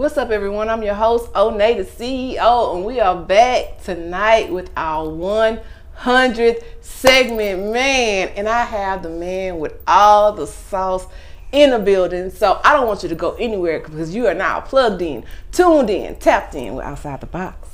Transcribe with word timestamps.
What's 0.00 0.16
up, 0.16 0.30
everyone? 0.30 0.70
I'm 0.70 0.82
your 0.82 0.94
host, 0.94 1.30
Onay, 1.34 1.76
the 1.76 1.84
CEO, 1.84 2.74
and 2.74 2.86
we 2.86 3.00
are 3.00 3.14
back 3.14 3.82
tonight 3.84 4.50
with 4.50 4.70
our 4.74 5.06
100th 5.06 6.64
segment, 6.80 7.70
man. 7.70 8.28
And 8.28 8.48
I 8.48 8.64
have 8.64 9.02
the 9.02 9.10
man 9.10 9.58
with 9.58 9.74
all 9.86 10.32
the 10.32 10.46
sauce 10.46 11.06
in 11.52 11.68
the 11.68 11.78
building. 11.78 12.30
So 12.30 12.62
I 12.64 12.72
don't 12.72 12.86
want 12.86 13.02
you 13.02 13.10
to 13.10 13.14
go 13.14 13.32
anywhere 13.34 13.80
because 13.80 14.14
you 14.14 14.26
are 14.26 14.32
now 14.32 14.60
plugged 14.60 15.02
in, 15.02 15.22
tuned 15.52 15.90
in, 15.90 16.16
tapped 16.16 16.54
in 16.54 16.76
with 16.76 16.86
Outside 16.86 17.20
the 17.20 17.26
Box. 17.26 17.68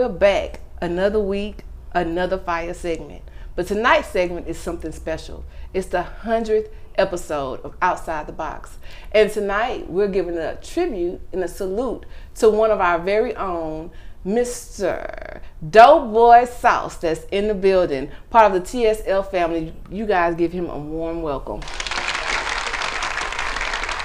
We're 0.00 0.08
back 0.08 0.60
another 0.80 1.20
week, 1.20 1.58
another 1.92 2.38
fire 2.38 2.72
segment. 2.72 3.20
But 3.54 3.66
tonight's 3.66 4.08
segment 4.08 4.48
is 4.48 4.56
something 4.56 4.92
special. 4.92 5.44
It's 5.74 5.88
the 5.88 6.06
100th 6.22 6.70
episode 6.94 7.60
of 7.60 7.74
Outside 7.82 8.26
the 8.26 8.32
Box. 8.32 8.78
And 9.12 9.30
tonight 9.30 9.90
we're 9.90 10.08
giving 10.08 10.38
a 10.38 10.56
tribute 10.56 11.20
and 11.34 11.44
a 11.44 11.48
salute 11.48 12.06
to 12.36 12.48
one 12.48 12.70
of 12.70 12.80
our 12.80 12.98
very 12.98 13.36
own, 13.36 13.90
Mr. 14.24 15.42
Doughboy 15.68 16.46
Sauce, 16.46 16.96
that's 16.96 17.24
in 17.24 17.48
the 17.48 17.54
building, 17.54 18.10
part 18.30 18.50
of 18.50 18.54
the 18.54 18.66
TSF 18.66 19.30
family. 19.30 19.74
You 19.90 20.06
guys 20.06 20.34
give 20.34 20.52
him 20.52 20.70
a 20.70 20.78
warm 20.78 21.20
welcome. 21.20 21.60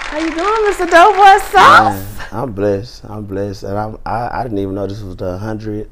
How 0.05 0.19
you 0.19 0.29
doing, 0.29 0.71
Mr. 0.71 0.89
Doughboy 0.89 1.43
Sauce? 1.45 2.17
Man, 2.17 2.27
I'm 2.31 2.51
blessed. 2.53 3.05
I'm 3.05 3.25
blessed, 3.25 3.63
and 3.63 3.77
I'm. 3.77 3.97
I, 4.05 4.39
I 4.39 4.43
didn't 4.43 4.59
even 4.59 4.75
know 4.75 4.85
this 4.87 5.01
was 5.01 5.15
the 5.15 5.37
hundred. 5.37 5.89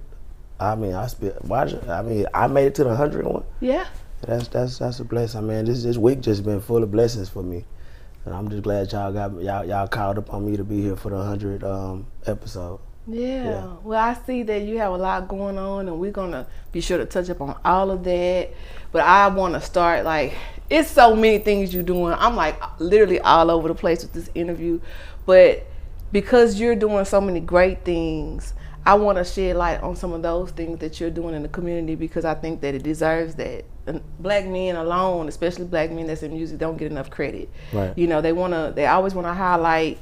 I 0.59 0.75
mean, 0.75 0.93
I 0.93 1.07
spent. 1.07 1.43
Watch. 1.45 1.73
I 1.89 2.01
mean, 2.03 2.27
I 2.33 2.47
made 2.47 2.67
it 2.67 2.75
to 2.75 2.83
the 2.83 2.95
hundred 2.95 3.25
one. 3.25 3.43
Yeah. 3.59 3.87
That's 4.21 4.47
that's 4.47 4.77
that's 4.77 4.99
a 4.99 5.03
blessing. 5.03 5.39
I 5.39 5.43
mean, 5.43 5.65
this 5.65 5.83
this 5.83 5.97
week 5.97 6.21
just 6.21 6.45
been 6.45 6.61
full 6.61 6.83
of 6.83 6.91
blessings 6.91 7.27
for 7.27 7.41
me, 7.43 7.65
and 8.25 8.33
I'm 8.33 8.49
just 8.49 8.63
glad 8.63 8.91
y'all 8.91 9.11
got 9.11 9.33
y'all 9.41 9.65
y'all 9.65 9.87
called 9.87 10.19
upon 10.19 10.45
me 10.45 10.57
to 10.57 10.63
be 10.63 10.81
here 10.81 10.95
for 10.95 11.09
the 11.09 11.21
hundred 11.21 11.63
um, 11.63 12.05
episode. 12.25 12.79
Yeah. 13.07 13.43
Yeah. 13.43 13.73
Well, 13.83 13.99
I 13.99 14.13
see 14.25 14.43
that 14.43 14.61
you 14.61 14.77
have 14.77 14.93
a 14.93 14.97
lot 14.97 15.27
going 15.27 15.57
on, 15.57 15.87
and 15.87 15.99
we're 15.99 16.11
gonna 16.11 16.47
be 16.71 16.79
sure 16.81 16.99
to 16.99 17.05
touch 17.05 17.29
up 17.29 17.41
on 17.41 17.59
all 17.65 17.91
of 17.91 18.03
that. 18.05 18.51
But 18.91 19.01
I 19.01 19.27
want 19.27 19.55
to 19.55 19.61
start 19.61 20.05
like 20.05 20.33
it's 20.69 20.89
so 20.89 21.15
many 21.15 21.39
things 21.39 21.73
you're 21.73 21.83
doing. 21.83 22.15
I'm 22.17 22.35
like 22.35 22.59
literally 22.79 23.19
all 23.19 23.51
over 23.51 23.67
the 23.67 23.75
place 23.75 24.01
with 24.01 24.13
this 24.13 24.29
interview, 24.35 24.79
but 25.25 25.65
because 26.11 26.59
you're 26.59 26.75
doing 26.75 27.05
so 27.05 27.19
many 27.19 27.39
great 27.39 27.83
things, 27.83 28.53
I 28.85 28.95
want 28.95 29.17
to 29.17 29.23
shed 29.23 29.55
light 29.55 29.81
on 29.81 29.95
some 29.95 30.13
of 30.13 30.21
those 30.21 30.51
things 30.51 30.79
that 30.79 30.99
you're 30.99 31.09
doing 31.09 31.35
in 31.35 31.41
the 31.41 31.47
community 31.47 31.95
because 31.95 32.25
I 32.25 32.33
think 32.35 32.61
that 32.61 32.75
it 32.75 32.83
deserves 32.83 33.35
that. 33.35 33.65
And 33.87 34.01
black 34.19 34.45
men 34.45 34.75
alone, 34.75 35.27
especially 35.27 35.65
black 35.65 35.91
men 35.91 36.07
that's 36.07 36.23
in 36.23 36.33
music, 36.33 36.57
don't 36.59 36.77
get 36.77 36.91
enough 36.91 37.09
credit. 37.09 37.49
Right. 37.71 37.97
You 37.97 38.07
know, 38.07 38.21
they 38.21 38.33
wanna, 38.33 38.73
they 38.75 38.85
always 38.85 39.13
want 39.13 39.27
to 39.27 39.33
highlight 39.33 39.97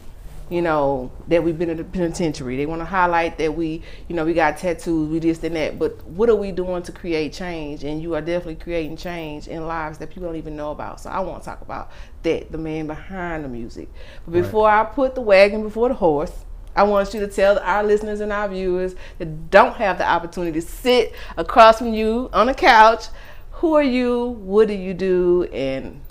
you 0.51 0.61
know, 0.61 1.09
that 1.29 1.41
we've 1.41 1.57
been 1.57 1.69
in 1.69 1.77
the 1.77 1.83
penitentiary. 1.85 2.57
They 2.57 2.65
want 2.65 2.81
to 2.81 2.85
highlight 2.85 3.37
that 3.37 3.55
we, 3.55 3.81
you 4.09 4.15
know, 4.15 4.25
we 4.25 4.33
got 4.33 4.57
tattoos, 4.57 5.07
we 5.07 5.19
this 5.19 5.41
and 5.45 5.55
that. 5.55 5.79
But 5.79 6.05
what 6.05 6.29
are 6.29 6.35
we 6.35 6.51
doing 6.51 6.83
to 6.83 6.91
create 6.91 7.31
change? 7.31 7.85
And 7.85 8.01
you 8.01 8.15
are 8.15 8.21
definitely 8.21 8.57
creating 8.57 8.97
change 8.97 9.47
in 9.47 9.65
lives 9.65 9.97
that 9.99 10.09
people 10.09 10.23
don't 10.23 10.35
even 10.35 10.57
know 10.57 10.71
about. 10.71 10.99
So 10.99 11.09
I 11.09 11.21
want 11.21 11.41
to 11.41 11.49
talk 11.49 11.61
about 11.61 11.89
that, 12.23 12.51
the 12.51 12.57
man 12.57 12.85
behind 12.85 13.45
the 13.45 13.47
music. 13.47 13.87
But 14.25 14.33
before 14.33 14.69
I 14.69 14.83
put 14.83 15.15
the 15.15 15.21
wagon 15.21 15.63
before 15.63 15.87
the 15.87 15.95
horse, 15.95 16.43
I 16.75 16.83
want 16.83 17.13
you 17.13 17.21
to 17.21 17.27
tell 17.27 17.57
our 17.59 17.83
listeners 17.83 18.19
and 18.19 18.33
our 18.33 18.49
viewers 18.49 18.93
that 19.19 19.49
don't 19.49 19.75
have 19.75 19.97
the 19.97 20.07
opportunity 20.07 20.59
to 20.59 20.67
sit 20.67 21.13
across 21.37 21.77
from 21.77 21.93
you 21.93 22.29
on 22.33 22.49
a 22.49 22.53
couch, 22.53 23.05
who 23.51 23.75
are 23.75 23.83
you, 23.83 24.27
what 24.27 24.67
do 24.67 24.73
you 24.73 24.93
do, 24.93 25.43
and 25.53 26.01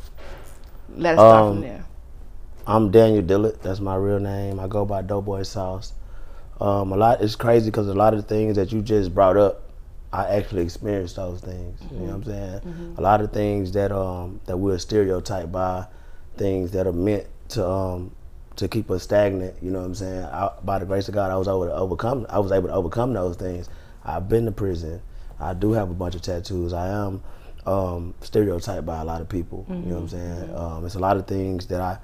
let 0.97 1.19
us 1.19 1.19
start 1.19 1.50
from 1.50 1.56
Um, 1.56 1.61
there. 1.61 1.84
I'm 2.70 2.92
Daniel 2.92 3.20
Dillett. 3.25 3.62
That's 3.62 3.81
my 3.81 3.97
real 3.97 4.20
name. 4.20 4.60
I 4.60 4.69
go 4.69 4.84
by 4.84 5.03
Doughboy 5.03 5.42
Sauce. 5.42 5.92
Um, 6.60 6.92
a 6.92 6.97
lot. 6.97 7.20
It's 7.20 7.34
crazy 7.34 7.69
because 7.69 7.88
a 7.88 7.94
lot 7.94 8.14
of 8.14 8.22
the 8.22 8.28
things 8.28 8.54
that 8.54 8.70
you 8.70 8.81
just 8.81 9.12
brought 9.12 9.36
up, 9.36 9.62
I 10.12 10.36
actually 10.36 10.62
experienced 10.62 11.16
those 11.16 11.41
things. 11.41 11.81
You 11.91 11.98
know 11.98 12.04
what 12.04 12.14
I'm 12.14 12.25
saying? 12.25 12.94
A 12.97 13.00
lot 13.00 13.22
of 13.22 13.32
things 13.32 13.72
that 13.72 13.91
um 13.91 14.41
that 14.47 14.56
we're 14.56 14.78
stereotyped 14.78 15.50
by, 15.50 15.86
things 16.36 16.70
that 16.70 16.86
are 16.86 16.92
meant 16.92 17.26
to 17.48 17.66
um 17.69 18.12
to 18.54 18.69
keep 18.69 18.88
us 18.92 19.02
stagnant. 19.02 19.56
You 19.60 19.72
know 19.72 19.81
what 19.81 19.87
I'm 19.87 19.94
saying? 19.97 20.25
I, 20.26 20.52
by 20.62 20.78
the 20.78 20.87
grace 20.87 21.08
of 21.08 21.14
God, 21.14 21.32
I 21.32 21.37
was 21.38 21.48
able 21.48 21.64
to 21.64 21.75
overcome. 21.75 22.25
I 22.28 22.38
was 22.38 22.52
able 22.52 22.69
to 22.69 22.75
overcome 22.75 23.12
those 23.14 23.34
things. 23.34 23.69
I've 24.04 24.28
been 24.28 24.44
to 24.44 24.52
prison. 24.52 25.02
I 25.41 25.54
do 25.54 25.72
have 25.72 25.91
a 25.91 25.94
bunch 25.94 26.14
of 26.14 26.22
tattoos. 26.22 26.72
I 26.72 26.87
am 26.87 27.20
um, 27.66 28.14
stereotyped 28.20 28.87
by 28.87 29.00
a 29.00 29.04
lot 29.04 29.20
of 29.20 29.28
people. 29.28 29.66
You 29.69 29.75
know 29.75 29.94
what 29.97 30.02
I'm 30.02 30.08
saying? 30.08 30.54
Um, 30.54 30.87
it's 30.87 30.94
a 30.94 31.00
lot 31.00 31.16
of 31.16 31.26
things 31.26 31.66
that 31.66 31.81
I 31.81 31.98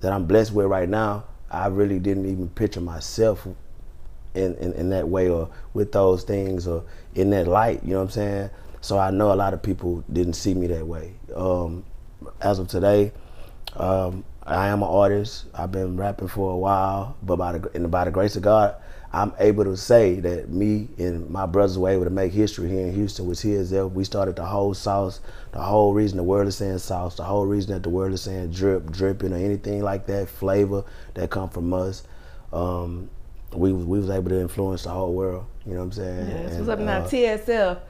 that 0.00 0.12
I'm 0.12 0.26
blessed 0.26 0.52
with 0.52 0.66
right 0.66 0.88
now, 0.88 1.24
I 1.50 1.66
really 1.68 1.98
didn't 1.98 2.26
even 2.26 2.48
picture 2.50 2.80
myself 2.80 3.46
in, 4.34 4.54
in, 4.56 4.72
in 4.74 4.90
that 4.90 5.08
way 5.08 5.28
or 5.28 5.48
with 5.74 5.92
those 5.92 6.22
things 6.22 6.66
or 6.66 6.84
in 7.14 7.30
that 7.30 7.46
light, 7.46 7.82
you 7.82 7.92
know 7.92 7.98
what 7.98 8.04
I'm 8.04 8.10
saying? 8.10 8.50
So 8.80 8.98
I 8.98 9.10
know 9.10 9.32
a 9.32 9.34
lot 9.34 9.54
of 9.54 9.62
people 9.62 10.04
didn't 10.12 10.34
see 10.34 10.54
me 10.54 10.66
that 10.68 10.86
way. 10.86 11.14
Um, 11.34 11.84
as 12.40 12.58
of 12.58 12.68
today, 12.68 13.12
um, 13.76 14.24
I 14.46 14.68
am 14.68 14.82
an 14.82 14.88
artist. 14.88 15.46
I've 15.54 15.72
been 15.72 15.96
rapping 15.96 16.28
for 16.28 16.52
a 16.52 16.56
while, 16.56 17.16
but 17.22 17.36
by 17.36 17.58
the, 17.58 17.88
by 17.88 18.04
the 18.04 18.10
grace 18.10 18.36
of 18.36 18.42
God, 18.42 18.76
I'm 19.12 19.32
able 19.38 19.64
to 19.64 19.76
say 19.76 20.20
that 20.20 20.50
me 20.50 20.88
and 20.98 21.30
my 21.30 21.46
brothers 21.46 21.78
were 21.78 21.88
able 21.88 22.04
to 22.04 22.10
make 22.10 22.32
history 22.32 22.68
here 22.68 22.86
in 22.86 22.94
Houston 22.94 23.26
with 23.26 23.38
TSL. 23.38 23.90
We 23.90 24.04
started 24.04 24.36
the 24.36 24.44
whole 24.44 24.74
sauce, 24.74 25.20
the 25.52 25.62
whole 25.62 25.94
reason 25.94 26.18
the 26.18 26.22
world 26.22 26.46
is 26.46 26.56
saying 26.56 26.78
sauce, 26.78 27.16
the 27.16 27.24
whole 27.24 27.46
reason 27.46 27.72
that 27.72 27.82
the 27.82 27.88
world 27.88 28.12
is 28.12 28.20
saying 28.20 28.50
drip, 28.50 28.90
dripping, 28.90 29.32
or 29.32 29.36
anything 29.36 29.82
like 29.82 30.06
that 30.06 30.28
flavor 30.28 30.84
that 31.14 31.30
come 31.30 31.48
from 31.48 31.72
us. 31.72 32.02
Um, 32.52 33.08
we 33.54 33.72
we 33.72 33.98
was 33.98 34.10
able 34.10 34.28
to 34.28 34.40
influence 34.40 34.84
the 34.84 34.90
whole 34.90 35.14
world. 35.14 35.46
You 35.64 35.72
know 35.72 35.78
what 35.78 35.84
I'm 35.84 35.92
saying? 35.92 36.18
And, 36.30 36.58
what's 36.58 36.68
up 36.68 36.78
now? 36.78 36.98
uh, 36.98 37.08
TSF. 37.08 37.80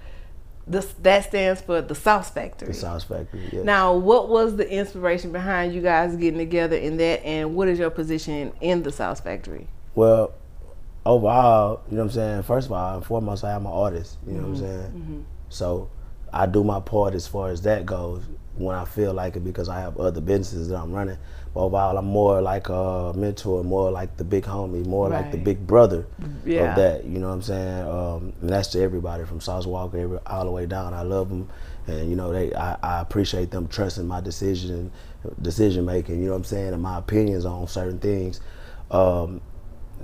This, 0.68 0.92
that 1.02 1.24
stands 1.24 1.62
for 1.62 1.80
the 1.80 1.94
Sauce 1.94 2.28
Factory. 2.28 2.68
the 2.68 2.74
Sauce 2.74 3.02
Factory. 3.02 3.48
Yeah. 3.50 3.62
Now, 3.62 3.94
what 3.94 4.28
was 4.28 4.56
the 4.56 4.70
inspiration 4.70 5.32
behind 5.32 5.72
you 5.72 5.80
guys 5.80 6.14
getting 6.14 6.38
together 6.38 6.76
in 6.76 6.98
that, 6.98 7.24
and 7.24 7.56
what 7.56 7.68
is 7.68 7.78
your 7.78 7.88
position 7.88 8.52
in 8.60 8.82
the 8.82 8.92
Sauce 8.92 9.18
Factory? 9.18 9.66
Well, 9.94 10.34
overall, 11.08 11.80
you 11.90 11.96
know 11.96 12.02
what 12.04 12.10
I'm 12.10 12.14
saying? 12.14 12.42
First 12.42 12.66
of 12.66 12.72
all, 12.72 12.96
and 12.96 13.04
foremost, 13.04 13.44
I 13.44 13.52
am 13.52 13.66
an 13.66 13.72
artist. 13.72 14.18
You 14.26 14.34
know 14.34 14.48
what 14.48 14.48
I'm 14.48 14.54
Mm-hmm. 14.54 15.04
saying? 15.04 15.26
So 15.48 15.90
I 16.32 16.46
do 16.46 16.62
my 16.62 16.80
part 16.80 17.14
as 17.14 17.26
far 17.26 17.48
as 17.50 17.62
that 17.62 17.86
goes 17.86 18.22
when 18.56 18.74
I 18.76 18.84
feel 18.84 19.14
like 19.14 19.36
it 19.36 19.44
because 19.44 19.68
I 19.68 19.80
have 19.80 19.98
other 19.98 20.20
businesses 20.20 20.68
that 20.68 20.76
I'm 20.76 20.92
running. 20.92 21.16
But 21.54 21.60
overall, 21.60 21.96
I'm 21.96 22.04
more 22.06 22.42
like 22.42 22.68
a 22.68 23.12
mentor, 23.16 23.64
more 23.64 23.90
like 23.90 24.16
the 24.18 24.24
big 24.24 24.44
homie, 24.44 24.84
more 24.84 25.08
like 25.08 25.30
the 25.30 25.38
big 25.38 25.66
brother 25.66 26.06
Yeah. 26.44 26.64
of 26.64 26.74
that. 26.74 27.04
You 27.04 27.18
know 27.18 27.28
what 27.28 27.34
I'm 27.34 27.42
saying? 27.42 27.88
Um, 27.88 28.32
and 28.42 28.50
that's 28.50 28.68
to 28.68 28.82
everybody 28.82 29.24
from 29.24 29.40
Sauce 29.40 29.64
Walker 29.66 29.96
every, 29.98 30.18
all 30.26 30.44
the 30.44 30.50
way 30.50 30.66
down. 30.66 30.92
I 30.92 31.02
love 31.02 31.30
them, 31.30 31.48
and 31.86 32.10
you 32.10 32.16
know 32.16 32.32
they. 32.32 32.52
I, 32.54 32.76
I 32.82 33.00
appreciate 33.00 33.50
them 33.50 33.66
trusting 33.68 34.06
my 34.06 34.20
decision, 34.20 34.92
decision 35.40 35.86
making. 35.86 36.18
You 36.20 36.26
know 36.26 36.32
what 36.32 36.38
I'm 36.38 36.44
saying, 36.44 36.74
and 36.74 36.82
my 36.82 36.98
opinions 36.98 37.46
on 37.46 37.66
certain 37.68 37.98
things. 37.98 38.40
Um, 38.90 39.40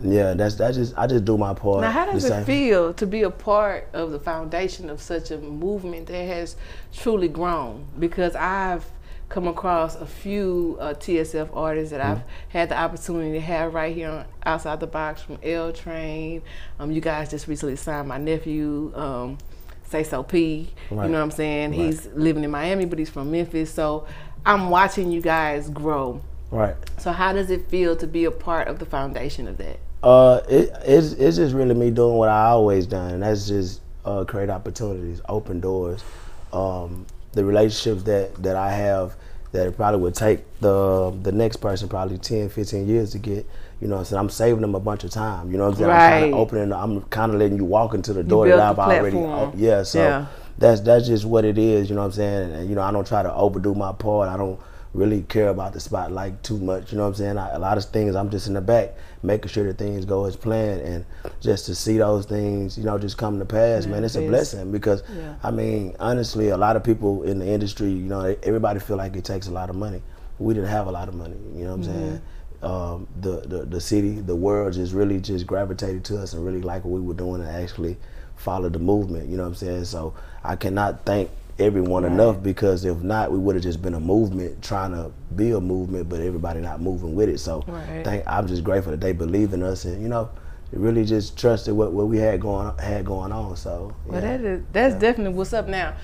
yeah, 0.02 0.34
that's 0.34 0.56
that's 0.56 0.76
just 0.76 0.96
I 0.96 1.06
just 1.06 1.24
do 1.24 1.38
my 1.38 1.54
part. 1.54 1.80
Now, 1.80 1.90
how 1.90 2.06
does 2.06 2.24
it 2.24 2.44
feel 2.44 2.92
to 2.94 3.06
be 3.06 3.22
a 3.22 3.30
part 3.30 3.88
of 3.92 4.10
the 4.10 4.18
foundation 4.18 4.90
of 4.90 5.00
such 5.00 5.30
a 5.30 5.38
movement 5.38 6.06
that 6.08 6.24
has 6.24 6.56
truly 6.92 7.28
grown? 7.28 7.86
Because 7.98 8.34
I've 8.34 8.84
come 9.28 9.48
across 9.48 9.96
a 9.96 10.06
few 10.06 10.76
uh, 10.80 10.94
TSF 10.94 11.50
artists 11.54 11.90
that 11.90 12.00
I've 12.00 12.22
had 12.48 12.68
the 12.68 12.78
opportunity 12.78 13.32
to 13.32 13.40
have 13.40 13.74
right 13.74 13.94
here 13.94 14.10
on, 14.10 14.26
outside 14.44 14.80
the 14.80 14.86
box 14.86 15.22
from 15.22 15.38
L 15.42 15.72
Train. 15.72 16.42
Um, 16.78 16.90
you 16.90 17.00
guys 17.00 17.30
just 17.30 17.48
recently 17.48 17.76
signed 17.76 18.08
my 18.08 18.18
nephew. 18.18 18.92
Um, 18.94 19.38
Say 19.86 20.02
So 20.02 20.22
P. 20.22 20.70
You 20.90 20.96
know 20.96 21.02
what 21.02 21.14
I'm 21.14 21.30
saying? 21.30 21.70
Right. 21.70 21.80
He's 21.80 22.06
living 22.06 22.42
in 22.42 22.50
Miami, 22.50 22.84
but 22.84 22.98
he's 22.98 23.10
from 23.10 23.30
Memphis. 23.30 23.72
So 23.72 24.06
I'm 24.44 24.70
watching 24.70 25.12
you 25.12 25.20
guys 25.20 25.70
grow. 25.70 26.20
Right. 26.50 26.74
So 26.98 27.12
how 27.12 27.32
does 27.32 27.50
it 27.50 27.68
feel 27.68 27.94
to 27.96 28.06
be 28.06 28.24
a 28.24 28.30
part 28.30 28.68
of 28.68 28.78
the 28.78 28.86
foundation 28.86 29.46
of 29.46 29.58
that? 29.58 29.78
Uh, 30.04 30.40
it, 30.48 30.70
it's 30.84 31.12
it's 31.12 31.36
just 31.36 31.54
really 31.54 31.74
me 31.74 31.90
doing 31.90 32.16
what 32.16 32.28
I 32.28 32.46
always 32.48 32.86
done, 32.86 33.14
and 33.14 33.22
that's 33.22 33.48
just 33.48 33.80
uh, 34.04 34.24
create 34.24 34.50
opportunities, 34.50 35.20
open 35.28 35.60
doors. 35.60 36.04
Um, 36.52 37.06
the 37.32 37.44
relationships 37.44 38.02
that 38.04 38.34
that 38.42 38.54
I 38.56 38.70
have 38.72 39.16
that 39.52 39.66
it 39.68 39.76
probably 39.76 40.00
would 40.00 40.14
take 40.14 40.40
the 40.60 41.10
the 41.22 41.32
next 41.32 41.56
person 41.56 41.88
probably 41.88 42.18
10, 42.18 42.48
15 42.50 42.86
years 42.86 43.12
to 43.12 43.18
get. 43.18 43.46
You 43.80 43.88
know, 43.88 43.96
what 43.96 44.00
I'm 44.00 44.04
saying 44.06 44.20
I'm 44.20 44.30
saving 44.30 44.60
them 44.60 44.74
a 44.74 44.80
bunch 44.80 45.04
of 45.04 45.10
time. 45.10 45.50
You 45.50 45.58
know 45.58 45.64
what 45.64 45.72
I'm 45.72 45.76
saying? 45.78 45.90
I'm 45.90 45.98
kind 46.00 46.22
Right. 46.22 46.32
of 46.32 46.38
opening. 46.38 46.72
I'm 46.72 47.02
kind 47.04 47.32
of 47.32 47.38
letting 47.38 47.56
you 47.58 47.64
walk 47.64 47.92
into 47.94 48.12
the 48.12 48.22
door 48.22 48.46
that 48.46 48.58
I've 48.58 48.78
already. 48.78 49.16
platform. 49.18 49.50
oh, 49.50 49.52
yeah. 49.56 49.82
So 49.82 50.00
Yeah. 50.02 50.26
that's 50.58 50.80
that's 50.82 51.06
just 51.06 51.24
what 51.24 51.44
it 51.44 51.58
is. 51.58 51.88
You 51.90 51.96
know 51.96 52.02
what 52.02 52.06
I'm 52.08 52.12
saying? 52.12 52.52
And 52.52 52.68
you 52.68 52.74
know, 52.76 52.82
I 52.82 52.92
don't 52.92 53.06
try 53.06 53.22
to 53.22 53.32
overdo 53.34 53.74
my 53.74 53.92
part. 53.92 54.28
I 54.28 54.36
don't 54.36 54.58
really 54.94 55.22
care 55.22 55.48
about 55.48 55.72
the 55.72 55.80
spotlight 55.80 56.42
too 56.44 56.56
much. 56.58 56.92
You 56.92 56.98
know 56.98 57.04
what 57.04 57.08
I'm 57.10 57.14
saying? 57.16 57.36
I, 57.36 57.50
a 57.50 57.58
lot 57.58 57.76
of 57.76 57.84
things 57.86 58.14
I'm 58.14 58.30
just 58.30 58.46
in 58.46 58.54
the 58.54 58.60
back, 58.60 58.94
making 59.22 59.48
sure 59.48 59.64
that 59.64 59.76
things 59.76 60.04
go 60.04 60.24
as 60.24 60.36
planned, 60.36 60.80
and 60.82 61.04
just 61.40 61.66
to 61.66 61.74
see 61.74 61.98
those 61.98 62.24
things, 62.26 62.78
you 62.78 62.84
know, 62.84 62.96
just 62.96 63.18
come 63.18 63.38
to 63.40 63.44
pass, 63.44 63.86
man, 63.86 64.04
it's 64.04 64.14
a 64.14 64.20
blessing 64.26 64.70
because 64.72 65.02
Yeah. 65.14 65.34
I 65.42 65.50
mean, 65.50 65.96
honestly, 65.98 66.48
a 66.48 66.56
lot 66.56 66.76
of 66.76 66.84
people 66.84 67.24
in 67.24 67.40
the 67.40 67.46
industry, 67.46 67.90
you 67.90 68.08
know, 68.08 68.36
everybody 68.42 68.78
feel 68.80 68.96
like 68.96 69.16
it 69.16 69.24
takes 69.24 69.48
a 69.48 69.52
lot 69.52 69.68
of 69.68 69.76
money. 69.76 70.00
We 70.38 70.54
didn't 70.54 70.70
have 70.70 70.86
a 70.86 70.92
lot 70.92 71.08
of 71.08 71.14
money. 71.14 71.36
You 71.54 71.64
know 71.64 71.76
what 71.76 71.86
I'm 71.88 71.94
saying? 71.94 72.22
Um, 72.62 73.08
the, 73.20 73.40
the 73.40 73.64
the 73.66 73.80
city, 73.80 74.20
the 74.20 74.34
world 74.36 74.72
just 74.72 74.94
really 74.94 75.20
just 75.20 75.46
gravitated 75.46 76.04
to 76.06 76.18
us 76.22 76.32
and 76.32 76.44
really 76.44 76.62
liked 76.62 76.86
what 76.86 76.98
we 76.98 77.06
were 77.06 77.12
doing 77.14 77.42
and 77.42 77.50
actually 77.50 77.98
followed 78.36 78.72
the 78.72 78.78
movement. 78.78 79.28
You 79.28 79.36
know 79.36 79.42
what 79.42 79.50
I'm 79.50 79.54
saying? 79.54 79.84
So 79.84 80.14
I 80.42 80.56
cannot 80.56 81.04
thank 81.04 81.30
everyone 81.58 82.04
enough 82.04 82.42
because 82.42 82.84
if 82.84 83.02
not, 83.02 83.30
we 83.30 83.38
would 83.38 83.54
have 83.54 83.62
just 83.62 83.80
been 83.80 83.94
a 83.94 84.00
movement 84.00 84.62
trying 84.62 84.92
to 84.92 85.12
be 85.36 85.52
a 85.52 85.60
movement, 85.60 86.08
but 86.08 86.20
everybody 86.20 86.60
not 86.60 86.80
moving 86.80 87.14
with 87.14 87.28
it. 87.28 87.38
So 87.38 87.64
Right. 87.66 88.04
thank, 88.04 88.24
I'm 88.26 88.46
just 88.46 88.64
grateful 88.64 88.90
that 88.90 89.00
they 89.00 89.12
believe 89.12 89.52
in 89.52 89.62
us 89.62 89.84
and 89.84 90.02
you 90.02 90.08
know, 90.08 90.30
really 90.72 91.04
just 91.04 91.38
trusted 91.38 91.74
what, 91.74 91.92
what 91.92 92.08
we 92.08 92.18
had 92.18 92.40
going 92.40 92.76
had 92.78 93.04
going 93.04 93.32
on. 93.32 93.56
So 93.56 93.94
Well, 94.06 94.20
yeah. 94.20 94.36
that 94.36 94.44
is 94.44 94.62
that's 94.72 94.94
definitely 94.96 95.34
what's 95.34 95.52
up 95.52 95.68
now. 95.68 95.94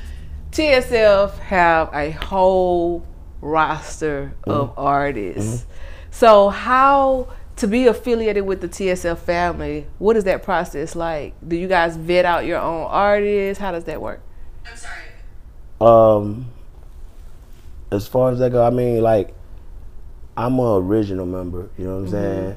TSF 0.52 1.38
have 1.38 1.90
a 1.92 2.10
whole 2.10 3.06
roster 3.40 4.32
mm-hmm. 4.42 4.50
of 4.50 4.78
artists. 4.78 5.62
Mm-hmm. 5.62 5.70
So 6.12 6.48
how 6.48 7.28
to 7.56 7.66
be 7.66 7.86
affiliated 7.86 8.46
with 8.46 8.60
the 8.60 8.68
TSF 8.68 9.18
family? 9.18 9.86
What 9.98 10.16
is 10.16 10.24
that 10.24 10.42
process 10.42 10.96
like? 10.96 11.34
Do 11.46 11.56
you 11.56 11.68
guys 11.68 11.96
vet 11.96 12.24
out 12.24 12.46
your 12.46 12.58
own 12.58 12.86
artists? 12.88 13.60
How 13.60 13.70
does 13.72 13.84
that 13.84 14.00
work? 14.00 14.22
I'm 14.68 14.76
sorry. 14.76 14.99
Um, 15.80 16.46
as 17.90 18.06
far 18.06 18.30
as 18.32 18.38
that 18.38 18.52
go, 18.52 18.64
I 18.64 18.70
mean, 18.70 19.02
like, 19.02 19.34
I'm 20.36 20.58
a 20.58 20.76
original 20.78 21.26
member. 21.26 21.68
You 21.76 21.84
know 21.86 21.96
what 21.96 22.04
I'm 22.04 22.10
saying? 22.10 22.56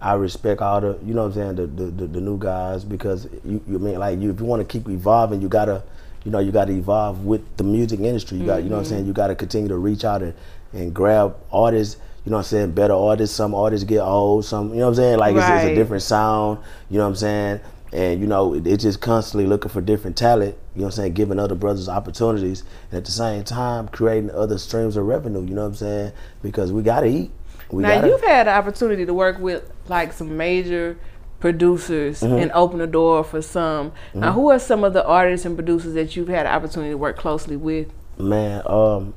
I 0.00 0.14
respect 0.14 0.60
all 0.60 0.80
the, 0.80 0.98
you 1.04 1.14
know 1.14 1.22
what 1.28 1.28
I'm 1.28 1.34
saying, 1.34 1.54
the 1.54 1.66
the, 1.66 1.90
the, 1.90 2.06
the 2.08 2.20
new 2.20 2.36
guys 2.36 2.84
because 2.84 3.28
you, 3.44 3.62
you 3.68 3.78
mean 3.78 4.00
like 4.00 4.18
you 4.18 4.32
if 4.32 4.40
you 4.40 4.46
want 4.46 4.60
to 4.60 4.70
keep 4.70 4.88
evolving, 4.88 5.40
you 5.40 5.48
gotta, 5.48 5.84
you 6.24 6.32
know, 6.32 6.40
you 6.40 6.50
gotta 6.50 6.72
evolve 6.72 7.24
with 7.24 7.56
the 7.56 7.62
music 7.62 8.00
industry. 8.00 8.38
You 8.38 8.46
got, 8.46 8.64
you 8.64 8.68
know 8.68 8.76
what 8.76 8.82
I'm 8.82 8.88
saying, 8.88 9.06
you 9.06 9.12
gotta 9.12 9.36
continue 9.36 9.68
to 9.68 9.76
reach 9.76 10.04
out 10.04 10.22
and, 10.22 10.34
and 10.72 10.92
grab 10.92 11.36
artists. 11.52 12.00
You 12.24 12.30
know 12.30 12.38
what 12.38 12.46
I'm 12.46 12.50
saying? 12.50 12.72
Better 12.72 12.94
artists. 12.94 13.36
Some 13.36 13.54
artists 13.54 13.84
get 13.84 14.00
old. 14.00 14.44
Some, 14.44 14.70
you 14.70 14.80
know 14.80 14.86
what 14.86 14.88
I'm 14.90 14.94
saying? 14.96 15.18
Like 15.18 15.36
it's, 15.36 15.44
it's 15.44 15.64
a 15.66 15.74
different 15.74 16.02
sound. 16.02 16.58
You 16.90 16.98
know 16.98 17.04
what 17.04 17.10
I'm 17.10 17.16
saying? 17.16 17.60
And 17.92 18.20
you 18.20 18.26
know, 18.26 18.54
it- 18.54 18.66
it's 18.66 18.82
just 18.82 19.00
constantly 19.00 19.46
looking 19.46 19.70
for 19.70 19.80
different 19.80 20.16
talent. 20.16 20.56
You 20.74 20.80
know 20.80 20.86
what 20.86 20.94
I'm 20.94 20.96
saying? 20.96 21.12
Giving 21.12 21.38
other 21.38 21.54
brothers 21.54 21.88
opportunities, 21.88 22.64
and 22.90 22.98
at 22.98 23.04
the 23.04 23.10
same 23.10 23.44
time, 23.44 23.88
creating 23.88 24.30
other 24.30 24.56
streams 24.58 24.96
of 24.96 25.04
revenue. 25.06 25.42
You 25.42 25.54
know 25.54 25.62
what 25.62 25.68
I'm 25.68 25.74
saying? 25.74 26.12
Because 26.42 26.72
we 26.72 26.82
gotta 26.82 27.06
eat. 27.06 27.30
We 27.70 27.82
now 27.82 27.96
gotta. 27.96 28.08
you've 28.08 28.20
had 28.22 28.46
the 28.46 28.52
opportunity 28.52 29.04
to 29.06 29.14
work 29.14 29.38
with 29.38 29.70
like 29.88 30.12
some 30.12 30.36
major 30.36 30.96
producers 31.40 32.20
Mm-hmm. 32.20 32.34
and 32.34 32.52
open 32.52 32.78
the 32.78 32.86
door 32.86 33.24
for 33.24 33.42
some. 33.42 33.92
Now 34.14 34.32
who 34.32 34.50
are 34.50 34.58
some 34.58 34.84
of 34.84 34.92
the 34.92 35.04
artists 35.04 35.44
and 35.44 35.56
producers 35.56 35.94
that 35.94 36.14
you've 36.16 36.28
had 36.28 36.46
the 36.46 36.50
opportunity 36.52 36.92
to 36.92 36.98
work 36.98 37.18
closely 37.18 37.56
with? 37.56 37.88
Man, 38.18 38.62
um, 38.66 39.14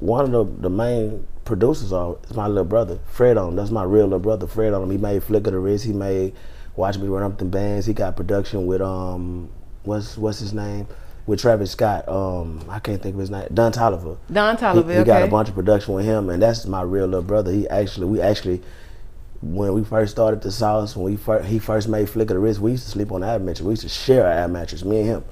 one 0.00 0.24
of 0.24 0.32
the, 0.32 0.62
the 0.62 0.70
main 0.70 1.26
producers 1.44 1.92
are 1.92 2.16
is 2.28 2.36
my 2.36 2.46
little 2.48 2.64
brother, 2.64 2.98
Fred 3.06 3.36
on. 3.38 3.56
That's 3.56 3.70
my 3.70 3.84
real 3.84 4.04
little 4.04 4.18
brother, 4.18 4.46
Fred 4.46 4.74
on. 4.74 4.90
He 4.90 4.98
made 4.98 5.22
Flick 5.22 5.46
of 5.46 5.52
the 5.52 5.58
Wrist. 5.60 5.84
He 5.84 5.92
made 5.92 6.34
Watch 6.78 6.96
Me 6.96 7.08
Run 7.08 7.24
Up 7.24 7.36
the 7.36 7.44
Bands. 7.44 7.86
He 7.86 7.92
got 7.92 8.16
production 8.16 8.66
with 8.66 8.80
um, 8.80 9.50
what's 9.82 10.16
what's 10.16 10.38
his 10.38 10.52
name? 10.54 10.86
With 11.26 11.40
Travis 11.40 11.72
Scott. 11.72 12.08
Um, 12.08 12.64
I 12.68 12.78
can't 12.78 13.02
think 13.02 13.14
of 13.14 13.20
his 13.20 13.30
name. 13.30 13.48
Don 13.52 13.72
Toliver. 13.72 14.16
Don 14.32 14.56
He, 14.56 14.62
Toliver, 14.62 14.98
he 14.98 15.04
got 15.04 15.24
a 15.24 15.26
bunch 15.26 15.48
of 15.48 15.56
production 15.56 15.94
with 15.94 16.04
him, 16.04 16.30
and 16.30 16.40
that's 16.40 16.64
my 16.66 16.82
real 16.82 17.06
little 17.06 17.22
brother. 17.22 17.50
He 17.50 17.68
actually, 17.68 18.06
we 18.06 18.20
actually, 18.20 18.62
when 19.42 19.74
we 19.74 19.82
first 19.82 20.12
started 20.12 20.40
the 20.40 20.52
sauce, 20.52 20.96
when 20.96 21.04
we 21.04 21.16
first, 21.16 21.48
he 21.48 21.58
first 21.58 21.88
made 21.88 22.08
Flick 22.08 22.30
of 22.30 22.36
the 22.36 22.40
Wrist, 22.40 22.60
we 22.60 22.70
used 22.70 22.84
to 22.84 22.90
sleep 22.90 23.10
on 23.10 23.22
the 23.22 23.26
ab 23.26 23.42
mattress. 23.42 23.60
We 23.62 23.72
used 23.72 23.82
to 23.82 23.88
share 23.88 24.24
our 24.24 24.32
ab 24.32 24.50
mattress, 24.52 24.84
me 24.84 25.00
and 25.00 25.08
him. 25.08 25.24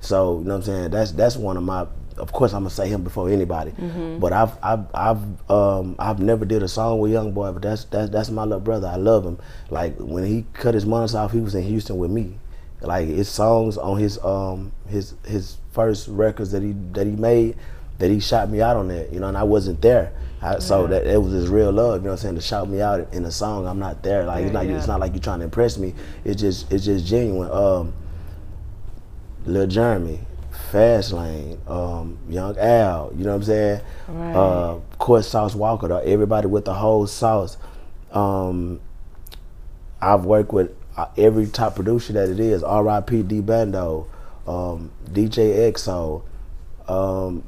So 0.00 0.38
you 0.38 0.44
know 0.44 0.54
what 0.54 0.56
I'm 0.56 0.62
saying? 0.62 0.90
That's 0.90 1.12
that's 1.12 1.36
one 1.36 1.58
of 1.58 1.62
my. 1.62 1.86
Of 2.18 2.32
course, 2.32 2.52
I'm 2.52 2.62
gonna 2.62 2.70
say 2.70 2.88
him 2.88 3.02
before 3.02 3.28
anybody. 3.28 3.72
Mm-hmm. 3.72 4.18
But 4.18 4.32
I've 4.32 4.56
I've 4.62 4.86
I've 4.94 5.50
um 5.50 5.96
I've 5.98 6.18
never 6.20 6.44
did 6.44 6.62
a 6.62 6.68
song 6.68 6.98
with 6.98 7.12
Young 7.12 7.32
Boy, 7.32 7.52
but 7.52 7.62
that's 7.62 7.84
that's 7.84 8.10
that's 8.10 8.30
my 8.30 8.44
little 8.44 8.60
brother. 8.60 8.88
I 8.88 8.96
love 8.96 9.24
him. 9.24 9.38
Like 9.70 9.96
when 9.98 10.24
he 10.24 10.44
cut 10.52 10.74
his 10.74 10.86
months 10.86 11.14
off, 11.14 11.32
he 11.32 11.40
was 11.40 11.54
in 11.54 11.62
Houston 11.62 11.98
with 11.98 12.10
me. 12.10 12.38
Like 12.80 13.08
his 13.08 13.28
songs 13.28 13.76
on 13.78 13.98
his 13.98 14.18
um 14.24 14.72
his 14.88 15.14
his 15.26 15.56
first 15.72 16.08
records 16.08 16.52
that 16.52 16.62
he 16.62 16.72
that 16.92 17.06
he 17.06 17.12
made 17.12 17.56
that 17.98 18.10
he 18.10 18.20
shot 18.20 18.50
me 18.50 18.60
out 18.60 18.76
on 18.76 18.88
that, 18.88 19.12
you 19.12 19.20
know, 19.20 19.28
and 19.28 19.38
I 19.38 19.42
wasn't 19.42 19.80
there. 19.80 20.12
I, 20.42 20.58
So 20.58 20.86
that 20.86 21.06
it 21.06 21.20
was 21.20 21.32
his 21.32 21.48
real 21.48 21.72
love, 21.72 22.02
you 22.02 22.04
know 22.04 22.10
what 22.10 22.18
I'm 22.20 22.22
saying, 22.22 22.34
to 22.34 22.40
shout 22.42 22.68
me 22.68 22.80
out 22.82 23.12
in 23.14 23.24
a 23.24 23.30
song. 23.30 23.66
I'm 23.66 23.78
not 23.78 24.02
there. 24.02 24.24
Like 24.24 24.44
it's 24.44 24.52
not 24.52 24.66
yeah. 24.66 24.76
it's 24.76 24.86
not 24.86 25.00
like 25.00 25.12
you're 25.12 25.22
trying 25.22 25.38
to 25.38 25.46
impress 25.46 25.78
me. 25.78 25.94
It's 26.24 26.40
just 26.40 26.70
it's 26.72 26.84
just 26.84 27.06
genuine. 27.06 27.50
Um 27.50 27.94
Lil 29.46 29.66
Jeremy, 29.66 30.20
Fast 30.70 31.12
Lane, 31.12 31.60
um, 31.66 32.18
Young 32.28 32.56
Al, 32.58 33.12
you 33.16 33.24
know 33.24 33.30
what 33.30 33.36
I'm 33.36 33.42
saying? 33.44 33.80
Right. 34.08 34.34
Uh, 34.34 34.74
of 34.76 34.98
course, 34.98 35.28
Sauce 35.28 35.54
Walker, 35.54 35.88
though, 35.88 35.98
everybody 35.98 36.46
with 36.48 36.64
the 36.64 36.74
whole 36.74 37.06
sauce. 37.06 37.56
Um, 38.12 38.80
I've 40.00 40.24
worked 40.24 40.52
with 40.52 40.74
uh, 40.96 41.06
every 41.16 41.46
top 41.46 41.74
producer 41.76 42.12
that 42.14 42.28
it 42.28 42.40
is. 42.40 42.62
R.I.P. 42.62 43.22
D 43.22 43.40
Bando, 43.40 44.08
um, 44.46 44.90
DJ 45.10 45.70
EXO. 45.70 46.22
Um, 46.88 47.44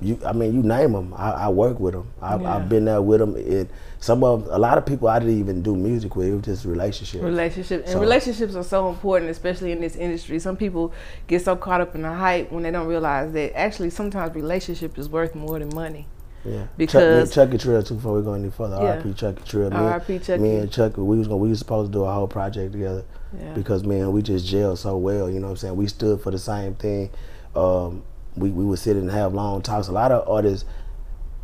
you, 0.00 0.18
I 0.26 0.32
mean, 0.32 0.54
you 0.54 0.62
name 0.62 0.92
them. 0.92 1.14
I, 1.16 1.30
I 1.32 1.48
work 1.48 1.80
with 1.80 1.94
them. 1.94 2.10
I've, 2.20 2.42
Yeah. 2.42 2.56
I've 2.56 2.68
been 2.68 2.84
there 2.84 3.00
with 3.02 3.20
them. 3.20 3.34
And 3.36 3.68
some 4.04 4.22
of 4.22 4.46
a 4.50 4.58
lot 4.58 4.76
of 4.76 4.84
people 4.84 5.08
I 5.08 5.18
didn't 5.18 5.38
even 5.38 5.62
do 5.62 5.74
music 5.74 6.14
with. 6.14 6.28
It 6.28 6.34
was 6.34 6.44
just 6.44 6.64
relationships. 6.66 7.24
Relationship 7.24 7.84
and 7.84 7.92
So- 7.92 8.00
relationships 8.00 8.54
are 8.54 8.62
so 8.62 8.90
important, 8.90 9.30
especially 9.30 9.72
in 9.72 9.80
this 9.80 9.96
industry. 9.96 10.38
Some 10.38 10.58
people 10.58 10.92
get 11.26 11.42
so 11.42 11.56
caught 11.56 11.80
up 11.80 11.94
in 11.94 12.02
the 12.02 12.12
hype 12.12 12.52
when 12.52 12.64
they 12.64 12.70
don't 12.70 12.86
realize 12.86 13.32
that 13.32 13.56
actually 13.58 13.88
sometimes 13.88 14.34
relationship 14.34 14.98
is 14.98 15.08
worth 15.08 15.34
more 15.34 15.58
than 15.58 15.70
money. 15.74 16.06
Yeah, 16.44 16.64
Because- 16.76 17.30
Chuck, 17.32 17.46
Chucky 17.48 17.56
Trill 17.56 17.82
too. 17.82 17.94
Before 17.94 18.12
we 18.16 18.20
go 18.22 18.34
any 18.34 18.50
further, 18.50 18.76
Yeah. 18.76 18.90
R.I.P. 18.96 19.14
Chucky 19.14 19.42
Trill. 19.46 19.70
Me, 19.70 19.76
R.I.P. 19.78 20.18
Chucky. 20.18 20.42
Me 20.42 20.56
and 20.56 20.70
Chucky, 20.70 21.00
we 21.00 21.16
was 21.16 21.26
gonna, 21.26 21.38
we 21.38 21.48
was 21.48 21.58
supposed 21.58 21.90
to 21.90 21.98
do 21.98 22.04
a 22.04 22.12
whole 22.12 22.28
project 22.28 22.72
together 22.72 23.04
Yeah. 23.34 23.54
because 23.54 23.84
man, 23.84 24.12
we 24.12 24.20
just 24.20 24.46
gelled 24.46 24.76
so 24.76 24.98
well. 24.98 25.30
You 25.30 25.40
know 25.40 25.46
what 25.46 25.52
I'm 25.52 25.56
saying? 25.56 25.76
We 25.76 25.86
stood 25.86 26.20
for 26.20 26.30
the 26.30 26.38
same 26.38 26.74
thing. 26.74 27.08
Um, 27.56 28.02
we 28.36 28.50
we 28.50 28.64
would 28.66 28.78
sit 28.78 28.98
and 28.98 29.10
have 29.10 29.32
long 29.32 29.62
talks. 29.62 29.88
A 29.88 29.92
lot 29.92 30.12
of 30.12 30.28
artists, 30.28 30.66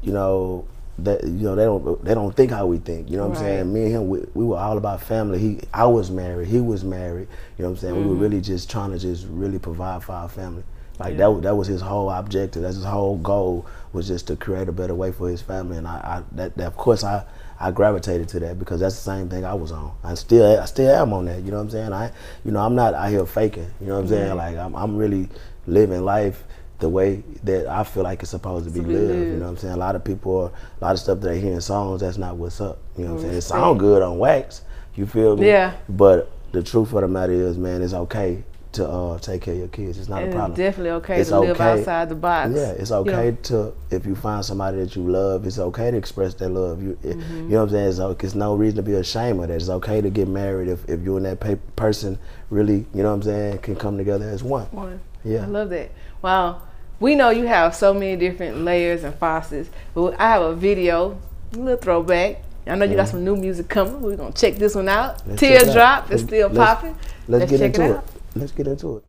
you 0.03 0.13
know, 0.13 0.67
that 1.05 1.25
you 1.25 1.31
know 1.31 1.55
they 1.55 1.65
don't 1.65 2.05
they 2.05 2.15
don't 2.15 2.35
think 2.35 2.51
how 2.51 2.67
we 2.67 2.79
think. 2.79 3.11
You 3.11 3.17
know 3.17 3.29
what 3.29 3.39
I'm 3.39 3.45
saying? 3.45 3.73
Me 3.73 3.85
and 3.85 3.93
him, 3.93 4.09
we, 4.09 4.21
we 4.35 4.45
were 4.45 4.57
all 4.57 4.79
about 4.79 5.03
family. 5.03 5.39
He 5.39 5.61
I 5.73 5.87
was 5.87 6.11
married. 6.11 6.49
He 6.49 6.61
was 6.61 6.85
married. 6.85 7.29
You 7.57 7.65
know 7.65 7.71
what 7.71 7.77
I'm 7.77 7.81
saying? 7.81 7.97
We 7.97 8.03
were 8.03 8.13
mm-hmm. 8.13 8.23
really 8.23 8.41
just 8.41 8.71
trying 8.71 8.93
to 8.93 8.99
just 8.99 9.27
really 9.29 9.59
provide 9.59 10.03
for 10.05 10.13
our 10.13 10.29
family. 10.29 10.65
Like 10.99 11.13
Yeah. 11.13 11.19
that 11.19 11.31
was 11.31 11.43
that 11.43 11.57
was 11.57 11.69
his 11.69 11.81
whole 11.81 12.11
objective. 12.11 12.63
That's 12.63 12.77
his 12.77 12.85
whole 12.85 13.17
goal 13.19 13.67
was 13.93 14.07
just 14.07 14.27
to 14.29 14.37
create 14.37 14.69
a 14.69 14.73
better 14.73 14.95
way 14.95 15.13
for 15.13 15.29
his 15.29 15.43
family. 15.43 15.79
And 15.79 15.87
I, 15.89 15.93
I 15.93 16.23
that, 16.37 16.57
that 16.57 16.67
of 16.67 16.77
course 16.77 17.03
I 17.05 17.25
I 17.59 17.71
gravitated 17.71 18.29
to 18.31 18.41
that 18.41 18.59
because 18.59 18.81
that's 18.81 18.97
the 18.97 19.03
same 19.03 19.29
thing 19.29 19.45
I 19.45 19.55
was 19.55 19.73
on. 19.73 19.93
I 20.05 20.15
still 20.15 20.61
I 20.61 20.65
still 20.67 20.91
am 20.95 21.13
on 21.13 21.25
that. 21.27 21.43
You 21.43 21.51
know 21.51 21.57
what 21.57 21.65
I'm 21.65 21.71
saying? 21.71 21.93
I 21.93 22.13
you 22.45 22.53
know 22.53 22.61
I'm 22.61 22.75
not 22.75 22.95
out 22.95 23.11
here 23.11 23.25
faking. 23.27 23.71
You 23.81 23.87
know 23.87 23.95
what 23.95 24.03
I'm 24.03 24.09
saying? 24.09 24.37
Like 24.37 24.57
I'm 24.57 24.75
I'm 24.77 24.97
really 24.97 25.29
living 25.67 26.05
life 26.05 26.45
the 26.81 26.89
way 26.89 27.23
that 27.45 27.67
I 27.67 27.85
feel 27.85 28.03
like 28.03 28.21
it's 28.23 28.31
supposed 28.31 28.67
to 28.67 28.71
be 28.73 28.81
lived. 28.81 29.19
You 29.19 29.37
know 29.37 29.45
what 29.45 29.51
I'm 29.51 29.57
saying? 29.59 29.75
A 29.75 29.77
lot 29.77 29.95
of 29.97 30.05
people 30.05 30.37
are 30.39 30.51
a 30.81 30.85
lot 30.85 30.93
of 30.93 30.99
stuff 30.99 31.21
that 31.21 31.29
they 31.29 31.41
hear 31.41 31.53
in 31.53 31.61
songs. 31.61 32.01
That's 32.01 32.19
not 32.19 32.37
what's 32.37 32.61
up. 32.61 32.79
You 32.97 33.05
know 33.05 33.11
what 33.15 33.21
I'm 33.21 33.27
saying? 33.27 33.39
It 33.39 33.43
sound 33.43 33.79
good 33.81 34.03
on 34.03 34.19
wax. 34.19 34.63
You 34.95 35.07
feel 35.07 35.37
me? 35.37 35.47
Yeah. 35.47 35.75
But 35.89 36.31
the 36.53 36.63
truth 36.63 36.93
of 36.93 37.01
the 37.03 37.09
matter 37.09 37.33
is, 37.33 37.57
man, 37.59 37.81
it's 37.83 37.93
okay 37.95 38.43
to 38.73 38.89
uh, 38.89 39.19
take 39.19 39.43
care 39.43 39.55
of 39.55 39.59
your 39.59 39.69
kids. 39.69 39.99
It's 39.99 40.09
not 40.09 40.19
And 40.23 40.27
a 40.27 40.29
it's 40.29 40.37
problem. 40.37 40.57
definitely 40.57 40.91
okay 40.91 41.21
It's 41.21 41.31
to 41.31 41.41
live 41.41 41.61
outside 41.61 42.09
the 42.09 42.15
box. 42.15 42.53
Yeah, 42.55 42.71
it's 42.71 42.93
okay 42.93 43.37
to 43.45 43.73
if 43.91 44.07
you 44.07 44.15
find 44.15 44.45
somebody 44.45 44.77
that 44.79 44.95
you 44.95 45.03
love, 45.11 45.45
it's 45.45 45.59
okay 45.59 45.91
to 45.91 45.97
express 45.97 46.35
that 46.35 46.51
love. 46.51 46.81
You, 46.83 46.97
Mm-hmm. 47.03 47.37
you 47.37 47.49
know 47.49 47.65
what 47.65 47.75
I'm 47.75 47.91
saying? 47.93 48.11
It's, 48.13 48.25
it's 48.25 48.35
no 48.37 48.55
reason 48.55 48.77
to 48.77 48.83
be 48.83 48.95
ashamed 48.95 49.41
of 49.43 49.49
that. 49.49 49.55
It's 49.55 49.69
okay 49.69 50.01
to 50.01 50.09
get 50.11 50.29
married 50.29 50.69
if, 50.69 50.89
if 50.89 51.03
you 51.03 51.17
and 51.17 51.27
that 51.27 51.41
pa- 51.41 51.57
person 51.75 52.17
really, 52.49 52.87
you 52.95 53.03
know 53.03 53.09
what 53.09 53.15
I'm 53.17 53.23
saying, 53.23 53.59
can 53.59 53.75
come 53.75 53.97
together 53.99 54.29
as 54.29 54.45
one. 54.45 54.67
One. 54.67 55.01
Yeah. 55.25 55.43
I 55.43 55.47
love 55.47 55.71
that. 55.71 55.91
Wow. 56.23 56.63
We 57.01 57.15
know 57.15 57.31
you 57.31 57.47
have 57.47 57.75
so 57.75 57.93
many 57.95 58.17
different 58.17 58.59
layers 58.59 59.05
and 59.05 59.15
facets, 59.15 59.71
but 59.95 60.21
I 60.21 60.29
have 60.29 60.43
a 60.43 60.55
video, 60.55 61.19
a 61.55 61.57
little 61.57 61.77
throwback. 61.79 62.43
I 62.67 62.75
know 62.77 62.85
you 62.85 62.95
got 62.95 63.09
some 63.09 63.25
new 63.25 63.35
music 63.37 63.69
coming. 63.69 64.01
We're 64.03 64.17
gonna 64.17 64.33
check 64.33 64.57
this 64.57 64.75
one 64.75 64.89
out. 64.89 65.27
Let's. 65.27 65.41
Teardrop, 65.41 66.03
it's 66.05 66.11
Let's- 66.11 66.23
still 66.25 66.49
let's- 66.49 66.59
popping. 66.59 66.97
Let's, 67.27 67.51
get 67.51 67.59
check 67.59 67.75
into 67.75 67.83
it 67.95 67.97
it. 67.97 68.01
Let's 68.37 68.53
get 68.53 68.67
into 68.69 68.99
it. 68.99 69.05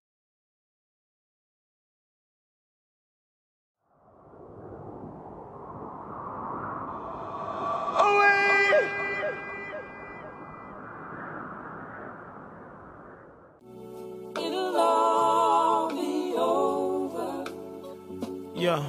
Yeah. 18.71 18.79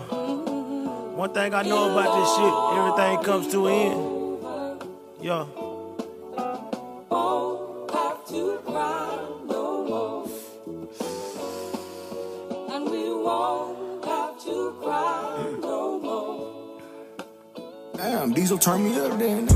One 1.17 1.35
thing 1.35 1.55
I 1.55 1.63
know 1.63 1.91
about 1.91 2.11
this 2.15 2.31
shit, 2.37 2.55
everything 2.79 3.25
comes 3.25 3.49
to 3.53 3.67
an 3.67 3.75
end. 3.75 3.99
Yeah. 5.21 5.47
won't 7.11 7.91
have 7.91 8.25
to 8.29 8.61
cry 8.65 9.27
no 9.45 9.85
more. 9.91 10.29
And 12.71 12.85
we 12.93 13.13
won't 13.13 14.05
have 14.05 14.41
to 14.45 14.77
cry 14.81 15.53
no 15.61 15.99
more. 15.99 16.79
Damn, 17.97 18.33
Diesel 18.33 18.59
turn 18.59 18.85
me 18.85 19.01
up 19.01 19.19
then. 19.19 19.49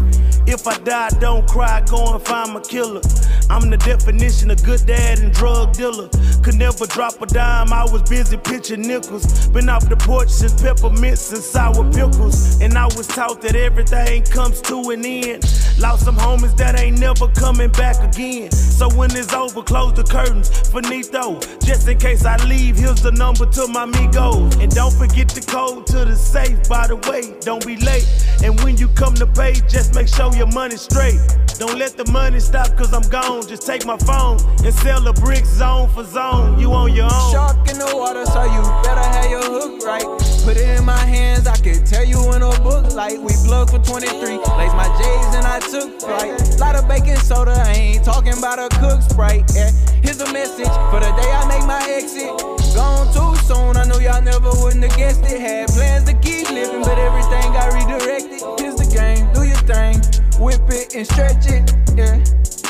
If 0.49 0.67
I 0.67 0.77
die, 0.79 1.11
don't 1.21 1.47
cry, 1.47 1.83
go 1.83 2.15
and 2.15 2.23
find 2.25 2.53
my 2.53 2.61
killer. 2.63 3.03
I'm 3.49 3.71
the 3.71 3.77
definition 3.77 4.51
of 4.51 4.63
good 4.65 4.85
dad 4.87 5.21
and 5.21 5.33
drug 5.33 5.73
dealer. 5.73 6.09
Could 6.43 6.57
never 6.57 6.87
drop 6.87 7.21
a 7.23 7.27
dime, 7.27 7.73
I 7.73 7.85
was 7.85 8.03
busy 8.03 8.37
pitching 8.37 8.83
nickels. 8.83 9.49
Been 9.49 9.69
off 9.69 9.89
the 9.89 9.97
porch 9.97 10.29
since 10.31 10.61
peppermints 10.61 11.33
and 11.33 11.43
sour 11.43 11.85
pickles. 11.93 12.61
And 12.61 12.77
I 12.77 12.87
was 12.87 13.07
taught 13.07 13.41
that 13.43 13.55
everything 13.55 14.23
comes 14.25 14.61
to 14.63 14.91
an 14.91 15.05
end. 15.05 15.45
Lost 15.79 16.05
some 16.05 16.17
homies 16.17 16.57
that 16.57 16.79
ain't 16.79 16.99
never 16.99 17.29
coming 17.29 17.71
back 17.71 18.03
again. 18.03 18.51
So 18.51 18.89
when 18.97 19.15
it's 19.15 19.33
over, 19.33 19.63
close 19.63 19.93
the 19.95 20.05
curtains. 20.05 20.49
Finito, 20.71 21.39
just 21.65 21.89
in 21.89 21.99
case 21.99 22.25
I 22.25 22.37
leave, 22.47 22.77
here's 22.77 23.03
the 23.03 23.13
number 23.13 23.47
to 23.47 23.69
my 23.69 23.85
amigos. 23.85 24.57
And 24.57 24.75
don't 24.75 24.93
forget 24.93 25.29
the 25.29 25.41
code 25.41 25.87
to 25.89 26.05
the 26.05 26.17
safe, 26.17 26.69
by 26.69 26.89
the 26.89 26.97
way, 26.97 27.35
don't 27.41 27.65
be 27.65 27.77
late. 27.77 28.07
And 28.43 28.59
when 28.63 28.77
you 28.77 28.89
come 28.89 29.15
to 29.15 29.27
pay, 29.27 29.55
just 29.69 29.95
make 29.95 30.09
sure 30.09 30.35
your 30.35 30.51
money's 30.53 30.83
straight. 30.83 31.21
Don't 31.59 31.79
let 31.79 31.97
the 31.97 32.11
money 32.11 32.41
stop, 32.41 32.77
cause 32.77 32.93
I'm 32.93 33.09
gone. 33.09 33.36
Just 33.43 33.67
take 33.67 33.85
my 33.85 33.99
phone 33.99 34.39
and 34.65 34.75
sell 34.75 35.01
the 35.01 35.13
brick 35.13 35.45
zone 35.45 35.89
for 35.91 36.05
zone. 36.05 36.59
You 36.59 36.73
on 36.73 36.95
your 36.95 37.05
own. 37.05 37.33
Shark 37.33 37.69
in 37.69 37.79
the 37.79 37.93
water, 37.95 38.25
so 38.25 38.43
you 38.45 38.63
better 38.83 39.05
have 39.05 39.31
your 39.31 39.45
hook 39.45 39.85
right. 39.85 40.05
Put 40.43 40.57
it 40.57 40.79
in 40.79 40.85
my 40.85 40.99
hands, 40.99 41.47
I 41.47 41.57
can 41.57 41.85
tell 41.85 42.05
you 42.05 42.19
in 42.33 42.43
a 42.43 42.51
book 42.63 42.95
like 42.95 43.19
we 43.19 43.35
plugged 43.45 43.71
for 43.71 43.79
23. 43.79 44.39
Lace 44.39 44.73
my 44.73 44.89
J's 44.97 45.35
and 45.37 45.47
I 45.47 45.61
took 45.61 46.01
flight. 46.01 46.59
Lot 46.59 46.77
of 46.77 46.89
baking 46.89 47.17
soda, 47.17 47.53
I 47.53 47.73
ain't 47.73 48.05
talking 48.05 48.37
about 48.39 48.59
a 48.59 48.69
cook 48.81 49.03
sprite. 49.03 49.45
Yeah. 49.55 49.71
Here's 50.03 50.21
a 50.21 50.33
message 50.33 50.73
for 50.91 51.01
the 51.01 51.13
day 51.21 51.31
I 51.31 51.47
make 51.47 51.67
my 51.67 51.83
exit. 51.91 52.31
Gone 52.75 53.07
too 53.13 53.37
soon, 53.45 53.77
I 53.77 53.85
know 53.85 53.99
y'all 53.99 54.23
never 54.23 54.51
wouldn't 54.63 54.83
have 54.83 54.97
guessed 54.97 55.23
it. 55.25 55.41
Had 55.41 55.69
plans 55.69 56.05
to 56.05 56.15
keep 56.15 56.49
living, 56.51 56.83
but 56.83 56.99
everything 56.99 57.53
got 57.53 57.73
redirected. 57.75 58.41
Here's 58.59 58.77
the 58.77 58.89
game, 58.89 59.29
do 59.35 59.45
your 59.45 59.61
thing. 59.69 60.01
Whip 60.39 60.61
it 60.69 60.95
and 60.95 61.07
stretch 61.07 61.49
it, 61.49 61.65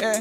yeah. 0.00 0.21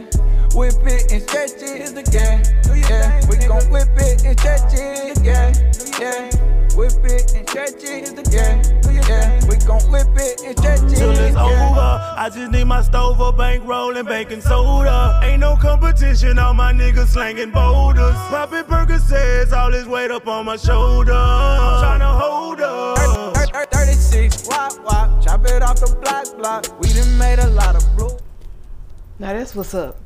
Whip 0.56 0.74
it 0.86 1.12
and 1.12 1.22
stretch 1.24 1.52
it, 1.60 2.12
game, 2.12 2.42
yeah. 2.90 3.22
We 3.28 3.38
gon' 3.46 3.70
whip 3.70 3.90
it 3.98 4.24
and 4.24 4.40
stretch 4.40 4.74
it, 4.74 5.20
yeah, 5.24 5.52
yeah. 6.00 6.30
Whip 6.78 6.94
it 7.04 7.34
and 7.36 7.50
stretch 7.50 7.84
it, 7.84 8.32
yeah, 8.32 8.62
yeah. 9.08 9.48
We 9.50 9.58
gon' 9.66 9.82
whip 9.92 10.08
it 10.16 10.42
and 10.44 10.58
stretch 10.58 10.82
it, 10.84 10.96
till 10.98 11.12
it's 11.12 11.36
over. 11.36 12.16
I 12.18 12.30
just 12.34 12.52
need 12.52 12.66
my 12.66 12.82
stove, 12.84 13.20
a 13.20 13.34
bankroll, 13.34 13.98
and 13.98 14.08
baking 14.08 14.42
soda. 14.42 15.20
Ain't 15.24 15.42
no 15.42 15.58
competition, 15.58 16.40
all 16.40 16.54
my 16.54 16.72
niggas 16.72 17.08
slanging 17.08 17.52
boulders. 17.52 18.16
Popping 18.30 18.64
Percocets, 18.64 19.52
all 19.52 19.72
this 19.72 19.86
weight 19.88 20.12
up 20.12 20.28
on 20.28 20.46
my 20.46 20.56
shoulder. 20.56 21.12
I'm 21.14 22.00
tryna 22.00 22.20
hold 22.20 22.62
up. 22.62 23.36
Thir- 23.36 23.46
thir- 23.48 23.66
36, 23.72 24.48
wop 24.48 24.80
wop, 24.86 25.22
chop 25.22 25.46
it 25.46 25.62
off 25.62 25.82
the 25.82 25.94
block 26.02 26.38
block. 26.38 26.80
We 26.80 26.94
done 26.94 27.18
made 27.18 27.40
a 27.40 27.50
lot 27.50 27.76
of 27.76 27.84
blue. 27.98 28.18
Now 29.20 29.34
that's 29.34 29.56
what's 29.56 29.74
up. 29.74 29.98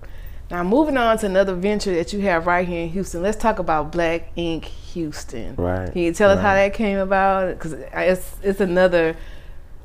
Now 0.51 0.63
moving 0.63 0.97
on 0.97 1.17
to 1.19 1.25
another 1.27 1.53
venture 1.53 1.93
that 1.95 2.11
you 2.11 2.21
have 2.21 2.47
right 2.47 2.67
here 2.67 2.83
in 2.83 2.89
Houston. 2.89 3.21
Let's 3.21 3.37
talk 3.37 3.59
about 3.59 3.91
Black 3.91 4.31
Ink 4.35 4.65
Houston. 4.65 5.55
Right, 5.55 5.91
Can 5.91 6.01
you 6.01 6.13
tell 6.13 6.31
us 6.31 6.39
how 6.39 6.55
that 6.55 6.73
came 6.73 6.97
about? 6.97 7.49
Because 7.53 7.73
it's 7.73 8.35
it's 8.41 8.59
another. 8.59 9.15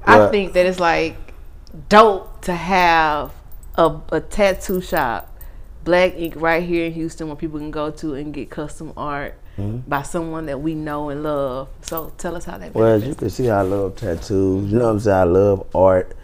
I 0.06 0.28
think 0.28 0.52
that 0.54 0.66
it's 0.66 0.80
like 0.80 1.16
dope 1.88 2.42
to 2.42 2.54
have 2.54 3.32
a, 3.76 3.98
a 4.12 4.20
tattoo 4.20 4.80
shop, 4.80 5.38
Black 5.84 6.14
Ink, 6.16 6.34
right 6.36 6.62
here 6.62 6.86
in 6.86 6.92
Houston, 6.92 7.26
where 7.26 7.36
people 7.36 7.58
can 7.58 7.70
go 7.70 7.90
to 7.90 8.14
and 8.14 8.32
get 8.32 8.50
custom 8.50 8.92
art 8.96 9.38
Mm-hmm. 9.56 9.88
by 9.88 10.02
someone 10.02 10.46
that 10.46 10.60
we 10.60 10.74
know 10.74 11.10
and 11.10 11.22
love. 11.22 11.68
So 11.82 12.12
tell 12.18 12.34
us 12.34 12.44
how 12.44 12.58
that. 12.58 12.74
Well, 12.74 12.88
as 12.88 13.06
you 13.06 13.14
can 13.14 13.30
see, 13.30 13.48
I 13.48 13.62
love 13.62 13.94
tattoos. 13.94 14.68
You 14.68 14.78
know 14.80 14.86
what 14.86 14.90
I'm 14.90 14.98
saying? 14.98 15.16
I 15.16 15.22
love 15.22 15.66
art. 15.72 16.16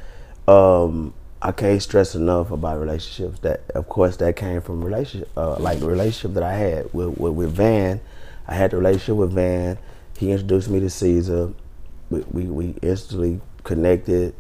Um, 0.49 1.15
I 1.43 1.53
can't 1.53 1.83
stress 1.83 2.15
enough 2.15 2.51
about 2.51 2.79
relationships. 2.81 3.39
That, 3.41 3.63
of 3.75 3.89
course, 3.89 4.17
that 4.19 4.37
came 4.37 4.61
from 4.61 4.85
relationship, 4.85 5.31
uh, 5.37 5.57
like 5.59 5.81
the 5.81 5.87
relationship 5.87 6.35
that 6.35 6.43
I 6.43 6.53
had 6.53 6.93
with, 6.93 7.17
with 7.19 7.33
with 7.33 7.53
Van. 7.53 8.01
I 8.47 8.55
had 8.55 8.73
the 8.73 8.77
relationship 8.77 9.17
with 9.17 9.33
Van. 9.33 9.79
He 10.19 10.31
introduced 10.33 10.69
me 10.69 10.81
to 10.81 10.91
Caesar. 10.91 11.53
We 12.11 12.21
we, 12.31 12.45
we 12.45 12.75
instantly 12.83 13.41
connected. 13.65 14.35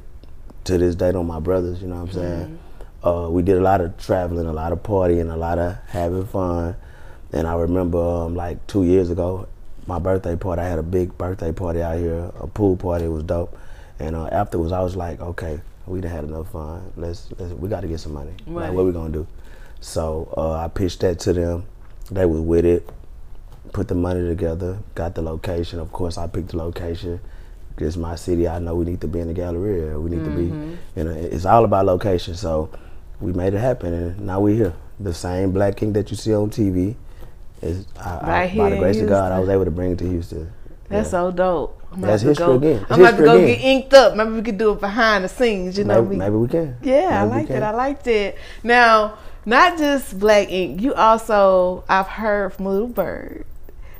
To 0.64 0.76
this 0.76 0.94
day, 0.94 1.10
on 1.12 1.26
my 1.26 1.40
brothers. 1.40 1.80
You 1.80 1.88
know 1.88 1.96
what 1.96 2.08
I'm 2.08 2.12
saying? 2.12 2.58
Uh, 3.02 3.28
we 3.30 3.42
did 3.42 3.56
a 3.56 3.62
lot 3.62 3.80
of 3.80 3.96
traveling, 3.96 4.46
a 4.46 4.52
lot 4.52 4.72
of 4.72 4.82
partying, 4.82 5.32
a 5.32 5.36
lot 5.36 5.58
of 5.58 5.78
having 5.88 6.26
fun. 6.26 6.76
And 7.32 7.46
I 7.46 7.54
remember 7.54 7.98
um, 7.98 8.34
like 8.34 8.66
two 8.66 8.84
years 8.84 9.08
ago, 9.08 9.48
my 9.86 9.98
birthday 9.98 10.36
party. 10.36 10.60
I 10.60 10.66
had 10.66 10.78
a 10.78 10.82
big 10.82 11.16
birthday 11.16 11.50
party 11.50 11.80
out 11.80 11.96
here, 11.96 12.30
a 12.38 12.46
pool 12.46 12.76
party. 12.76 13.06
It 13.06 13.08
was 13.08 13.22
dope. 13.22 13.56
And 13.98 14.14
uh, 14.14 14.26
afterwards, 14.26 14.70
I 14.70 14.82
was 14.82 14.96
like, 14.96 15.18
okay, 15.20 15.62
we 15.90 16.00
done 16.00 16.10
had 16.10 16.24
enough 16.24 16.52
fun. 16.52 16.92
Let's, 16.96 17.28
let's 17.38 17.52
we 17.52 17.68
got 17.68 17.80
to 17.80 17.88
get 17.88 18.00
some 18.00 18.14
money. 18.14 18.32
Right. 18.46 18.66
Like, 18.68 18.72
what 18.72 18.86
we 18.86 18.92
gonna 18.92 19.12
do? 19.12 19.26
So 19.80 20.32
uh, 20.36 20.52
I 20.52 20.68
pitched 20.68 21.00
that 21.00 21.18
to 21.20 21.32
them. 21.32 21.66
They 22.10 22.26
was 22.26 22.40
with 22.40 22.64
it. 22.64 22.88
Put 23.72 23.88
the 23.88 23.94
money 23.94 24.26
together. 24.26 24.78
Got 24.94 25.14
the 25.14 25.22
location. 25.22 25.78
Of 25.78 25.92
course, 25.92 26.18
I 26.18 26.26
picked 26.26 26.48
the 26.48 26.56
location. 26.56 27.20
It's 27.78 27.96
my 27.96 28.14
city. 28.14 28.46
I 28.46 28.58
know 28.58 28.74
we 28.74 28.84
need 28.84 29.00
to 29.00 29.08
be 29.08 29.20
in 29.20 29.28
the 29.28 29.34
Galleria. 29.34 29.98
We 29.98 30.10
need 30.10 30.24
to 30.24 30.30
be. 30.30 30.44
You 30.96 31.04
know, 31.04 31.10
it's 31.10 31.46
all 31.46 31.64
about 31.64 31.86
location. 31.86 32.34
So 32.34 32.70
we 33.20 33.32
made 33.32 33.54
it 33.54 33.58
happen, 33.58 33.94
and 33.94 34.20
now 34.20 34.40
we 34.40 34.54
here. 34.56 34.74
The 34.98 35.14
same 35.14 35.52
Black 35.52 35.82
Ink 35.82 35.94
that 35.94 36.10
you 36.10 36.16
see 36.16 36.34
on 36.34 36.50
TV. 36.50 36.94
Is 37.62 37.86
I, 37.98 38.16
I, 38.16 38.28
Right 38.28 38.50
here 38.50 38.62
by 38.64 38.70
the 38.70 38.76
grace 38.76 39.00
of 39.00 39.08
God, 39.08 39.32
I 39.32 39.40
was 39.40 39.48
able 39.48 39.64
to 39.64 39.70
bring 39.70 39.92
it 39.92 39.98
to 39.98 40.08
Houston. 40.08 40.52
That's 40.90 41.06
Yeah. 41.06 41.10
so 41.10 41.30
dope. 41.30 41.76
I'm 41.92 42.00
That's 42.02 42.22
history 42.22 42.46
go, 42.46 42.52
again. 42.54 42.82
It's 42.82 42.90
I'm 42.90 43.00
about 43.00 43.16
to 43.16 43.24
go 43.24 43.34
again. 43.36 43.46
get 43.46 43.60
inked 43.62 43.94
up. 43.94 44.14
Maybe 44.16 44.30
we 44.32 44.42
could 44.42 44.58
do 44.58 44.72
it 44.72 44.80
behind 44.80 45.24
the 45.24 45.28
scenes. 45.28 45.78
You 45.78 45.84
know, 45.84 46.02
Maybe, 46.02 46.06
we, 46.10 46.16
maybe 46.16 46.36
we 46.36 46.48
can. 46.48 46.76
Yeah, 46.82 47.08
I 47.22 47.24
Maybe 47.24 47.30
we 47.30 47.38
like 47.40 47.48
that. 47.48 47.62
I 47.62 47.70
like 47.72 48.02
that. 48.04 48.34
Now, 48.62 49.14
not 49.46 49.78
just 49.78 50.18
Black 50.20 50.50
Ink. 50.52 50.80
You 50.82 50.94
also, 50.94 51.82
I've 51.88 52.06
heard 52.06 52.52
from 52.52 52.66
Little 52.66 52.86
Bird 52.88 53.44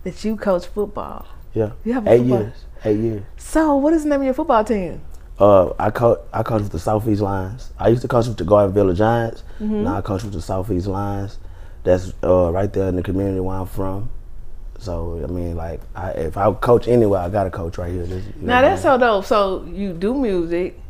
that 0.04 0.22
you 0.24 0.36
coach 0.36 0.66
football. 0.66 1.26
Yeah. 1.54 1.70
You 1.84 1.94
have 1.94 2.06
a 2.06 2.12
eight 2.12 2.18
football- 2.18 2.38
years. 2.42 2.64
Eight 2.84 2.98
years. 2.98 3.22
So, 3.38 3.74
what 3.76 3.92
is 3.92 4.02
the 4.04 4.08
name 4.10 4.20
of 4.20 4.24
your 4.24 4.34
football 4.34 4.62
team? 4.64 5.00
Uh, 5.38 5.72
I 5.78 5.90
coach. 5.90 6.18
I 6.32 6.42
coach 6.42 6.62
with 6.62 6.72
the 6.72 6.78
Southeast 6.78 7.22
Lions. 7.22 7.70
I 7.78 7.88
used 7.88 8.02
to 8.02 8.08
coach 8.08 8.26
with 8.26 8.36
the 8.36 8.44
Garden 8.44 8.74
Villa 8.74 8.94
Giants. 8.94 9.42
Mm-hmm. 9.60 9.84
Now 9.84 9.96
I 9.96 10.00
coach 10.02 10.22
with 10.22 10.32
the 10.34 10.42
Southeast 10.42 10.86
Lions. 10.86 11.38
That's 11.82 12.12
uh, 12.22 12.50
right 12.52 12.70
there 12.72 12.88
in 12.88 12.96
the 12.96 13.02
community 13.02 13.40
where 13.40 13.56
I'm 13.56 13.66
from. 13.66 14.10
So 14.80 15.20
I 15.22 15.26
mean, 15.30 15.56
like, 15.56 15.80
I, 15.94 16.10
if 16.12 16.36
I 16.36 16.50
coach 16.54 16.88
anywhere, 16.88 17.20
I 17.20 17.28
gotta 17.28 17.50
coach 17.50 17.76
right 17.78 17.92
here. 17.92 18.04
This, 18.06 18.24
you 18.26 18.32
Now 18.40 18.62
that's 18.62 18.80
I 18.80 18.82
so 18.94 18.98
dope. 18.98 19.24
So 19.26 19.64
you 19.64 19.92
do 19.92 20.14
music, 20.14 20.80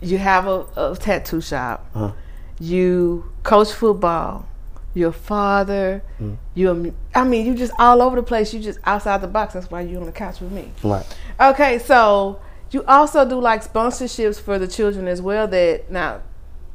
you 0.00 0.16
have 0.18 0.46
a, 0.46 0.66
a 0.76 0.96
tattoo 0.98 1.40
shop, 1.42 1.86
Uh-huh. 1.94 2.12
you 2.58 3.30
coach 3.42 3.72
football, 3.72 4.46
your 4.94 5.12
father, 5.12 6.02
Mm. 6.20 6.36
you. 6.54 6.70
a 6.70 6.74
mu- 6.74 6.92
I 7.14 7.24
mean, 7.24 7.44
you 7.46 7.54
just 7.54 7.72
all 7.78 8.00
over 8.00 8.16
the 8.16 8.22
place. 8.22 8.54
You 8.54 8.60
just 8.60 8.78
outside 8.84 9.20
the 9.20 9.28
box. 9.28 9.52
That's 9.54 9.70
why 9.70 9.82
you 9.82 9.98
on 9.98 10.06
the 10.06 10.12
couch 10.12 10.40
with 10.40 10.52
me. 10.52 10.70
Right. 10.82 11.04
Okay, 11.38 11.78
so 11.78 12.40
you 12.70 12.82
also 12.86 13.28
do 13.28 13.38
like 13.38 13.62
sponsorships 13.62 14.40
for 14.40 14.58
the 14.58 14.66
children 14.66 15.06
as 15.08 15.20
well. 15.20 15.46
That 15.46 15.90
now, 15.90 16.22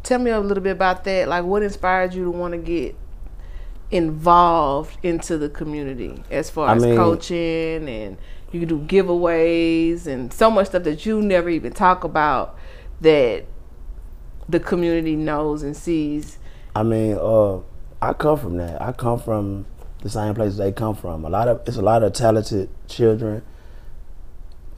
tell 0.04 0.20
me 0.20 0.30
a 0.30 0.40
little 0.40 0.64
bit 0.64 0.74
about 0.74 1.04
that. 1.06 1.28
Like, 1.28 1.44
what 1.44 1.64
inspired 1.64 2.14
you 2.14 2.26
to 2.26 2.32
want 2.32 2.54
to 2.54 2.60
get 2.60 2.96
involved 3.92 4.98
into 5.04 5.38
the 5.38 5.50
community 5.50 6.24
as 6.32 6.50
far 6.50 6.70
I 6.70 6.76
as 6.76 6.84
mean- 6.84 6.96
coaching 6.96 7.88
and 7.90 8.18
you 8.52 8.66
do 8.66 8.80
giveaways 8.80 10.08
and 10.08 10.32
so 10.34 10.50
much 10.52 10.68
stuff 10.68 10.84
that 10.84 11.06
you 11.06 11.22
never 11.22 11.50
even 11.50 11.72
talk 11.74 12.04
about 12.04 12.58
that 13.02 13.46
the 14.50 14.60
community 14.60 15.16
knows 15.16 15.64
and 15.64 15.76
sees. 15.76 16.38
I 16.76 16.84
mean, 16.84 17.18
uh, 17.20 17.60
I 18.02 18.14
come 18.14 18.38
from 18.38 18.58
that. 18.58 18.82
I 18.82 18.92
come 18.92 19.20
from 19.20 19.66
the 20.02 20.10
same 20.10 20.34
place 20.36 20.58
they 20.58 20.72
come 20.72 20.96
from. 20.96 21.24
A 21.24 21.30
lot 21.30 21.48
of 21.48 21.62
it's 21.68 21.78
a 21.78 21.82
lot 21.82 22.04
of 22.04 22.12
talented 22.14 22.70
children, 22.88 23.42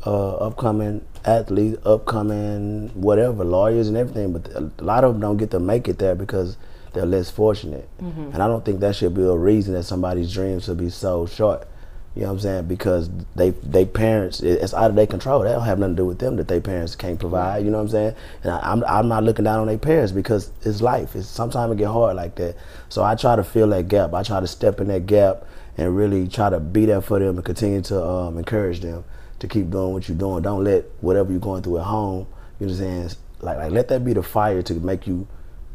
uh, 0.06 0.36
upcoming 0.36 1.04
athletes, 1.26 1.78
upcoming 1.86 2.90
whatever 2.94 3.44
lawyers 3.44 3.88
and 3.88 3.98
everything. 3.98 4.34
But 4.34 4.50
a 4.54 4.84
lot 4.84 5.04
of 5.04 5.14
them 5.14 5.22
don't 5.22 5.38
get 5.38 5.52
to 5.52 5.60
make 5.60 5.88
it 5.88 5.98
there 5.98 6.16
because 6.16 6.58
they're 6.94 7.06
less 7.06 7.30
fortunate. 7.30 7.90
And 8.00 8.36
I 8.42 8.48
don't 8.48 8.64
think 8.64 8.80
that 8.82 8.96
should 8.96 9.14
be 9.14 9.24
a 9.24 9.36
reason 9.36 9.74
that 9.74 9.84
somebody's 9.84 10.32
dreams 10.34 10.66
should 10.66 10.78
be 10.78 10.90
so 10.90 11.26
short. 11.26 11.68
You 12.16 12.22
know 12.22 12.28
what 12.28 12.34
I'm 12.34 12.40
saying? 12.42 12.68
Because 12.68 13.10
they 13.36 13.50
they 13.50 13.86
parents 13.86 14.40
it's 14.42 14.74
out 14.74 14.92
of 14.92 14.96
their 14.96 15.08
control. 15.08 15.42
They 15.42 15.52
don't 15.52 15.66
have 15.66 15.80
nothing 15.80 15.96
to 15.96 16.02
do 16.04 16.06
with 16.06 16.20
them 16.20 16.36
that 16.36 16.48
their 16.48 16.62
parents 16.62 16.96
can't 16.96 17.20
provide. 17.20 17.66
You 17.66 17.72
know 17.72 17.78
what 17.78 17.86
I'm 17.86 17.90
saying? 17.90 18.16
And 18.44 18.52
I, 18.52 18.60
I'm 18.72 18.84
I'm 18.84 19.08
not 19.08 19.24
looking 19.24 19.46
down 19.46 19.60
on 19.62 19.68
their 19.68 19.80
parents 19.80 20.12
because 20.12 20.52
it's 20.62 20.80
life. 20.80 21.16
It's 21.16 21.28
sometimes 21.28 21.72
it 21.72 21.78
get 21.80 21.88
hard 21.88 22.16
like 22.16 22.36
that. 22.36 22.56
So 22.90 23.04
I 23.04 23.16
try 23.16 23.36
to 23.36 23.44
fill 23.44 23.70
that 23.70 23.88
gap. 23.88 24.14
I 24.14 24.22
try 24.22 24.40
to 24.40 24.46
step 24.48 24.80
in 24.80 24.90
that 24.90 25.08
gap 25.08 25.44
and 25.76 25.98
really 25.98 26.28
try 26.28 26.52
to 26.52 26.60
be 26.60 26.86
there 26.86 27.02
for 27.02 27.18
them 27.18 27.38
and 27.38 27.44
continue 27.44 27.82
to 27.82 28.04
um, 28.06 28.38
encourage 28.38 28.82
them 28.82 29.04
to 29.40 29.48
keep 29.48 29.72
doing 29.72 29.94
what 29.94 30.08
you're 30.08 30.18
doing. 30.18 30.44
Don't 30.44 30.64
let 30.64 30.86
whatever 31.02 31.32
you're 31.32 31.42
going 31.42 31.64
through 31.64 31.80
at 31.80 31.86
home, 31.86 32.28
you 32.60 32.68
know 32.68 32.74
what 32.74 32.82
I'm 32.84 33.10
saying, 33.10 33.10
like 33.40 33.58
like 33.58 33.72
let 33.72 33.88
that 33.88 34.06
be 34.06 34.14
the 34.14 34.22
fire 34.22 34.62
to 34.62 34.74
make 34.76 35.08
you 35.08 35.28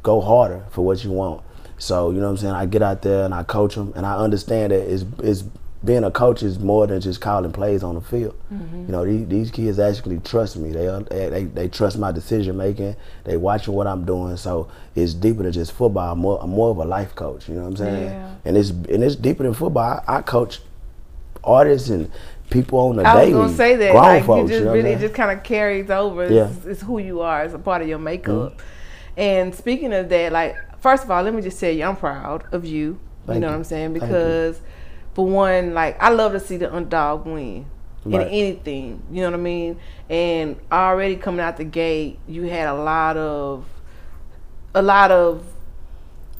go 0.02 0.20
harder 0.20 0.64
for 0.70 0.84
what 0.84 1.02
you 1.04 1.10
want. 1.12 1.42
So, 1.78 2.10
you 2.10 2.18
know 2.18 2.24
what 2.24 2.30
I'm 2.32 2.36
saying? 2.38 2.54
I 2.54 2.66
get 2.66 2.82
out 2.82 3.02
there 3.02 3.24
and 3.24 3.32
I 3.34 3.42
coach 3.44 3.74
them 3.76 3.92
and 3.94 4.04
I 4.04 4.16
understand 4.16 4.72
that 4.72 4.80
it's, 4.92 5.04
it's 5.22 5.44
being 5.84 6.02
a 6.02 6.10
coach 6.10 6.42
is 6.42 6.58
more 6.58 6.88
than 6.88 7.00
just 7.00 7.20
calling 7.20 7.52
plays 7.52 7.84
on 7.84 7.94
the 7.94 8.00
field. 8.00 8.34
Mm-hmm. 8.52 8.86
You 8.86 8.88
know, 8.88 9.04
these, 9.04 9.28
these 9.28 9.50
kids 9.52 9.78
actually 9.78 10.18
trust 10.18 10.56
me. 10.56 10.72
They, 10.72 10.86
they 11.30 11.44
they 11.44 11.68
trust 11.68 11.98
my 11.98 12.10
decision 12.10 12.56
making. 12.56 12.96
They 13.22 13.36
watching 13.36 13.74
what 13.74 13.86
I'm 13.86 14.04
doing. 14.04 14.36
So 14.36 14.68
it's 14.96 15.14
deeper 15.14 15.44
than 15.44 15.52
just 15.52 15.70
football. 15.70 16.12
I'm 16.12 16.18
more, 16.18 16.42
I'm 16.42 16.50
more 16.50 16.70
of 16.70 16.78
a 16.78 16.84
life 16.84 17.14
coach. 17.14 17.48
You 17.48 17.54
know 17.54 17.60
what 17.62 17.68
I'm 17.68 17.76
saying? 17.76 18.04
Yeah. 18.06 18.34
And 18.44 18.56
it's 18.56 18.70
and 18.70 19.04
it's 19.04 19.14
deeper 19.14 19.44
than 19.44 19.54
football. 19.54 20.02
I, 20.08 20.16
I 20.16 20.22
coach 20.22 20.60
artists 21.44 21.90
and 21.90 22.10
people 22.50 22.80
on 22.80 22.96
the 22.96 23.02
I 23.04 23.14
was 23.14 23.22
daily. 23.22 23.32
gonna 23.32 23.52
say 23.54 23.76
that, 23.76 23.92
grown 23.92 24.02
like 24.04 24.24
folks, 24.24 24.50
you 24.50 24.56
just 24.56 24.64
know 24.64 24.72
really 24.74 24.96
just 24.96 25.14
kind 25.14 25.30
of 25.36 25.44
carries 25.44 25.90
over. 25.90 26.24
It's, 26.24 26.32
Yeah. 26.32 26.70
it's 26.70 26.80
who 26.82 26.98
you 26.98 27.20
are. 27.20 27.44
It's 27.44 27.54
a 27.54 27.58
part 27.58 27.82
of 27.82 27.88
your 27.88 27.98
makeup. 28.00 28.54
Mm-hmm. 28.54 28.62
And 29.18 29.52
speaking 29.54 29.92
of 29.92 30.08
that, 30.08 30.32
like 30.32 30.56
first 30.80 31.04
of 31.04 31.10
all, 31.10 31.22
let 31.22 31.34
me 31.34 31.42
just 31.42 31.58
tell 31.58 31.72
you, 31.72 31.84
I'm 31.84 31.96
proud 31.96 32.46
of 32.54 32.64
you. 32.64 32.98
Thank 33.26 33.34
you 33.34 33.40
know 33.40 33.48
you. 33.48 33.50
what 33.50 33.58
I'm 33.58 33.64
saying? 33.64 33.92
Because 33.92 34.60
for 35.12 35.26
one, 35.26 35.74
like 35.74 36.00
I 36.00 36.08
love 36.10 36.32
to 36.32 36.40
see 36.40 36.56
the 36.56 36.74
underdog 36.74 37.26
win. 37.26 37.66
In 38.06 38.22
anything, 38.22 39.02
you 39.10 39.20
know 39.20 39.32
what 39.32 39.38
I 39.38 39.42
mean, 39.42 39.78
and 40.08 40.56
already 40.72 41.16
coming 41.16 41.40
out 41.40 41.58
the 41.58 41.64
gate, 41.64 42.18
you 42.26 42.44
had 42.44 42.66
a 42.66 42.72
lot 42.72 43.18
of, 43.18 43.66
a 44.74 44.80
lot 44.80 45.10
of 45.10 45.44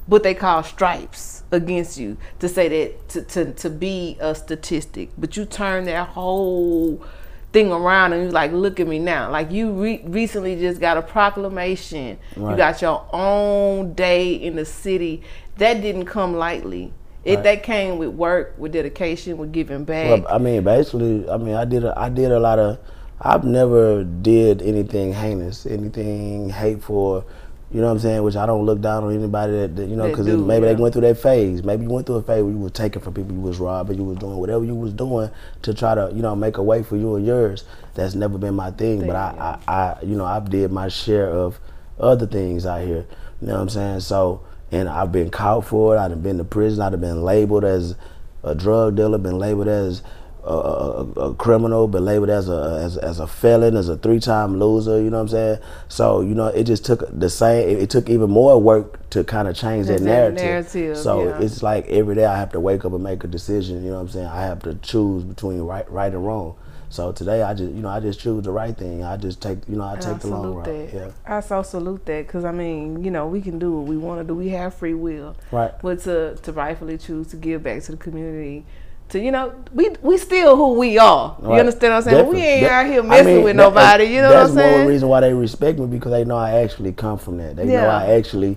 what 0.06 0.22
they 0.22 0.32
call 0.32 0.62
stripes 0.62 1.42
against 1.50 1.98
you 1.98 2.16
to 2.38 2.48
say 2.48 2.68
that 2.68 3.08
to, 3.10 3.22
to, 3.22 3.52
to 3.52 3.68
be 3.68 4.16
a 4.20 4.34
statistic 4.34 5.10
but 5.18 5.36
you 5.36 5.44
turn 5.44 5.84
that 5.84 6.08
whole 6.08 7.04
thing 7.52 7.72
around 7.72 8.12
and 8.12 8.24
you 8.24 8.30
like 8.30 8.52
look 8.52 8.78
at 8.78 8.86
me 8.86 8.98
now 8.98 9.30
like 9.30 9.50
you 9.50 9.70
re- 9.72 10.02
recently 10.04 10.54
just 10.58 10.80
got 10.80 10.98
a 10.98 11.02
proclamation 11.02 12.18
you 12.36 12.56
got 12.56 12.82
your 12.82 13.06
own 13.12 13.94
day 13.94 14.34
in 14.34 14.54
the 14.56 14.64
city 14.64 15.22
that 15.56 15.80
didn't 15.80 16.04
come 16.04 16.34
lightly 16.36 16.92
it 17.24 17.36
Right. 17.36 17.44
that 17.44 17.62
came 17.62 17.98
with 17.98 18.10
work 18.10 18.54
with 18.58 18.72
dedication 18.72 19.38
with 19.38 19.52
giving 19.52 19.84
back 19.84 20.08
Well, 20.24 20.34
I 20.34 20.38
mean, 20.38 20.62
basically, 20.62 21.28
I 21.28 21.36
mean, 21.36 21.54
I 21.54 21.64
did 21.64 21.84
a, 21.84 21.98
I 21.98 22.08
did 22.08 22.30
a 22.32 22.38
lot 22.38 22.58
of. 22.58 22.78
I've 23.20 23.42
never 23.44 24.04
did 24.04 24.62
anything 24.62 25.12
heinous, 25.12 25.66
anything 25.66 26.48
hateful. 26.50 27.26
You 27.70 27.82
know 27.82 27.88
what 27.88 27.92
I'm 27.92 27.98
saying? 27.98 28.22
Which 28.22 28.36
I 28.36 28.46
don't 28.46 28.64
look 28.64 28.80
down 28.80 29.04
on 29.04 29.14
anybody 29.14 29.52
that, 29.52 29.76
that 29.76 29.88
you 29.88 29.96
know, 29.96 30.08
because 30.08 30.26
maybe 30.26 30.66
yeah. 30.66 30.72
they 30.72 30.80
went 30.80 30.94
through 30.94 31.02
that 31.02 31.18
phase. 31.18 31.62
Maybe 31.62 31.82
you 31.82 31.90
went 31.90 32.06
through 32.06 32.16
a 32.16 32.22
phase 32.22 32.42
where 32.42 32.52
you 32.52 32.58
was 32.58 32.72
taking 32.72 33.02
from 33.02 33.12
people, 33.12 33.34
you 33.34 33.40
was 33.40 33.58
robbing, 33.58 33.98
you 33.98 34.04
was 34.04 34.16
doing 34.16 34.36
whatever 34.36 34.64
you 34.64 34.74
was 34.74 34.94
doing 34.94 35.30
to 35.62 35.74
try 35.74 35.94
to, 35.94 36.10
you 36.14 36.22
know, 36.22 36.34
make 36.34 36.56
a 36.56 36.62
way 36.62 36.82
for 36.82 36.96
you 36.96 37.16
and 37.16 37.26
yours. 37.26 37.64
That's 37.94 38.14
never 38.14 38.38
been 38.38 38.54
my 38.54 38.70
thing. 38.70 39.06
But 39.06 39.16
I, 39.16 39.58
I, 39.68 39.72
I, 39.72 40.02
you 40.02 40.16
know, 40.16 40.24
I've 40.24 40.48
did 40.48 40.72
my 40.72 40.88
share 40.88 41.28
of 41.28 41.58
other 42.00 42.26
things 42.26 42.64
out 42.64 42.86
here. 42.86 43.04
You 43.42 43.48
know 43.48 43.54
what 43.54 43.60
I'm 43.60 43.68
saying? 43.68 44.00
So, 44.00 44.42
and 44.72 44.88
I've 44.88 45.12
been 45.12 45.30
caught 45.30 45.66
for 45.66 45.94
it. 45.94 45.98
I've 45.98 46.22
been 46.22 46.38
to 46.38 46.44
prison. 46.44 46.80
I've 46.80 46.98
been 46.98 47.22
labeled 47.22 47.64
as 47.64 47.96
a 48.42 48.54
drug 48.54 48.96
dealer, 48.96 49.18
been 49.18 49.38
labeled 49.38 49.68
as 49.68 50.02
a, 50.44 50.48
a, 50.50 51.04
a 51.30 51.34
criminal, 51.34 51.88
been 51.88 52.04
labeled 52.04 52.30
as 52.30 52.48
a 52.48 52.80
as, 52.82 52.96
as 52.96 53.20
a 53.20 53.26
felon, 53.26 53.76
as 53.76 53.88
a 53.88 53.96
three 53.96 54.20
time 54.20 54.58
loser. 54.58 55.00
You 55.02 55.10
know 55.10 55.18
what 55.18 55.22
I'm 55.22 55.28
saying? 55.28 55.58
So 55.88 56.20
you 56.20 56.34
know, 56.34 56.46
it 56.46 56.64
just 56.64 56.84
took 56.84 57.04
the 57.18 57.28
same. 57.30 57.68
It, 57.68 57.82
it 57.84 57.90
took 57.90 58.08
even 58.08 58.30
more 58.30 58.60
work 58.60 59.08
to 59.10 59.24
kind 59.24 59.48
of 59.48 59.56
change 59.56 59.86
that 59.88 59.98
That 60.00 60.04
narrative. 60.04 60.42
narrative, 60.44 60.96
so 60.98 61.24
yeah. 61.28 61.40
it's 61.40 61.62
like 61.62 61.86
every 61.88 62.14
day 62.14 62.24
I 62.24 62.38
have 62.38 62.52
to 62.52 62.60
wake 62.60 62.84
up 62.84 62.92
and 62.92 63.02
make 63.02 63.24
a 63.24 63.28
decision. 63.28 63.82
You 63.84 63.90
know 63.90 63.96
what 63.96 64.02
I'm 64.02 64.08
saying? 64.10 64.26
I 64.26 64.42
have 64.42 64.62
to 64.62 64.74
choose 64.76 65.24
between 65.24 65.60
right 65.60 65.90
right 65.90 66.12
and 66.12 66.24
wrong. 66.26 66.56
So 66.90 67.12
today 67.12 67.42
I 67.42 67.52
just 67.52 67.70
you 67.72 67.82
know 67.82 67.90
I 67.90 68.00
just 68.00 68.18
choose 68.18 68.44
the 68.44 68.50
right 68.50 68.74
thing. 68.74 69.04
I 69.04 69.18
just 69.18 69.42
take 69.42 69.58
you 69.68 69.76
know 69.76 69.84
I 69.84 69.92
And 69.94 70.02
take 70.02 70.14
I 70.14 70.18
the 70.18 70.26
long 70.28 70.54
route. 70.54 70.64
that. 70.64 70.90
Yeah. 70.94 71.10
I 71.26 71.40
so 71.40 71.62
salute 71.62 72.06
that 72.06 72.26
because 72.26 72.46
I 72.46 72.52
mean, 72.52 73.04
you 73.04 73.10
know, 73.10 73.26
we 73.26 73.42
can 73.42 73.58
do 73.58 73.72
what 73.72 73.86
we 73.86 73.98
want 73.98 74.20
to 74.22 74.24
do. 74.24 74.34
We 74.34 74.48
have 74.50 74.72
free 74.74 74.94
will, 74.94 75.36
Right. 75.52 75.72
But 75.82 75.98
to 76.04 76.36
to 76.36 76.52
rightfully 76.52 76.96
choose 76.96 77.26
to 77.28 77.36
give 77.36 77.62
back 77.62 77.82
to 77.82 77.90
the 77.92 77.98
community, 77.98 78.64
to 79.10 79.18
you 79.20 79.30
know, 79.32 79.54
we 79.72 79.90
we 80.02 80.18
still 80.18 80.56
who 80.56 80.74
we 80.74 80.98
are. 80.98 81.36
You 81.42 81.52
understand 81.52 81.94
what 81.94 81.96
I'm 82.06 82.10
saying? 82.12 82.26
we 82.28 82.38
ain't 82.40 82.62
That- 82.62 82.72
out 82.86 82.90
here 82.90 83.00
I 83.02 83.06
messing 83.06 83.26
mean, 83.36 83.44
with 83.44 83.56
that- 83.56 83.62
nobody. 83.62 84.04
You 84.04 84.22
know 84.22 84.28
what 84.28 84.36
I'm 84.36 84.46
saying? 84.48 84.56
That's 84.56 84.74
saying? 84.76 84.88
reason 84.88 85.08
why 85.08 85.20
they 85.20 85.32
respect 85.34 85.78
me 85.78 85.86
because 85.86 86.12
they 86.12 86.24
know 86.24 86.36
I 86.36 86.60
actually 86.62 86.92
come 86.92 87.18
from 87.18 87.38
that. 87.38 87.56
They 87.56 87.64
know 87.64 87.86
I 87.86 88.12
actually 88.14 88.56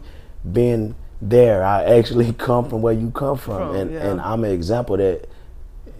been 0.51 0.95
there. 1.21 1.63
I 1.63 1.83
actually 1.83 2.33
come 2.37 2.67
from 2.69 2.81
where 2.81 2.93
you 2.93 3.11
come 3.11 3.37
from, 3.37 3.57
From, 3.57 3.75
and 3.75 3.91
yeah. 3.91 4.09
and 4.11 4.21
I'm 4.21 4.43
an 4.43 4.51
example 4.51 4.97
that 4.97 5.27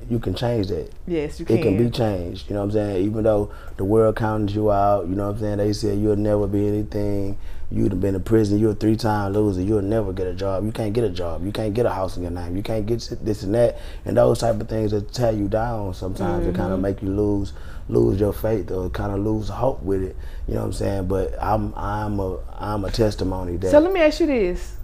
you 0.10 0.20
can 0.20 0.34
change 0.34 0.68
that. 0.68 0.90
yes, 1.08 1.40
you 1.40 1.46
can. 1.46 1.58
It 1.58 1.62
can 1.62 1.78
be 1.78 1.90
changed. 1.90 2.50
You 2.50 2.56
know 2.56 2.62
what 2.62 2.66
I'm 2.66 2.72
saying? 2.72 3.06
Even 3.06 3.24
though 3.24 3.52
the 3.78 3.86
world 3.86 4.18
counted 4.18 4.52
you 4.54 4.70
out, 4.72 5.08
you 5.08 5.16
know 5.16 5.28
what 5.28 5.36
I'm 5.36 5.40
saying? 5.40 5.58
They 5.60 5.72
said 5.74 6.00
you'll 6.00 6.18
never 6.18 6.48
be 6.48 6.68
anything. 6.68 7.38
You'd 7.72 7.94
have 7.94 8.02
been 8.02 8.16
in 8.16 8.24
prison. 8.24 8.60
You're 8.60 8.72
a 8.72 8.76
three-time 8.76 9.32
loser. 9.32 9.62
You'll 9.62 9.82
never 9.82 10.12
get 10.12 10.28
a 10.28 10.34
job. 10.34 10.66
You 10.66 10.74
can't 10.74 10.94
get 10.94 11.06
a 11.06 11.10
job. 11.10 11.46
You 11.46 11.54
can't 11.54 11.74
get 11.74 11.86
a 11.86 11.90
house 11.90 12.18
in 12.18 12.24
your 12.24 12.32
name. 12.32 12.58
You 12.58 12.64
can't 12.64 12.86
get 12.86 13.00
this 13.22 13.44
and 13.44 13.56
that. 13.56 13.80
And 14.04 14.18
those 14.18 14.40
type 14.40 14.60
of 14.60 14.68
things 14.68 14.92
that 14.92 15.14
tear 15.14 15.32
you 15.32 15.48
down 15.48 15.94
sometimes. 15.94 16.46
Mm-hmm. 16.46 16.56
kind 16.56 16.74
of 16.74 16.80
make 16.82 17.02
you 17.02 17.10
lose 17.10 17.54
lose 17.88 18.20
your 18.20 18.34
faith 18.34 18.72
or 18.72 18.90
kind 18.90 19.14
of 19.14 19.20
lose 19.20 19.50
hope 19.50 19.82
with 19.84 20.04
it. 20.04 20.16
You 20.48 20.56
know 20.56 20.62
what 20.62 20.66
I'm 20.68 20.74
saying? 20.74 21.08
But 21.08 21.36
I'm 21.42 21.74
I'm 21.76 22.20
a 22.20 22.40
I'm 22.60 22.84
a 22.84 22.92
testimony 22.92 23.58
that 23.58 23.72
So 23.72 23.80
let 23.80 23.94
me 23.94 24.02
ask 24.02 24.20
you 24.20 24.28
this: 24.28 24.76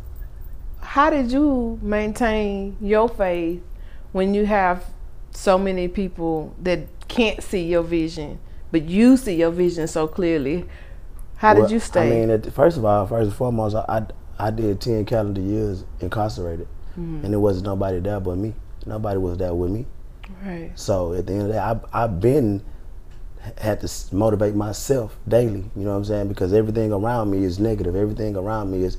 How 0.80 1.10
did 1.10 1.32
you 1.32 1.80
maintain 1.82 2.78
your 2.82 3.10
faith 3.10 3.62
when 4.14 4.34
you 4.34 4.46
have 4.46 4.86
so 5.32 5.58
many 5.58 5.90
people 5.90 6.56
that 6.64 6.88
can't 7.10 7.44
see 7.44 7.64
your 7.64 7.84
vision, 7.84 8.40
but 8.72 8.84
you 8.84 9.18
see 9.18 9.36
your 9.36 9.52
vision 9.52 9.88
so 9.88 10.08
clearly? 10.08 10.66
How 11.38 11.54
Well, 11.54 11.64
did 11.64 11.72
you 11.72 11.80
stay? 11.80 12.08
I 12.08 12.10
mean, 12.10 12.30
at 12.30 12.52
first 12.54 12.78
of 12.78 12.86
all, 12.86 13.06
first 13.08 13.28
and 13.28 13.36
foremost, 13.36 13.76
I, 13.76 13.86
I, 14.40 14.48
I 14.48 14.52
did 14.52 14.82
10 14.82 15.06
calendar 15.06 15.42
years 15.42 15.84
incarcerated. 16.00 16.68
Mm-hmm. 16.92 17.24
And 17.26 17.34
there 17.34 17.40
wasn't 17.40 17.66
nobody 17.66 18.00
there 18.00 18.20
but 18.20 18.38
me. 18.38 18.54
Nobody 18.86 19.18
was 19.20 19.38
there 19.38 19.54
with 19.54 19.70
me. 19.72 19.86
right. 20.44 20.72
So 20.76 21.14
at 21.14 21.28
the 21.28 21.34
end 21.34 21.42
of 21.44 21.48
the 21.50 21.54
day, 21.54 21.60
I, 21.60 21.80
I've 22.04 22.20
been, 22.20 22.64
had 23.58 23.82
to 23.82 24.16
motivate 24.16 24.56
myself 24.56 25.18
daily. 25.28 25.70
You 25.76 25.84
know 25.84 25.92
what 25.92 25.98
I'm 25.98 26.06
saying? 26.06 26.28
Because 26.28 26.54
everything 26.54 26.92
around 26.92 27.30
me 27.32 27.44
is 27.44 27.60
negative. 27.60 27.96
Everything 27.96 28.36
around 28.36 28.72
me 28.72 28.84
is 28.84 28.98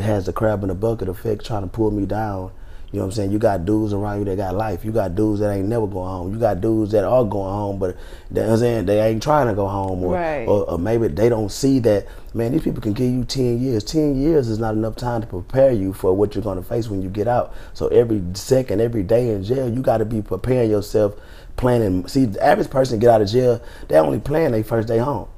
has 0.00 0.26
the 0.26 0.32
crab 0.32 0.62
in 0.62 0.68
the 0.68 0.74
bucket 0.74 1.08
effect 1.08 1.46
trying 1.46 1.62
to 1.62 1.68
pull 1.68 1.90
me 1.92 2.04
down. 2.06 2.50
You 2.96 3.00
know 3.00 3.08
what 3.08 3.12
I'm 3.12 3.16
saying? 3.16 3.32
You 3.32 3.38
got 3.38 3.66
dudes 3.66 3.92
around 3.92 4.20
you 4.20 4.24
that 4.24 4.36
got 4.36 4.54
life. 4.54 4.82
You 4.82 4.90
got 4.90 5.14
dudes 5.14 5.40
that 5.40 5.52
ain't 5.52 5.68
never 5.68 5.86
going 5.86 6.08
home. 6.08 6.32
You 6.32 6.38
got 6.38 6.62
dudes 6.62 6.92
that 6.92 7.04
are 7.04 7.24
going 7.26 7.52
home, 7.52 7.78
but 7.78 7.94
you 8.30 8.36
know 8.40 8.50
I'm 8.50 8.56
saying 8.56 8.86
they 8.86 9.02
ain't 9.06 9.22
trying 9.22 9.48
to 9.48 9.52
go 9.54 9.68
home, 9.68 10.02
or, 10.02 10.14
Right. 10.14 10.48
or, 10.48 10.70
or 10.70 10.78
maybe 10.78 11.08
they 11.08 11.28
don't 11.28 11.52
see 11.52 11.78
that. 11.80 12.06
Man, 12.32 12.52
these 12.52 12.62
people 12.62 12.80
can 12.80 12.94
give 12.94 13.10
you 13.12 13.26
10 13.26 13.60
years. 13.60 13.84
10 13.84 14.18
years 14.18 14.48
is 14.48 14.58
not 14.58 14.72
enough 14.72 14.96
time 14.96 15.20
to 15.20 15.26
prepare 15.26 15.72
you 15.72 15.92
for 15.92 16.14
what 16.14 16.34
you're 16.34 16.42
going 16.42 16.56
to 16.56 16.64
face 16.66 16.88
when 16.88 17.02
you 17.02 17.10
get 17.10 17.28
out. 17.28 17.52
So 17.74 17.88
every 17.88 18.22
second, 18.32 18.80
every 18.80 19.02
day 19.02 19.28
in 19.28 19.44
jail, 19.44 19.68
you 19.68 19.82
got 19.82 19.98
to 19.98 20.06
be 20.06 20.22
preparing 20.22 20.70
yourself, 20.70 21.12
planning. 21.58 22.08
See, 22.08 22.24
the 22.24 22.42
average 22.42 22.70
person 22.70 22.98
get 22.98 23.10
out 23.10 23.20
of 23.20 23.28
jail, 23.28 23.60
they 23.88 23.96
only 23.98 24.20
plan 24.20 24.52
their 24.52 24.64
first 24.64 24.88
day 24.88 24.96
home. 24.96 25.28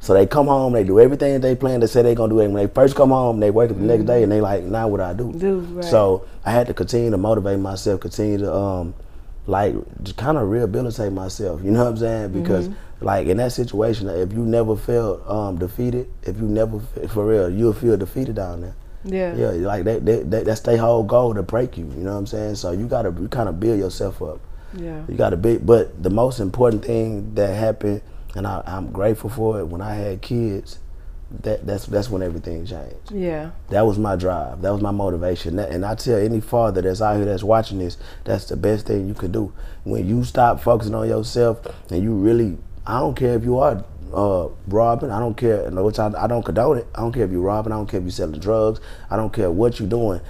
So 0.00 0.14
they 0.14 0.26
come 0.26 0.46
home, 0.46 0.72
they 0.72 0.84
do 0.84 1.00
everything 1.00 1.32
that 1.34 1.42
they 1.42 1.54
plan 1.56 1.80
to 1.80 1.88
say 1.88 2.02
they're 2.02 2.14
gonna 2.14 2.32
do. 2.32 2.40
And 2.40 2.54
when 2.54 2.66
they 2.66 2.72
first 2.72 2.94
come 2.94 3.10
home, 3.10 3.40
they 3.40 3.50
wake 3.50 3.70
up 3.70 3.76
the 3.76 3.82
next 3.82 4.04
day 4.04 4.22
and 4.22 4.30
they 4.30 4.40
like, 4.40 4.62
now 4.62 4.88
what 4.88 5.00
I 5.00 5.12
do? 5.12 5.32
Do, 5.32 5.58
right. 5.60 5.84
So 5.84 6.24
I 6.44 6.52
had 6.52 6.66
to 6.68 6.74
continue 6.74 7.10
to 7.10 7.18
motivate 7.18 7.58
myself, 7.58 8.00
continue 8.00 8.38
to 8.38 8.52
um, 8.54 8.94
like 9.46 9.74
just 10.02 10.16
kind 10.16 10.38
of 10.38 10.48
rehabilitate 10.48 11.12
myself. 11.12 11.62
You 11.64 11.72
know 11.72 11.84
what 11.84 11.90
I'm 11.90 11.96
saying? 11.96 12.32
Because 12.32 12.70
like 13.00 13.26
in 13.26 13.38
that 13.38 13.52
situation, 13.52 14.08
if 14.08 14.32
you 14.32 14.44
never 14.44 14.76
felt 14.76 15.28
um, 15.28 15.58
defeated, 15.58 16.08
if 16.22 16.36
you 16.36 16.44
never 16.44 16.78
for 17.08 17.26
real, 17.26 17.50
you'll 17.50 17.72
feel 17.72 17.96
defeated 17.96 18.36
down 18.36 18.60
there. 18.60 18.74
Yeah. 19.04 19.34
Yeah, 19.34 19.66
like 19.66 19.84
that, 19.84 20.04
that, 20.06 20.30
that 20.30 20.44
that's 20.44 20.60
their 20.60 20.76
whole 20.76 21.02
goal 21.02 21.34
to 21.34 21.42
break 21.42 21.76
you. 21.76 21.84
You 21.86 22.02
know 22.04 22.12
what 22.12 22.18
I'm 22.18 22.26
saying? 22.26 22.56
So 22.56 22.70
you 22.72 22.86
gotta 22.86 23.10
you 23.20 23.28
kind 23.28 23.48
of 23.48 23.58
build 23.58 23.78
yourself 23.78 24.22
up. 24.22 24.40
Yeah. 24.74 25.02
You 25.08 25.16
got 25.16 25.30
to 25.30 25.36
be, 25.36 25.56
but 25.56 26.02
the 26.02 26.10
most 26.10 26.40
important 26.40 26.84
thing 26.84 27.34
that 27.34 27.54
happened, 27.54 28.02
and 28.34 28.46
I, 28.46 28.62
I'm 28.66 28.92
grateful 28.92 29.30
for 29.30 29.60
it. 29.60 29.66
When 29.66 29.80
I 29.80 29.94
had 29.94 30.22
kids, 30.22 30.78
that 31.30 31.66
that's 31.66 31.86
that's 31.86 32.08
when 32.08 32.22
everything 32.22 32.64
changed. 32.64 33.12
Yeah. 33.12 33.50
That 33.68 33.86
was 33.86 33.98
my 33.98 34.16
drive. 34.16 34.62
That 34.62 34.72
was 34.72 34.80
my 34.80 34.90
motivation. 34.90 35.56
That, 35.56 35.70
and 35.70 35.84
I 35.84 35.94
tell 35.94 36.16
any 36.18 36.40
father 36.40 36.80
that's 36.80 37.02
out 37.02 37.16
here 37.16 37.26
that's 37.26 37.42
watching 37.42 37.78
this, 37.78 37.98
that's 38.24 38.46
the 38.46 38.56
best 38.56 38.86
thing 38.86 39.08
you 39.08 39.14
can 39.14 39.32
do. 39.32 39.52
When 39.84 40.06
you 40.06 40.24
stop 40.24 40.60
focusing 40.60 40.94
on 40.94 41.08
yourself 41.08 41.60
and 41.90 42.02
you 42.02 42.14
really, 42.14 42.56
I 42.86 43.00
don't 43.00 43.14
care 43.14 43.34
if 43.34 43.44
you 43.44 43.58
are 43.58 43.84
uh, 44.12 44.48
robbing. 44.66 45.10
I 45.10 45.18
don't 45.18 45.36
care, 45.36 45.70
which 45.70 45.98
I, 45.98 46.10
I 46.16 46.26
don't 46.26 46.42
condone 46.42 46.78
it. 46.78 46.86
I 46.94 47.00
don't 47.00 47.12
care 47.12 47.24
if 47.24 47.30
you're 47.30 47.42
robbing. 47.42 47.72
I 47.72 47.76
don't 47.76 47.86
care 47.86 48.00
if 48.00 48.04
you're 48.04 48.10
selling 48.10 48.40
drugs. 48.40 48.80
I 49.10 49.16
don't 49.16 49.32
care 49.32 49.50
what 49.50 49.78
you're 49.78 49.88
doing. 49.88 50.20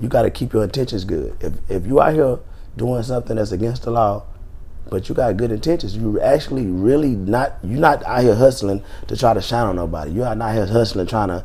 You 0.00 0.08
got 0.08 0.22
to 0.22 0.30
keep 0.30 0.52
your 0.52 0.64
intentions 0.64 1.04
good. 1.04 1.36
If 1.40 1.54
if 1.70 1.86
you 1.86 2.00
out 2.00 2.12
here 2.12 2.38
doing 2.76 3.02
something 3.02 3.36
that's 3.36 3.52
against 3.52 3.84
the 3.84 3.92
law, 3.92 4.24
but 4.90 5.08
you 5.08 5.14
got 5.14 5.36
good 5.36 5.50
intentions. 5.50 5.96
You 5.96 6.20
actually 6.20 6.66
really 6.66 7.10
not. 7.10 7.58
You're 7.62 7.80
not 7.80 8.04
out 8.04 8.22
here 8.22 8.34
hustling 8.34 8.82
to 9.08 9.16
try 9.16 9.34
to 9.34 9.42
shine 9.42 9.66
on 9.66 9.76
nobody. 9.76 10.12
You're 10.12 10.34
not 10.34 10.54
here 10.54 10.66
hustling 10.66 11.06
trying 11.06 11.28
to 11.28 11.44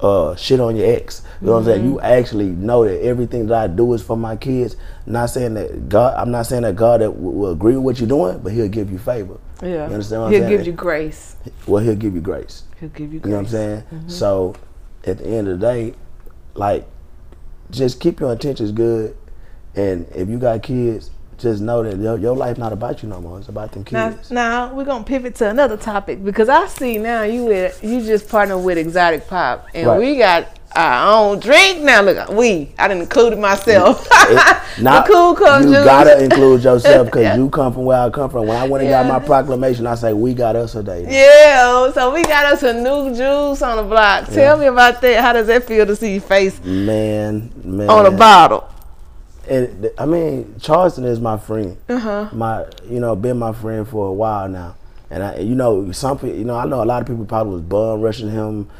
uh, 0.00 0.34
shit 0.36 0.60
on 0.60 0.76
your 0.76 0.94
ex. 0.94 1.22
You 1.40 1.46
know 1.46 1.52
what 1.52 1.58
I'm 1.60 1.64
saying? 1.64 1.84
You 1.84 2.00
actually 2.00 2.48
know 2.48 2.84
that 2.84 3.02
everything 3.02 3.46
that 3.46 3.56
I 3.56 3.66
do 3.68 3.92
is 3.94 4.02
for 4.02 4.16
my 4.16 4.36
kids. 4.36 4.76
Not 5.06 5.26
saying 5.26 5.54
that 5.54 5.88
God. 5.88 6.14
I'm 6.16 6.30
not 6.30 6.46
saying 6.46 6.62
that 6.62 6.76
God 6.76 7.00
that 7.00 7.10
will, 7.10 7.32
will 7.32 7.52
agree 7.52 7.76
with 7.76 7.84
what 7.84 7.98
you're 8.00 8.08
doing, 8.08 8.38
but 8.38 8.52
He'll 8.52 8.68
give 8.68 8.90
you 8.90 8.98
favor. 8.98 9.38
Yeah. 9.62 9.68
You 9.88 9.94
understand 9.94 10.22
what 10.22 10.32
He'll 10.32 10.42
I'm 10.42 10.48
saying? 10.48 10.50
He'll 10.50 10.58
give 10.58 10.66
you 10.66 10.72
grace. 10.72 11.36
Well, 11.66 11.82
He'll 11.82 11.94
give 11.94 12.14
you 12.14 12.20
grace. 12.20 12.64
He'll 12.80 12.88
give 12.88 13.12
you 13.12 13.20
You 13.24 13.30
know 13.30 13.36
what 13.36 13.46
I'm 13.46 13.48
saying? 13.48 13.84
So 14.08 14.54
at 15.04 15.18
the 15.18 15.26
end 15.26 15.48
of 15.48 15.60
the 15.60 15.66
day, 15.66 15.94
like 16.54 16.86
just 17.70 18.00
keep 18.00 18.20
your 18.20 18.32
intentions 18.32 18.72
good. 18.72 19.16
And 19.74 20.06
if 20.14 20.28
you 20.28 20.38
got 20.38 20.62
kids, 20.62 21.10
just 21.38 21.60
know 21.60 21.82
that 21.82 21.96
your, 21.98 22.18
your 22.18 22.36
life 22.36 22.58
not 22.58 22.72
about 22.72 23.02
you 23.02 23.08
no 23.08 23.20
more. 23.20 23.38
It's 23.38 23.48
about 23.48 23.72
them 23.72 23.84
kids. 23.84 24.30
now 24.30 24.72
we're 24.72 24.84
gonna 24.84 25.04
pivot 25.04 25.34
to 25.36 25.48
another 25.50 25.76
topic 25.76 26.24
because 26.24 26.48
I 26.48 26.66
see 26.68 26.98
now 26.98 27.22
you 27.24 27.44
with 27.46 27.82
you 27.82 28.00
just 28.02 28.28
partner 28.28 28.56
with 28.58 28.78
Exotic 28.78 29.26
Pop 29.26 29.66
and 29.74 29.86
Right. 29.86 29.98
we 29.98 30.16
got 30.18 30.58
our 30.76 31.12
own 31.32 31.38
drink 31.40 31.80
now. 31.82 32.00
Look, 32.00 32.28
we 32.30 32.72
I 32.78 32.88
didn't 32.88 33.02
include 33.02 33.38
myself. 33.38 34.06
It- 34.10 34.62
not- 34.82 35.06
the 35.06 35.12
cool 35.12 35.34
cup 35.34 35.62
you 35.64 35.70
gotta 35.72 36.22
include 36.22 36.62
yourself 36.64 37.06
because 37.06 37.22
Yeah. 37.22 37.36
you 37.36 37.50
come 37.50 37.72
from 37.72 37.84
where 37.86 38.00
I 38.00 38.10
come 38.10 38.30
from. 38.30 38.46
When 38.46 38.56
I 38.56 38.66
went 38.68 38.82
and 38.82 38.90
Yeah. 38.90 39.02
got 39.02 39.20
my 39.20 39.26
proclamation, 39.26 39.86
I 39.86 39.96
say 39.96 40.12
we 40.12 40.34
got 40.34 40.54
us 40.56 40.74
a 40.76 40.82
day. 40.82 41.06
Yeah, 41.10 41.90
so 41.92 42.12
we 42.14 42.22
got 42.22 42.46
us 42.46 42.62
a 42.62 42.72
new 42.72 43.10
juice 43.14 43.60
on 43.62 43.76
the 43.78 43.82
block. 43.82 44.28
Tell 44.28 44.56
me 44.56 44.66
about 44.66 45.00
that. 45.00 45.20
How 45.22 45.32
does 45.32 45.48
that 45.48 45.64
feel 45.64 45.84
to 45.86 45.96
see 45.96 46.12
your 46.12 46.20
face 46.22 46.62
Man, 46.64 47.50
man. 47.64 47.90
on 47.90 48.06
a 48.06 48.10
bottle? 48.10 48.68
And 49.48 49.90
I 49.98 50.06
mean, 50.06 50.54
Charleston 50.60 51.04
is 51.04 51.20
my 51.20 51.36
friend. 51.36 51.76
Uh-huh. 51.88 52.28
My, 52.32 52.66
you 52.88 53.00
know, 53.00 53.16
been 53.16 53.38
my 53.38 53.52
friend 53.52 53.86
for 53.86 54.08
a 54.08 54.12
while 54.12 54.48
now. 54.48 54.76
And 55.10 55.22
I, 55.22 55.38
you 55.40 55.54
know, 55.54 55.92
some 55.92 56.16
people, 56.18 56.34
you 56.34 56.44
know, 56.44 56.56
I 56.56 56.64
know 56.64 56.82
a 56.82 56.86
lot 56.86 57.02
of 57.02 57.06
people 57.06 57.26
probably 57.26 57.54
was 57.54 57.62
bum 57.62 58.00
rushing 58.00 58.30
him, 58.30 58.70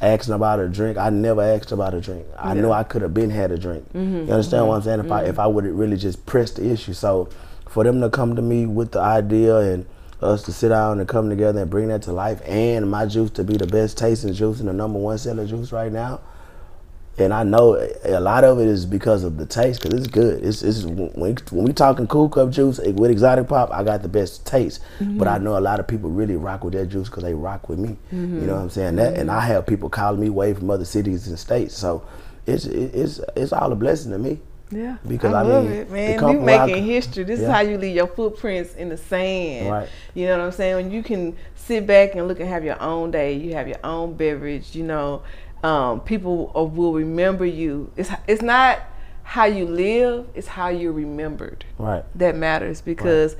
asking 0.00 0.32
about 0.32 0.58
a 0.58 0.66
drink. 0.66 0.96
I 0.96 1.10
never 1.10 1.42
asked 1.42 1.70
about 1.70 1.92
a 1.92 2.00
drink. 2.00 2.24
I 2.38 2.54
knew 2.54 2.72
I 2.72 2.82
could 2.82 3.02
have 3.02 3.12
been 3.12 3.28
had 3.28 3.50
a 3.50 3.58
drink. 3.58 3.86
Mm-hmm. 3.92 4.26
You 4.26 4.32
understand 4.32 4.68
what 4.68 4.76
I'm 4.76 4.82
saying? 4.82 5.00
If 5.00 5.12
I 5.12 5.24
if 5.24 5.38
I 5.38 5.46
would 5.46 5.64
have 5.64 5.74
really 5.74 5.98
just 5.98 6.24
pressed 6.24 6.56
the 6.56 6.70
issue. 6.70 6.94
So, 6.94 7.28
for 7.68 7.84
them 7.84 8.00
to 8.00 8.08
come 8.08 8.36
to 8.36 8.42
me 8.42 8.64
with 8.64 8.92
the 8.92 9.00
idea 9.00 9.56
and 9.58 9.86
us 10.22 10.42
to 10.44 10.52
sit 10.52 10.70
down 10.70 10.98
and 10.98 11.06
come 11.06 11.28
together 11.28 11.60
and 11.60 11.70
bring 11.70 11.88
that 11.88 12.02
to 12.02 12.12
life, 12.12 12.40
and 12.46 12.90
my 12.90 13.04
juice 13.04 13.30
to 13.32 13.44
be 13.44 13.58
the 13.58 13.66
best 13.66 13.98
tasting 13.98 14.32
juice 14.32 14.60
and 14.60 14.68
the 14.70 14.72
number 14.72 14.98
one 14.98 15.18
seller 15.18 15.46
juice 15.46 15.72
right 15.72 15.92
now, 15.92 16.20
and 17.18 17.34
I 17.34 17.42
know 17.42 17.74
a 18.04 18.20
lot 18.20 18.42
of 18.42 18.58
it 18.58 18.66
is 18.66 18.86
because 18.86 19.22
of 19.22 19.36
the 19.36 19.44
taste, 19.44 19.82
because 19.82 19.98
it's 19.98 20.08
good. 20.08 20.42
It's, 20.42 20.62
it's 20.62 20.84
when 20.84 21.12
we, 21.14 21.34
when 21.50 21.64
we 21.64 21.72
talking 21.72 22.06
cool 22.06 22.28
cup 22.28 22.50
juice 22.50 22.78
eh, 22.78 22.92
with 22.92 23.10
exotic 23.10 23.48
pop, 23.48 23.70
I 23.70 23.84
got 23.84 24.02
the 24.02 24.08
best 24.08 24.46
taste. 24.46 24.80
Mm-hmm. 24.98 25.18
But 25.18 25.28
I 25.28 25.38
know 25.38 25.58
a 25.58 25.60
lot 25.60 25.78
of 25.78 25.86
people 25.86 26.08
really 26.08 26.36
rock 26.36 26.64
with 26.64 26.72
that 26.72 26.86
juice 26.86 27.08
because 27.08 27.24
they 27.24 27.34
rock 27.34 27.68
with 27.68 27.78
me. 27.78 27.98
Mm-hmm. 28.12 28.40
You 28.40 28.46
know 28.46 28.54
what 28.54 28.62
I'm 28.62 28.70
saying? 28.70 28.96
That 28.96 29.18
and 29.18 29.30
I 29.30 29.40
mm-hmm. 29.40 29.48
have 29.48 29.66
people 29.66 29.90
calling 29.90 30.20
me 30.20 30.30
way 30.30 30.54
from 30.54 30.70
other 30.70 30.86
cities 30.86 31.28
and 31.28 31.38
states. 31.38 31.76
So 31.76 32.06
it's 32.46 32.64
it's 32.64 33.20
it's 33.36 33.52
all 33.52 33.72
a 33.72 33.76
blessing 33.76 34.12
to 34.12 34.18
me. 34.18 34.40
Yeah, 34.72 34.96
Because, 35.06 35.34
I, 35.34 35.40
I 35.40 35.42
love 35.42 35.64
mean, 35.64 35.72
it, 35.74 35.90
man. 35.90 36.18
You 36.18 36.40
where 36.40 36.60
I 36.60 36.66
making 36.66 36.84
history. 36.84 37.24
This 37.24 37.40
is 37.40 37.46
how 37.46 37.60
you 37.60 37.76
leave 37.76 37.94
your 37.94 38.06
footprints 38.06 38.74
in 38.74 38.88
the 38.88 38.96
sand. 38.96 39.70
Right. 39.70 39.88
You 40.14 40.26
know 40.26 40.38
what 40.38 40.46
I'm 40.46 40.52
saying? 40.52 40.76
When 40.76 40.90
you 40.90 41.02
can 41.02 41.36
sit 41.54 41.86
back 41.86 42.14
and 42.14 42.26
look 42.26 42.40
and 42.40 42.48
have 42.48 42.64
your 42.64 42.80
own 42.80 43.10
day, 43.10 43.34
you 43.34 43.52
have 43.52 43.68
your 43.68 43.78
own 43.84 44.14
beverage. 44.14 44.74
You 44.74 44.84
know, 44.84 45.22
um, 45.62 46.00
people 46.00 46.48
will 46.74 46.92
remember 46.92 47.44
you. 47.44 47.90
It's 47.96 48.10
it's 48.26 48.42
not 48.42 48.80
how 49.22 49.44
you 49.44 49.64
live; 49.66 50.26
it's 50.34 50.48
how 50.48 50.68
you're 50.68 50.92
remembered. 50.92 51.64
Right. 51.78 52.04
That 52.16 52.36
matters 52.36 52.80
because, 52.80 53.36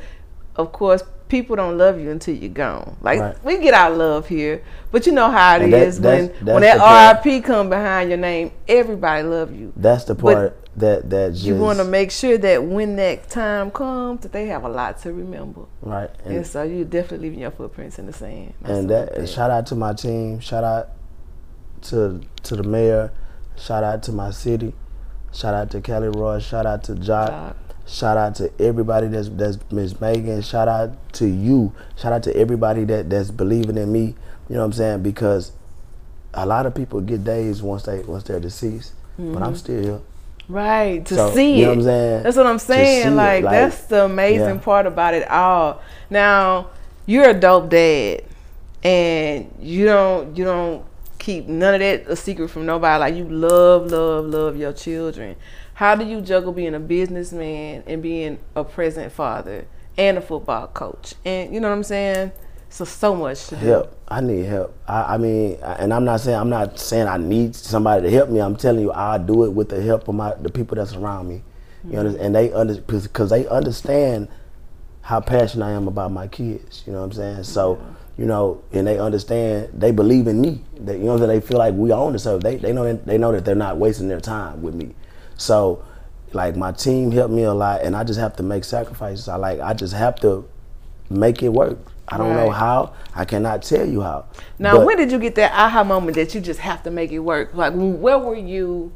of 0.57 0.73
course, 0.73 1.03
people 1.29 1.57
don't 1.57 1.77
love 1.79 1.99
you 1.99 2.11
until 2.11 2.35
you're 2.37 2.51
gone. 2.53 2.97
Like 3.01 3.21
Right. 3.21 3.45
we 3.45 3.59
get 3.59 3.75
our 3.75 3.91
love 3.91 4.29
here, 4.29 4.63
but 4.91 5.07
you 5.07 5.13
know 5.13 5.31
how 5.31 5.57
it 5.57 5.63
And 5.63 5.73
that- 5.73 5.83
is 5.89 6.01
that's- 6.01 6.29
when 6.29 6.29
that's 6.29 6.45
when 6.45 6.55
the 6.61 6.61
that 6.61 6.79
part- 6.79 7.25
RIP 7.27 7.45
come 7.45 7.69
behind 7.71 8.11
your 8.11 8.19
name, 8.19 8.53
everybody 8.69 9.23
love 9.23 9.55
you. 9.55 9.73
That's 9.77 10.05
the 10.05 10.15
But 10.15 10.35
part 10.35 10.59
that 10.77 11.11
that 11.11 11.33
just 11.33 11.45
You 11.45 11.57
want 11.57 11.79
to 11.79 11.85
make 11.85 12.11
sure 12.11 12.39
that 12.39 12.65
when 12.65 12.97
that 12.97 13.29
time 13.29 13.71
comes, 13.71 14.21
that 14.23 14.33
they 14.33 14.47
have 14.47 14.65
a 14.65 14.69
lot 14.69 14.99
to 15.03 15.13
remember. 15.13 15.63
right. 15.83 16.11
And, 16.25 16.37
And 16.37 16.47
so 16.47 16.63
you 16.63 16.85
definitely 16.85 17.29
leaving 17.29 17.41
your 17.41 17.51
footprints 17.51 17.99
in 17.99 18.07
the 18.07 18.13
sand. 18.13 18.55
And 18.65 18.89
that 18.91 19.17
and 19.17 19.29
shout 19.29 19.51
out 19.51 19.67
to 19.67 19.75
my 19.75 19.93
team. 19.95 20.39
Shout 20.41 20.65
out 20.65 20.89
to 21.85 22.21
to 22.45 22.57
the 22.57 22.63
mayor. 22.63 23.13
Shout 23.57 23.85
out 23.85 24.03
to 24.05 24.13
my 24.13 24.31
city. 24.31 24.75
Shout 25.33 25.55
out 25.55 25.71
to 25.71 25.81
Kelly 25.81 26.09
Roy. 26.09 26.39
Shout 26.41 26.67
out 26.67 26.85
to 26.85 26.95
Jock. 26.95 27.29
Jock. 27.29 27.57
Shout 27.87 28.17
out 28.17 28.35
to 28.37 28.51
everybody 28.61 29.09
that's 29.09 29.29
that's 29.31 29.59
Miss 29.71 30.01
Megan. 30.01 30.43
Shout 30.43 30.69
out 30.69 31.13
to 31.15 31.27
you. 31.27 31.73
Shout 31.97 32.13
out 32.13 32.23
to 32.25 32.37
everybody 32.37 32.85
that 32.85 33.11
that's 33.11 33.31
believing 33.31 33.77
in 33.77 33.93
me. 33.93 34.15
You 34.49 34.57
know 34.57 34.61
what 34.61 34.67
I'm 34.67 34.73
saying? 34.73 35.03
Because 35.03 35.53
a 36.35 36.47
lot 36.47 36.67
of 36.67 36.75
people 36.75 37.01
get 37.01 37.25
days 37.25 37.63
once 37.63 37.83
they 37.85 38.01
once 38.01 38.25
they're 38.25 38.41
deceased, 38.41 38.93
but 39.17 39.25
Mm-hmm. 39.25 39.43
I'm 39.43 39.57
still 39.57 39.83
here. 39.83 40.01
Right, 40.49 41.05
to 41.07 41.15
So, 41.15 41.35
see 41.35 41.59
you 41.59 41.63
know 41.63 41.69
what 41.71 41.79
I'm 41.79 41.85
saying? 41.85 42.23
That's 42.25 42.37
what 42.37 42.47
I'm 42.47 42.59
saying. 42.59 43.17
Like, 43.17 43.45
like, 43.45 43.53
that's 43.53 43.85
the 43.85 44.05
amazing 44.05 44.57
yeah. 44.57 44.61
part 44.61 44.87
about 44.87 45.15
it 45.15 45.29
all. 45.31 45.81
Now, 46.11 46.69
you're 47.07 47.31
a 47.31 47.35
dope 47.35 47.71
dad 47.71 48.25
and 48.83 49.51
you 49.61 49.87
don't 49.87 50.37
you 50.37 50.45
don't 50.45 50.85
keep 51.23 51.47
none 51.47 51.75
of 51.75 51.81
that 51.81 52.09
a 52.09 52.17
secret 52.17 52.49
from 52.49 52.67
nobody. 52.67 52.99
Like 52.99 53.15
you 53.15 53.25
love, 53.25 53.91
love, 53.91 54.27
love 54.27 54.57
your 54.57 54.73
children. 54.73 55.37
How 55.75 55.95
do 55.95 56.05
you 56.05 56.21
juggle 56.21 56.53
being 56.53 56.75
a 56.75 56.81
businessman 56.81 57.85
and 57.87 58.03
being 58.03 58.39
a 58.57 58.65
present 58.65 59.13
father 59.13 59.67
and 59.97 60.19
a 60.19 60.21
football 60.21 60.67
coach? 60.67 61.15
And 61.25 61.55
you 61.55 61.61
know 61.61 61.69
what 61.69 61.77
I'm 61.77 61.85
saying? 61.85 62.33
So 62.69 62.85
so 62.85 63.15
much 63.15 63.47
to 63.49 63.57
do. 63.57 63.67
help. 63.67 64.01
I 64.09 64.21
need 64.21 64.47
help. 64.47 64.77
I, 64.89 65.15
I 65.15 65.19
mean, 65.19 65.59
and 65.63 65.95
I'm 65.95 66.05
not 66.05 66.21
saying 66.21 66.39
I'm 66.39 66.51
not 66.51 66.79
saying 66.79 67.07
I 67.07 67.19
need 67.19 67.55
somebody 67.55 68.03
to 68.03 68.11
help 68.11 68.29
me. 68.29 68.41
I'm 68.41 68.57
telling 68.57 68.81
you, 68.81 68.93
I 68.93 69.19
do 69.19 69.45
it 69.45 69.51
with 69.51 69.69
the 69.69 69.81
help 69.81 70.09
of 70.09 70.15
my 70.15 70.35
the 70.35 70.51
people 70.51 70.77
that's 70.77 70.95
around 70.95 71.29
me. 71.29 71.43
You 71.85 71.95
know, 71.95 72.17
and 72.17 72.35
they 72.35 72.53
under 72.53 72.81
because 72.81 73.31
they 73.31 73.47
understand 73.49 74.29
how 75.03 75.21
passionate 75.21 75.67
I 75.67 75.73
am 75.73 75.89
about 75.89 76.13
my 76.13 76.29
kids. 76.29 76.85
You 76.87 76.93
know 76.93 77.01
what 77.01 77.07
I'm 77.07 77.13
saying? 77.13 77.45
So, 77.45 77.85
you 78.19 78.27
know, 78.27 78.63
and 78.73 78.87
they 78.87 78.99
understand. 78.99 79.71
They 79.73 79.91
believe 79.91 80.27
in 80.27 80.41
me. 80.41 80.63
They, 80.79 80.99
you 80.99 81.05
know, 81.05 81.19
that 81.19 81.27
they 81.27 81.41
feel 81.41 81.59
like 81.59 81.75
we 81.75 81.93
own 81.93 82.13
this. 82.13 82.23
So 82.25 82.39
they 82.39 82.57
they 82.57 82.73
know 82.73 82.85
that, 82.85 83.07
they 83.07 83.19
know 83.19 83.33
that 83.33 83.45
they're 83.45 83.55
not 83.55 83.79
wasting 83.79 84.09
their 84.09 84.21
time 84.21 84.63
with 84.63 84.75
me. 84.75 84.95
So, 85.37 85.83
like 86.33 86.57
my 86.57 86.73
team 86.73 87.11
helped 87.11 87.33
me 87.33 87.45
a 87.45 87.55
lot, 87.55 87.83
and 87.83 87.97
I 87.97 88.05
just 88.05 88.21
have 88.21 88.37
to 88.37 88.43
make 88.43 88.65
sacrifices. 88.65 89.29
I 89.29 89.37
like 89.37 89.61
I 89.61 89.75
just 89.75 89.95
have 89.95 90.21
to 90.21 90.47
make 91.09 91.43
it 91.43 91.49
work. 91.49 91.79
I 92.09 92.19
don't 92.19 92.37
know 92.37 92.51
how. 92.51 92.93
I 93.15 93.25
cannot 93.25 93.63
tell 93.63 93.87
you 93.89 94.03
how. 94.03 94.27
Now, 94.59 94.77
But- 94.77 94.87
when 94.87 94.97
did 94.99 95.11
you 95.13 95.19
get 95.19 95.35
that 95.37 95.53
aha 95.53 95.83
moment 95.83 96.17
that 96.17 96.35
you 96.35 96.41
just 96.41 96.61
have 96.61 96.83
to 96.83 96.91
make 96.91 97.11
it 97.11 97.21
work? 97.21 97.55
Like, 97.55 97.73
where 97.75 98.19
were 98.19 98.35
you? 98.37 98.93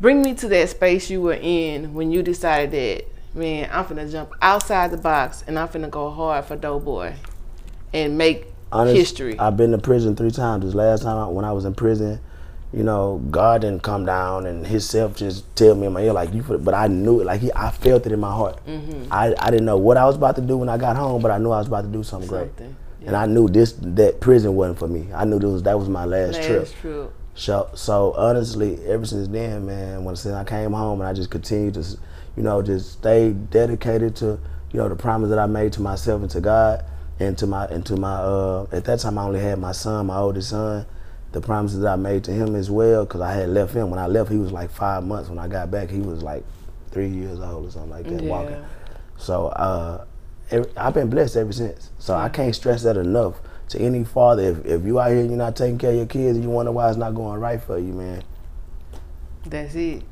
Bring 0.00 0.22
me 0.22 0.34
to 0.34 0.48
that 0.48 0.68
space 0.68 1.10
you 1.10 1.20
were 1.22 1.38
in 1.40 1.94
when 1.94 2.10
you 2.10 2.22
decided 2.22 2.72
that, 2.72 3.38
man, 3.38 3.68
I'm 3.72 3.84
finna 3.84 4.10
jump 4.10 4.32
outside 4.42 4.90
the 4.90 4.96
box 4.96 5.42
and 5.46 5.58
I'm 5.58 5.68
finna 5.68 5.90
go 5.90 6.10
hard 6.10 6.44
for 6.44 6.56
Doughboy 6.56 7.14
and 7.92 8.16
make 8.18 8.46
honest, 8.70 8.96
history. 8.96 9.38
I've 9.38 9.56
been 9.56 9.72
to 9.72 9.78
prison 9.78 10.16
three 10.16 10.30
times. 10.30 10.64
This 10.64 10.74
last 10.74 11.02
time 11.02 11.16
I, 11.18 11.26
when 11.26 11.44
I 11.44 11.52
was 11.52 11.64
in 11.64 11.74
prison, 11.74 12.20
you 12.72 12.82
know, 12.82 13.22
God 13.30 13.60
didn't 13.60 13.82
come 13.82 14.06
down 14.06 14.46
and 14.46 14.66
Himself 14.66 15.16
just 15.16 15.44
tell 15.56 15.74
me 15.74 15.86
in 15.86 15.92
my 15.92 16.02
ear 16.02 16.12
like 16.12 16.32
you. 16.32 16.42
But 16.42 16.74
I 16.74 16.86
knew 16.86 17.20
it, 17.20 17.24
like 17.24 17.40
he, 17.40 17.52
I 17.54 17.70
felt 17.70 18.06
it 18.06 18.12
in 18.12 18.20
my 18.20 18.32
heart. 18.32 18.64
Mm-hmm. 18.66 19.12
I, 19.12 19.34
I 19.38 19.50
didn't 19.50 19.66
know 19.66 19.76
what 19.76 19.96
I 19.96 20.04
was 20.06 20.16
about 20.16 20.36
to 20.36 20.42
do 20.42 20.56
when 20.56 20.68
I 20.68 20.78
got 20.78 20.96
home, 20.96 21.20
but 21.20 21.30
I 21.30 21.38
knew 21.38 21.50
I 21.50 21.58
was 21.58 21.66
about 21.66 21.82
to 21.82 21.88
do 21.88 22.02
something, 22.02 22.30
Something, 22.30 22.76
great. 23.00 23.08
And 23.08 23.16
I 23.16 23.26
knew 23.26 23.48
this 23.48 23.72
that 23.80 24.20
prison 24.20 24.54
wasn't 24.54 24.78
for 24.78 24.88
me. 24.88 25.08
I 25.12 25.24
knew 25.24 25.38
this 25.38 25.50
was 25.50 25.62
that 25.64 25.78
was 25.78 25.88
my 25.88 26.04
last, 26.04 26.36
Last 26.36 26.46
trip. 26.46 26.68
trip. 26.80 27.12
So, 27.34 27.70
so 27.74 28.12
honestly, 28.16 28.78
ever 28.86 29.04
since 29.06 29.26
then, 29.28 29.66
man, 29.66 30.04
when 30.04 30.14
since 30.16 30.34
I 30.34 30.44
came 30.44 30.72
home 30.72 31.00
and 31.00 31.08
I 31.08 31.12
just 31.12 31.30
continued 31.30 31.74
to, 31.74 31.80
you 32.36 32.42
know, 32.42 32.62
just 32.62 32.92
stay 32.92 33.32
dedicated 33.32 34.14
to, 34.16 34.38
you 34.70 34.78
know, 34.78 34.88
the 34.88 34.96
promise 34.96 35.30
that 35.30 35.38
I 35.38 35.46
made 35.46 35.72
to 35.74 35.82
myself 35.82 36.20
and 36.22 36.30
to 36.30 36.40
God 36.40 36.84
and 37.22 37.38
to 37.38 37.46
my 37.46 37.66
and 37.66 37.84
to 37.86 37.96
my. 37.96 38.14
Uh, 38.14 38.66
at 38.72 38.84
that 38.84 39.00
time, 39.00 39.18
I 39.18 39.24
only 39.24 39.40
had 39.40 39.58
my 39.58 39.72
son, 39.72 40.06
my 40.06 40.18
oldest 40.18 40.50
son. 40.50 40.86
The 41.32 41.40
promises 41.40 41.80
that 41.80 41.92
I 41.92 41.96
made 41.96 42.24
to 42.24 42.32
him 42.32 42.54
as 42.54 42.70
well, 42.70 43.06
because 43.06 43.22
I 43.22 43.32
had 43.32 43.48
left 43.48 43.72
him. 43.72 43.88
When 43.88 43.98
I 43.98 44.06
left, 44.06 44.30
he 44.30 44.36
was 44.36 44.52
like 44.52 44.70
five 44.70 45.02
months. 45.02 45.30
When 45.30 45.38
I 45.38 45.48
got 45.48 45.70
back, 45.70 45.88
he 45.88 46.00
was 46.00 46.22
like 46.22 46.44
three 46.90 47.08
years 47.08 47.40
old 47.40 47.66
or 47.66 47.70
something 47.70 47.90
like 47.90 48.04
that, 48.04 48.22
walking. 48.22 48.62
So 49.16 49.46
uh, 49.46 50.04
every, 50.50 50.70
I've 50.76 50.92
been 50.92 51.08
blessed 51.08 51.36
ever 51.36 51.52
since. 51.52 51.90
So 51.98 52.14
I 52.14 52.28
can't 52.28 52.54
stress 52.54 52.82
that 52.82 52.98
enough 52.98 53.40
to 53.68 53.80
any 53.80 54.04
father. 54.04 54.42
If, 54.42 54.66
if 54.66 54.84
you 54.84 55.00
out 55.00 55.10
here 55.10 55.20
and 55.20 55.30
you're 55.30 55.38
not 55.38 55.56
taking 55.56 55.78
care 55.78 55.90
of 55.90 55.96
your 55.96 56.06
kids 56.06 56.36
and 56.36 56.44
you 56.44 56.50
wonder 56.50 56.70
why 56.70 56.88
it's 56.88 56.98
not 56.98 57.14
going 57.14 57.40
right 57.40 57.62
for 57.62 57.78
you, 57.78 57.94
man. 57.94 58.22
That's 59.46 59.74
it. 59.74 60.02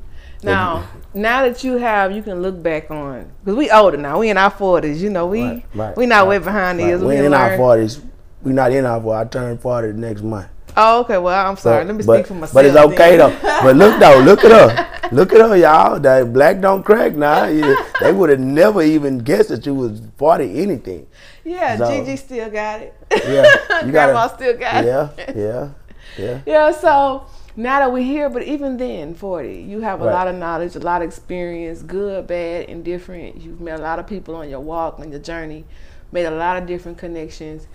Now, 0.43 0.87
now 1.13 1.43
that 1.43 1.63
you 1.63 1.77
have, 1.77 2.11
you 2.11 2.23
can 2.23 2.41
look 2.41 2.61
back 2.61 2.89
on 2.91 3.31
because 3.43 3.57
we 3.57 3.69
older 3.69 3.97
now. 3.97 4.19
We 4.19 4.29
in 4.29 4.37
our 4.37 4.49
forties. 4.49 5.01
You 5.01 5.09
know, 5.09 5.27
we 5.27 5.43
Right, 5.43 5.65
right, 5.75 5.97
we 5.97 6.05
not 6.05 6.27
way 6.27 6.37
right, 6.37 6.45
behind 6.45 6.79
the 6.79 6.83
right. 6.83 6.89
years. 6.89 7.01
We 7.01 7.15
can 7.15 7.25
in 7.25 7.33
our 7.33 7.57
forties. 7.57 8.01
We 8.41 8.53
not 8.53 8.71
in 8.71 8.85
our 8.85 9.01
forties. 9.01 9.27
I 9.27 9.29
turn 9.29 9.57
forty 9.57 9.87
the 9.91 9.97
next 9.97 10.21
month. 10.21 10.47
Oh, 10.77 11.01
okay. 11.01 11.17
Well, 11.17 11.47
I'm 11.49 11.57
sorry. 11.57 11.83
Let 11.85 11.95
me 11.95 12.03
but, 12.03 12.17
speak 12.19 12.27
for 12.27 12.33
myself. 12.35 12.53
But 12.53 12.65
it's 12.65 12.75
okay 12.77 13.17
then. 13.17 13.29
though. 13.41 13.61
But 13.61 13.75
look 13.75 13.99
though, 13.99 14.19
look 14.19 14.43
at 14.43 14.51
her. 14.51 14.87
Look 15.11 15.33
at 15.33 15.41
her, 15.41 15.57
y'all. 15.57 15.99
That 15.99 16.31
black 16.31 16.61
don't 16.61 16.83
crack 16.83 17.15
now. 17.15 17.43
Yeah, 17.47 17.75
they 17.99 18.13
would 18.13 18.29
have 18.29 18.39
never 18.39 18.81
even 18.81 19.17
guessed 19.17 19.49
that 19.49 19.65
you 19.65 19.75
was 19.75 20.01
forty 20.15 20.61
anything. 20.63 21.05
Yeah, 21.43 21.75
So- 21.75 21.91
Gigi 21.91 22.15
still 22.15 22.49
got 22.49 22.79
it. 22.79 22.93
Yeah, 23.11 23.43
you 23.85 23.91
Grandma 23.91 24.13
gotta- 24.29 24.35
still 24.35 24.57
got 24.57 24.85
Yeah, 24.85 25.09
it. 25.17 25.35
Yeah, 25.35 25.69
yeah. 26.17 26.23
Yeah. 26.25 26.39
Yeah, 26.45 26.71
so 26.71 27.25
now 27.55 27.79
that 27.79 27.91
we're 27.91 28.03
here, 28.03 28.29
but 28.29 28.43
even 28.43 28.77
then, 28.77 29.13
40, 29.13 29.61
you 29.61 29.81
have 29.81 30.01
a 30.01 30.05
Right. 30.05 30.13
lot 30.13 30.27
of 30.27 30.35
knowledge, 30.35 30.75
a 30.75 30.79
lot 30.79 31.01
of 31.01 31.07
experience, 31.07 31.81
good, 31.81 32.27
bad, 32.27 32.65
indifferent. 32.69 33.41
You've 33.41 33.59
met 33.61 33.79
a 33.79 33.83
lot 33.83 33.99
of 33.99 34.07
people 34.07 34.35
on 34.35 34.49
your 34.49 34.59
walk, 34.61 34.99
on 34.99 35.11
your 35.11 35.19
journey, 35.19 35.65
made 36.11 36.25
a 36.25 36.31
lot 36.31 36.57
of 36.57 36.65
different 36.65 36.97
connections. 36.97 37.67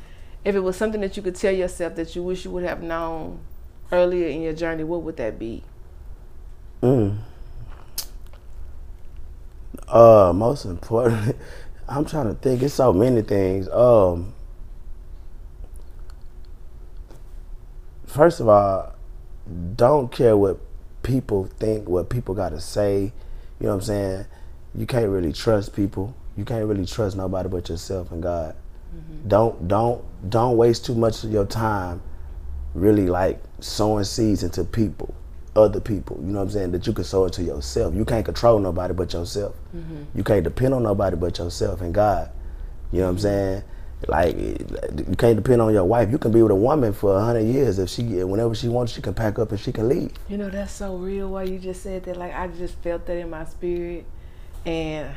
If 0.45 0.55
it 0.55 0.61
was 0.61 0.77
something 0.77 1.01
that 1.01 1.17
you 1.17 1.23
could 1.23 1.35
tell 1.35 1.53
yourself 1.53 1.95
that 1.97 2.15
you 2.17 2.23
wish 2.23 2.45
you 2.45 2.51
would 2.53 2.65
have 2.65 2.83
known 2.83 3.41
earlier 3.93 4.29
in 4.29 4.43
your 4.43 4.53
journey, 4.53 4.85
what 4.85 5.03
would 5.03 5.17
that 5.19 5.39
be? 5.39 5.63
Mm. 6.83 7.19
Uh, 9.89 10.33
most 10.35 10.65
important, 10.65 11.37
I'm 11.89 12.05
trying 12.05 12.27
to 12.29 12.35
think. 12.35 12.63
It's 12.63 12.75
so 12.75 12.93
many 12.93 13.23
things. 13.23 13.69
Um, 13.69 14.33
first 18.07 18.41
of 18.41 18.49
all, 18.49 18.96
don't 19.77 20.11
care 20.11 20.37
what 20.37 20.59
people 21.03 21.49
think, 21.59 21.89
what 21.89 22.09
people 22.09 22.35
got 22.35 22.51
to 22.51 22.61
say. 22.61 23.13
You 23.61 23.67
know 23.67 23.69
what 23.69 23.75
I'm 23.77 23.83
saying? 23.83 24.27
You 24.75 24.87
can't 24.87 25.09
really 25.09 25.33
trust 25.33 25.75
people. 25.75 26.15
You 26.37 26.45
can't 26.45 26.67
really 26.67 26.85
trust 26.85 27.17
nobody 27.17 27.49
but 27.49 27.69
yourself 27.69 28.11
and 28.13 28.23
God. 28.23 28.55
Mm-hmm. 28.95 29.29
Don't 29.29 29.69
don't 29.69 30.05
don't 30.29 30.57
waste 30.57 30.85
too 30.85 30.95
much 30.95 31.25
of 31.25 31.33
your 31.33 31.47
time 31.47 32.03
really 32.75 33.07
like 33.07 33.43
sowing 33.61 34.05
seeds 34.05 34.43
into 34.43 34.63
people, 34.65 35.15
other 35.55 35.81
people. 35.81 36.19
You 36.21 36.33
know 36.33 36.39
what 36.39 36.45
I'm 36.45 36.51
saying? 36.51 36.73
That 36.73 36.87
you 36.87 36.93
can 36.93 37.05
sow 37.05 37.25
into 37.25 37.43
yourself. 37.43 37.95
You 37.95 38.05
can't 38.05 38.25
control 38.25 38.59
nobody 38.59 38.93
but 38.93 39.13
yourself. 39.13 39.55
Mm-hmm. 39.75 40.05
You 40.15 40.25
can't 40.25 40.45
depend 40.45 40.75
on 40.75 40.83
nobody 40.83 41.17
but 41.17 41.39
yourself 41.39 41.81
and 41.81 41.95
God. 41.95 42.31
You 42.93 43.01
know 43.01 43.05
what 43.07 43.11
I'm 43.11 43.17
mm-hmm. 43.17 43.23
saying? 43.23 43.63
Like 44.07 44.37
you 44.37 45.17
can't 45.17 45.37
depend 45.37 45.63
on 45.63 45.73
your 45.73 45.85
wife. 45.85 46.11
You 46.11 46.19
can 46.19 46.31
be 46.31 46.43
with 46.43 46.53
a 46.53 46.57
woman 46.57 46.93
for 46.93 47.19
hundred 47.19 47.45
years 47.45 47.79
if 47.79 47.89
she, 47.89 48.03
whenever 48.03 48.55
she 48.55 48.69
wants, 48.69 48.93
she 48.93 49.01
can 49.01 49.15
pack 49.15 49.39
up 49.39 49.51
and 49.51 49.61
she 49.61 49.73
can 49.73 49.89
leave. 49.89 50.13
You 50.29 50.37
know, 50.37 50.51
that's 50.51 50.73
so 50.73 50.97
real 50.97 51.31
why 51.31 51.45
you 51.45 51.59
just 51.59 51.83
said 51.83 52.05
that. 52.05 52.17
Like, 52.17 52.35
I 52.35 52.49
just 52.49 52.75
felt 52.83 53.07
that 53.07 53.17
in 53.17 53.31
my 53.31 53.45
spirit. 53.47 54.05
And 54.67 55.15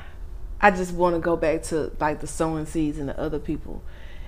I 0.62 0.72
just 0.72 0.94
want 0.94 1.16
to 1.16 1.20
go 1.20 1.36
back 1.36 1.64
to 1.64 1.92
like 2.00 2.22
the 2.22 2.28
sowing 2.28 2.66
seeds 2.66 2.98
and 2.98 3.10
the 3.10 3.20
other 3.20 3.40
people. 3.40 3.82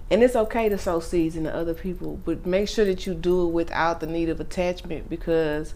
And 0.09 0.21
it's 0.23 0.35
okay 0.35 0.67
to 0.67 0.77
sow 0.77 0.99
seeds 0.99 1.37
into 1.37 1.55
other 1.55 1.73
people, 1.73 2.19
but 2.25 2.45
make 2.45 2.67
sure 2.67 2.83
that 2.83 3.07
you 3.07 3.13
do 3.13 3.47
it 3.47 3.51
without 3.51 4.01
the 4.01 4.07
need 4.07 4.27
of 4.27 4.41
attachment 4.41 5.09
because 5.09 5.73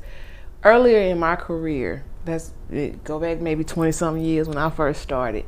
earlier 0.66 1.00
in 1.00 1.20
my 1.20 1.38
career, 1.38 2.04
that's 2.26 2.52
go 3.06 3.20
back 3.20 3.40
maybe 3.40 3.64
20 3.64 3.94
something 3.94 4.24
years 4.24 4.50
when 4.50 4.58
I 4.58 4.70
first 4.70 5.02
started, 5.02 5.46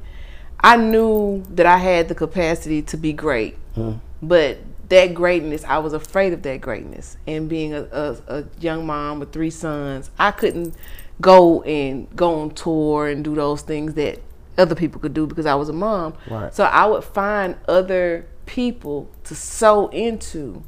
I 0.60 0.78
knew 0.78 1.44
that 1.52 1.66
I 1.66 1.78
had 1.78 2.08
the 2.08 2.16
capacity 2.16 2.82
to 2.84 2.98
be 2.98 3.14
great. 3.14 3.56
Hmm. 3.76 3.94
But 4.22 4.58
that 4.90 5.14
greatness, 5.14 5.64
I 5.64 5.78
was 5.80 5.94
afraid 5.94 6.34
of 6.34 6.42
that 6.44 6.62
greatness. 6.62 7.18
And 7.28 7.50
being 7.50 7.74
a, 7.74 7.84
a, 7.84 8.18
a 8.28 8.46
young 8.60 8.86
mom 8.86 9.20
with 9.20 9.32
three 9.32 9.50
sons, 9.50 10.10
I 10.18 10.32
couldn't 10.32 10.74
go 11.22 11.62
and 11.64 12.08
go 12.16 12.42
on 12.42 12.52
tour 12.52 13.08
and 13.08 13.24
do 13.24 13.36
those 13.36 13.62
things 13.62 13.94
that 13.96 14.20
other 14.58 14.76
people 14.76 15.00
could 15.00 15.14
do 15.14 15.28
because 15.28 15.46
I 15.46 15.56
was 15.56 15.70
a 15.70 15.74
mom. 15.74 16.16
Right. 16.30 16.54
So 16.54 16.64
I 16.64 16.86
would 16.86 17.04
find 17.04 17.56
other 17.68 18.26
people 18.46 19.10
to 19.26 19.36
sew 19.36 19.88
into, 19.90 20.64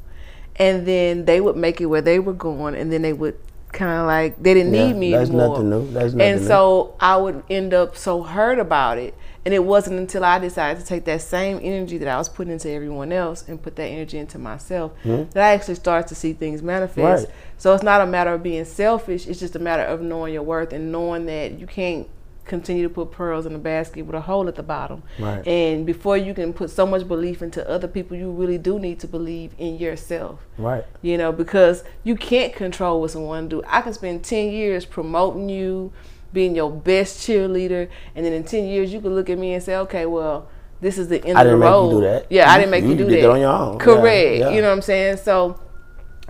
and 0.56 0.86
then 0.86 1.24
they 1.24 1.40
would 1.40 1.56
make 1.56 1.80
it 1.80 1.86
where 1.86 2.02
they 2.02 2.18
were 2.18 2.32
going, 2.32 2.74
and 2.74 2.92
then 2.92 3.02
they 3.02 3.12
would 3.12 3.38
kind 3.72 4.00
of 4.00 4.06
like 4.06 4.42
they 4.42 4.54
didn't 4.54 4.74
Yeah, 4.74 4.86
need 4.86 4.96
me 4.96 5.10
that's 5.12 5.30
anymore. 5.30 5.48
nothing 5.48 5.70
new. 5.70 5.90
That's 5.92 6.14
nothing 6.14 6.20
and 6.20 6.40
new. 6.40 6.46
so 6.46 6.94
I 7.00 7.16
would 7.16 7.42
end 7.48 7.74
up 7.74 7.96
so 7.96 8.22
hurt 8.22 8.58
about 8.58 8.98
it. 8.98 9.14
And 9.42 9.54
it 9.54 9.64
wasn't 9.64 9.98
until 9.98 10.22
I 10.22 10.38
decided 10.38 10.80
to 10.80 10.86
take 10.86 11.06
that 11.06 11.22
same 11.22 11.60
energy 11.62 11.96
that 11.96 12.08
I 12.08 12.18
was 12.18 12.28
putting 12.28 12.52
into 12.52 12.68
everyone 12.70 13.10
else 13.10 13.42
and 13.48 13.62
put 13.62 13.74
that 13.76 13.86
energy 13.86 14.18
into 14.18 14.38
myself 14.38 14.92
hmm? 15.02 15.24
that 15.30 15.42
I 15.42 15.54
actually 15.54 15.76
started 15.76 16.08
to 16.08 16.14
see 16.14 16.34
things 16.34 16.62
manifest. 16.62 17.26
Right. 17.26 17.34
So 17.56 17.72
it's 17.72 17.82
not 17.82 18.02
a 18.02 18.06
matter 18.06 18.34
of 18.34 18.42
being 18.42 18.66
selfish, 18.66 19.26
it's 19.26 19.40
just 19.40 19.56
a 19.56 19.58
matter 19.58 19.82
of 19.82 20.02
knowing 20.02 20.34
your 20.34 20.42
worth 20.42 20.74
and 20.74 20.92
knowing 20.92 21.24
that 21.26 21.58
you 21.58 21.66
can't 21.66 22.06
continue 22.44 22.82
to 22.82 22.88
put 22.92 23.12
pearls 23.12 23.46
in 23.46 23.54
a 23.54 23.58
basket 23.58 24.02
with 24.06 24.14
a 24.16 24.20
hole 24.22 24.48
at 24.48 24.56
the 24.56 24.62
bottom. 24.62 25.02
Right. 25.18 25.46
And 25.46 25.86
before 25.86 26.16
you 26.16 26.34
can 26.34 26.52
put 26.52 26.70
so 26.70 26.84
much 26.86 27.06
belief 27.06 27.42
into 27.42 27.68
other 27.68 27.86
people, 27.88 28.16
you 28.16 28.30
really 28.30 28.58
do 28.58 28.78
need 28.78 28.98
to 29.00 29.06
believe 29.06 29.52
in 29.58 29.78
yourself 29.78 30.40
Right. 30.58 30.84
you 31.02 31.16
know, 31.16 31.30
because 31.32 31.84
you 32.04 32.16
can't 32.16 32.52
control 32.52 33.00
what 33.00 33.10
someone 33.12 33.48
do. 33.48 33.62
I 33.66 33.80
can 33.82 33.92
spend 33.92 34.24
10 34.24 34.50
years 34.50 34.84
promoting 34.84 35.48
you, 35.48 35.92
being 36.32 36.54
your 36.56 36.70
best 36.70 37.18
cheerleader, 37.26 37.88
and 38.14 38.24
then 38.26 38.32
in 38.32 38.44
10 38.44 38.64
years 38.66 38.92
you 38.92 39.00
can 39.00 39.14
look 39.14 39.30
at 39.30 39.38
me 39.38 39.54
and 39.54 39.62
say, 39.62 39.76
okay, 39.76 40.06
well, 40.06 40.48
this 40.80 40.96
is 40.98 41.08
the 41.08 41.22
end 41.24 41.36
I 41.38 41.42
of 41.42 41.46
the 41.46 41.50
didn't 41.52 41.60
make 41.60 41.66
you 41.68 41.72
road. 41.72 41.90
do 41.90 42.00
that. 42.02 42.26
Yeah, 42.30 42.50
I 42.50 42.56
didn't 42.58 42.70
make 42.70 42.84
you, 42.84 42.90
you 42.90 42.96
do 42.96 43.04
did 43.04 43.16
that. 43.18 43.22
that 43.28 43.30
on 43.32 43.40
your 43.40 43.50
own. 43.52 43.72
Yeah, 43.78 43.84
Correct. 43.84 44.38
yeah. 44.38 44.50
You 44.50 44.62
know 44.62 44.68
what 44.68 44.74
I'm 44.76 44.82
saying? 44.82 45.16
So 45.18 45.60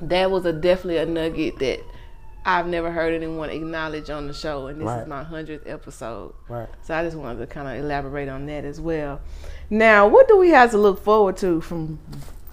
that 0.02 0.30
was 0.30 0.44
a 0.46 0.52
definitely 0.52 0.96
a 0.98 1.06
nugget 1.06 1.58
that 1.60 1.80
I've 2.44 2.66
never 2.66 2.90
heard 2.90 3.12
anyone 3.12 3.50
acknowledge 3.50 4.08
on 4.08 4.26
the 4.26 4.32
show, 4.32 4.68
and 4.68 4.80
this 4.80 4.86
Right. 4.86 5.02
is 5.02 5.08
my 5.08 5.22
100th 5.24 5.66
episode. 5.66 6.32
Right. 6.48 6.68
So 6.82 6.94
I 6.94 7.04
just 7.04 7.16
wanted 7.16 7.38
to 7.40 7.46
kind 7.46 7.68
of 7.68 7.84
elaborate 7.84 8.28
on 8.28 8.46
that 8.46 8.64
as 8.64 8.80
well. 8.80 9.20
Now, 9.68 10.08
what 10.08 10.26
do 10.26 10.38
we 10.38 10.48
have 10.50 10.70
to 10.70 10.78
look 10.78 11.04
forward 11.04 11.36
to 11.38 11.60
from 11.60 11.98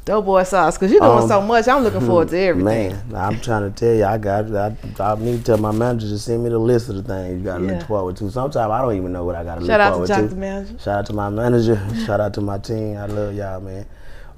Doughboy 0.03 0.43
Sauce? 0.43 0.77
Because 0.77 0.91
you're 0.91 0.99
doing 0.99 1.19
Um, 1.23 1.27
so 1.27 1.41
much. 1.41 1.67
I'm 1.69 1.83
looking 1.83 2.01
forward 2.01 2.27
to 2.29 2.37
everything. 2.37 2.91
Man, 2.91 3.15
I'm 3.15 3.39
trying 3.39 3.71
to 3.71 3.77
tell 3.77 3.95
you, 3.95 4.03
I 4.05 4.17
got. 4.17 4.53
I, 4.53 4.75
I 4.99 5.15
need 5.15 5.37
to 5.39 5.43
tell 5.43 5.57
my 5.57 5.71
manager 5.71 6.07
to 6.09 6.19
send 6.19 6.43
me 6.43 6.49
the 6.49 6.59
list 6.59 6.89
of 6.89 6.95
the 6.95 7.03
things 7.03 7.39
you 7.39 7.45
got 7.45 7.59
to 7.59 7.65
Yeah. 7.65 7.77
look 7.77 7.87
forward 7.87 8.17
to. 8.17 8.29
Sometimes 8.29 8.55
I 8.57 8.81
don't 8.81 8.95
even 8.95 9.13
know 9.13 9.23
what 9.23 9.35
I 9.35 9.43
got 9.45 9.55
to 9.55 9.61
look 9.61 9.69
Shout 9.69 9.79
out 9.79 9.87
to 9.89 9.91
forward 9.93 10.07
Jock 10.09 10.19
to. 10.19 10.27
the 10.27 10.35
manager. 10.35 10.79
Shout 10.79 10.99
out 10.99 11.05
to 11.05 11.13
my 11.13 11.29
manager. 11.29 11.81
Shout 12.05 12.19
out 12.19 12.33
to 12.33 12.41
my 12.41 12.57
team. 12.57 12.97
I 12.97 13.05
love 13.05 13.33
y'all, 13.33 13.61
man. 13.61 13.85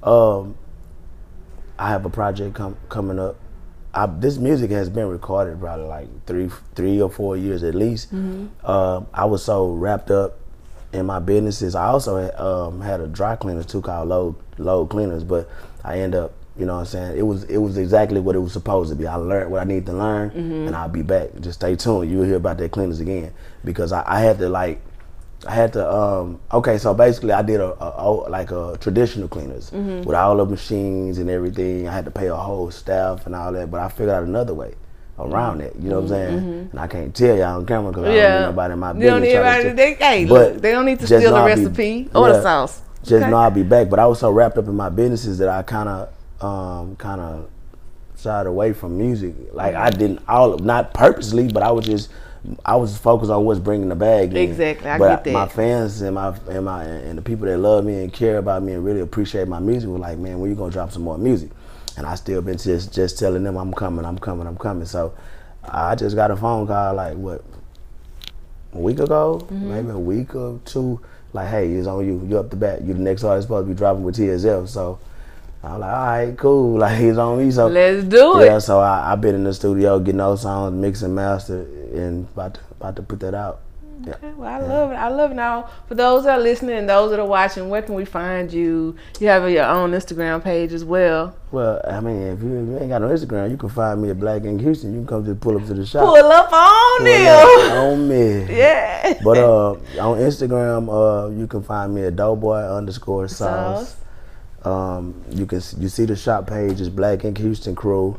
Um, 0.02 0.54
I 1.78 1.88
have 1.90 2.04
a 2.04 2.10
project 2.10 2.54
com- 2.54 2.76
coming 2.88 3.18
up. 3.18 3.36
I, 3.92 4.06
this 4.06 4.38
music 4.38 4.70
has 4.70 4.88
been 4.88 5.08
recorded 5.08 5.58
probably 5.60 5.86
like 5.86 6.08
three, 6.26 6.48
three 6.74 7.00
or 7.02 7.10
four 7.10 7.36
years 7.36 7.62
at 7.62 7.74
least. 7.74 8.12
Um, 8.12 9.06
I 9.12 9.24
was 9.24 9.44
so 9.44 9.72
wrapped 9.72 10.10
up 10.10 10.38
in 10.92 11.06
my 11.06 11.18
businesses. 11.18 11.74
I 11.74 11.86
also 11.86 12.16
had, 12.16 12.34
um, 12.36 12.80
had 12.80 13.00
a 13.00 13.06
dry 13.06 13.36
cleaner 13.36 13.62
too 13.64 13.80
called 13.80 14.08
Load 14.08 14.34
Load 14.58 14.90
Cleaners, 14.90 15.24
but 15.24 15.48
I 15.84 15.98
end 16.00 16.14
up, 16.14 16.32
you 16.56 16.66
know 16.66 16.74
what 16.74 16.80
I'm 16.80 16.86
saying? 16.86 17.18
It 17.18 17.22
was 17.22 17.44
it 17.44 17.58
was 17.58 17.78
exactly 17.78 18.20
what 18.20 18.36
it 18.36 18.40
was 18.40 18.52
supposed 18.52 18.90
to 18.90 18.96
be. 18.96 19.06
I 19.06 19.14
learned 19.16 19.50
what 19.50 19.60
I 19.60 19.64
need 19.64 19.86
to 19.86 19.92
learn, 19.92 20.30
and 20.30 20.76
I'll 20.76 20.88
be 20.88 21.02
back. 21.02 21.30
Just 21.40 21.60
stay 21.60 21.74
tuned. 21.76 22.10
You'll 22.10 22.24
hear 22.24 22.36
about 22.36 22.58
that 22.58 22.70
cleaners 22.70 23.00
again 23.00 23.32
because 23.64 23.92
I, 23.92 24.04
I 24.06 24.20
had 24.20 24.38
to 24.38 24.48
like 24.48 24.80
I 25.46 25.52
had 25.54 25.72
to 25.72 25.90
um 25.90 26.38
okay 26.52 26.76
so 26.76 26.92
basically 26.92 27.32
I 27.32 27.40
did 27.42 27.60
a, 27.60 27.72
a, 27.82 27.94
a- 28.10 28.28
like 28.28 28.50
a 28.50 28.76
traditional 28.80 29.26
cleaners 29.28 29.72
with 29.72 30.14
all 30.14 30.36
the 30.36 30.44
machines 30.44 31.18
and 31.18 31.30
everything. 31.30 31.88
I 31.88 31.92
had 31.92 32.04
to 32.04 32.10
pay 32.10 32.26
a 32.26 32.36
whole 32.36 32.70
staff 32.70 33.24
and 33.26 33.34
all 33.34 33.50
that 33.52 33.70
but 33.70 33.80
I 33.80 33.88
figured 33.88 34.10
out 34.10 34.22
another 34.24 34.52
way 34.54 34.74
around 35.18 35.60
it 35.62 35.74
you 35.78 35.88
know 35.88 35.96
what 35.96 36.02
I'm 36.02 36.08
saying? 36.08 36.68
And 36.72 36.78
I 36.80 36.86
can't 36.86 37.14
tell 37.14 37.36
y'all 37.36 37.56
on 37.56 37.66
camera 37.66 37.90
because 37.90 38.04
I 38.04 38.08
don't 38.08 38.14
need 38.16 38.20
Yeah. 38.20 38.40
nobody 38.42 38.72
in 38.74 38.78
my 38.78 38.92
business 38.92 39.10
don't 39.32 39.62
need 39.64 39.70
to 39.70 39.74
They, 39.74 39.94
hey, 39.94 40.24
But 40.26 40.52
look, 40.54 40.62
they 40.62 40.72
don't 40.72 40.84
need 40.86 41.00
to 41.00 41.06
steal 41.06 41.20
the 41.30 41.36
I'll 41.36 41.44
be- 41.54 41.62
recipe 41.62 42.08
or 42.14 42.28
the 42.28 42.42
sauce. 42.42 42.82
just 43.02 43.12
Okay. 43.14 43.30
know 43.30 43.36
I'll 43.38 43.50
be 43.50 43.62
back 43.62 43.88
but 43.88 43.98
I 43.98 44.06
was 44.06 44.18
so 44.18 44.30
wrapped 44.30 44.58
up 44.58 44.66
in 44.68 44.74
my 44.76 44.88
businesses 44.90 45.38
that 45.38 45.48
I 45.48 45.62
kind 45.62 45.88
of 45.88 46.08
um 46.44 46.96
kind 46.96 47.20
of 47.20 47.48
shied 48.18 48.46
away 48.46 48.74
from 48.74 48.98
music. 48.98 49.34
Like 49.52 49.74
I 49.74 49.88
didn't 49.88 50.20
all 50.28 50.52
of 50.52 50.60
not 50.62 50.92
purposely 50.92 51.48
but 51.48 51.62
I 51.62 51.70
was 51.70 51.86
just 51.86 52.10
I 52.64 52.76
was 52.76 52.96
focused 52.96 53.30
on 53.30 53.44
what's 53.44 53.60
bringing 53.60 53.88
the 53.90 53.94
bag 53.94 54.30
in. 54.30 54.36
Exactly, 54.38 54.88
I 54.88 54.98
but 54.98 55.08
get 55.08 55.24
that. 55.24 55.32
my 55.32 55.46
fans 55.48 56.00
and 56.00 56.14
my 56.14 56.34
and 56.48 56.64
my 56.64 56.84
and 56.84 57.18
the 57.18 57.22
people 57.22 57.46
that 57.46 57.58
love 57.58 57.84
me 57.84 58.02
and 58.02 58.12
care 58.12 58.38
about 58.38 58.62
me 58.62 58.72
and 58.72 58.84
really 58.84 59.00
appreciate 59.00 59.46
my 59.46 59.58
music 59.58 59.90
were 59.90 59.98
like, 59.98 60.18
man, 60.18 60.40
when 60.40 60.48
you 60.50 60.56
gonna 60.56 60.72
drop 60.72 60.90
some 60.90 61.02
more 61.02 61.18
music? 61.18 61.50
And 61.96 62.06
I 62.06 62.14
still 62.14 62.40
been 62.40 62.56
just 62.56 62.94
just 62.94 63.18
telling 63.18 63.42
them 63.44 63.56
I'm 63.56 63.74
coming, 63.74 64.04
I'm 64.06 64.18
coming, 64.18 64.46
I'm 64.46 64.56
coming. 64.56 64.86
So 64.86 65.12
I 65.64 65.94
just 65.94 66.16
got 66.16 66.30
a 66.30 66.36
phone 66.36 66.66
call 66.66 66.94
like 66.94 67.16
what 67.16 67.44
a 68.72 68.78
week 68.78 69.00
ago, 69.00 69.40
Mm-hmm. 69.44 69.68
maybe 69.70 69.88
a 69.90 69.98
week 69.98 70.34
or 70.34 70.60
two. 70.64 71.00
Like, 71.32 71.48
hey, 71.48 71.70
it's 71.72 71.86
on 71.86 72.04
you. 72.06 72.26
You 72.28 72.38
up 72.38 72.50
the 72.50 72.56
bat. 72.56 72.82
You 72.82 72.94
the 72.94 73.00
next 73.00 73.22
artist 73.22 73.46
supposed 73.48 73.66
to 73.68 73.72
be 73.74 73.76
dropping 73.78 74.02
with 74.02 74.16
TSF. 74.16 74.66
So 74.68 74.98
I'm 75.62 75.80
like, 75.80 75.92
all 75.92 76.06
right, 76.06 76.38
cool. 76.38 76.78
Like 76.78 76.98
he's 76.98 77.18
on 77.18 77.38
me. 77.38 77.50
So 77.50 77.66
Let's 77.68 78.04
do 78.04 78.40
it. 78.40 78.46
Yeah. 78.46 78.58
So 78.58 78.80
I 78.80 79.12
I 79.12 79.16
been 79.16 79.34
in 79.34 79.44
the 79.44 79.52
studio 79.54 79.98
getting 79.98 80.18
those 80.18 80.42
songs, 80.42 80.74
mix 80.74 81.02
and 81.02 81.14
master, 81.14 81.62
and 81.92 82.26
about 82.32 82.54
to, 82.54 82.60
about 82.78 82.96
to 82.96 83.02
put 83.02 83.20
that 83.20 83.34
out. 83.34 83.60
Yeah. 84.02 84.14
Okay, 84.14 84.32
well, 84.32 84.48
I 84.48 84.66
love 84.66 84.92
it. 84.92 84.94
I 84.94 85.08
love 85.08 85.30
it. 85.32 85.34
Now, 85.34 85.68
for 85.86 85.94
those 85.94 86.24
that 86.24 86.38
are 86.38 86.42
listening 86.42 86.74
and 86.78 86.88
those 86.88 87.10
that 87.10 87.20
are 87.20 87.26
watching, 87.26 87.68
where 87.68 87.82
can 87.82 87.94
we 87.94 88.06
find 88.06 88.50
you? 88.50 88.96
You 89.20 89.28
have 89.28 89.50
your 89.50 89.66
own 89.66 89.90
Instagram 89.92 90.42
page 90.42 90.72
as 90.72 90.86
well. 90.86 91.36
Well, 91.50 91.82
I 91.86 92.00
mean, 92.00 92.22
if 92.22 92.42
you, 92.42 92.78
ain't 92.78 92.88
got 92.88 93.02
no 93.02 93.08
Instagram, 93.08 93.50
you 93.50 93.58
can 93.58 93.68
find 93.68 94.00
me 94.00 94.08
at 94.08 94.18
Black 94.18 94.44
Ink 94.44 94.62
Houston. 94.62 94.94
You 94.94 95.00
can 95.00 95.06
come 95.06 95.24
to 95.26 95.34
pull 95.34 95.58
up 95.58 95.66
to 95.66 95.74
the 95.74 95.84
shop. 95.84 96.06
Pull 96.06 96.16
up 96.32 96.50
on 96.50 96.96
Pull 96.96 97.04
them. 97.04 97.66
up 97.66 97.72
on 97.92 98.08
me. 98.08 98.56
Yeah. 98.56 99.18
But 99.22 99.36
uh, 99.36 99.70
on 99.72 100.18
Instagram, 100.18 100.88
uh, 100.88 101.28
you 101.36 101.46
can 101.46 101.62
find 101.62 101.94
me 101.94 102.04
at 102.04 102.16
doughboy 102.16 102.60
underscore 102.60 103.28
sauce. 103.28 103.96
Um, 104.64 105.14
you 105.30 105.46
can 105.46 105.62
you 105.78 105.88
see 105.88 106.04
the 106.04 106.16
shop 106.16 106.46
page 106.46 106.80
is 106.80 106.88
Black 106.88 107.24
Ink 107.24 107.38
Houston 107.38 107.74
Crew. 107.74 108.18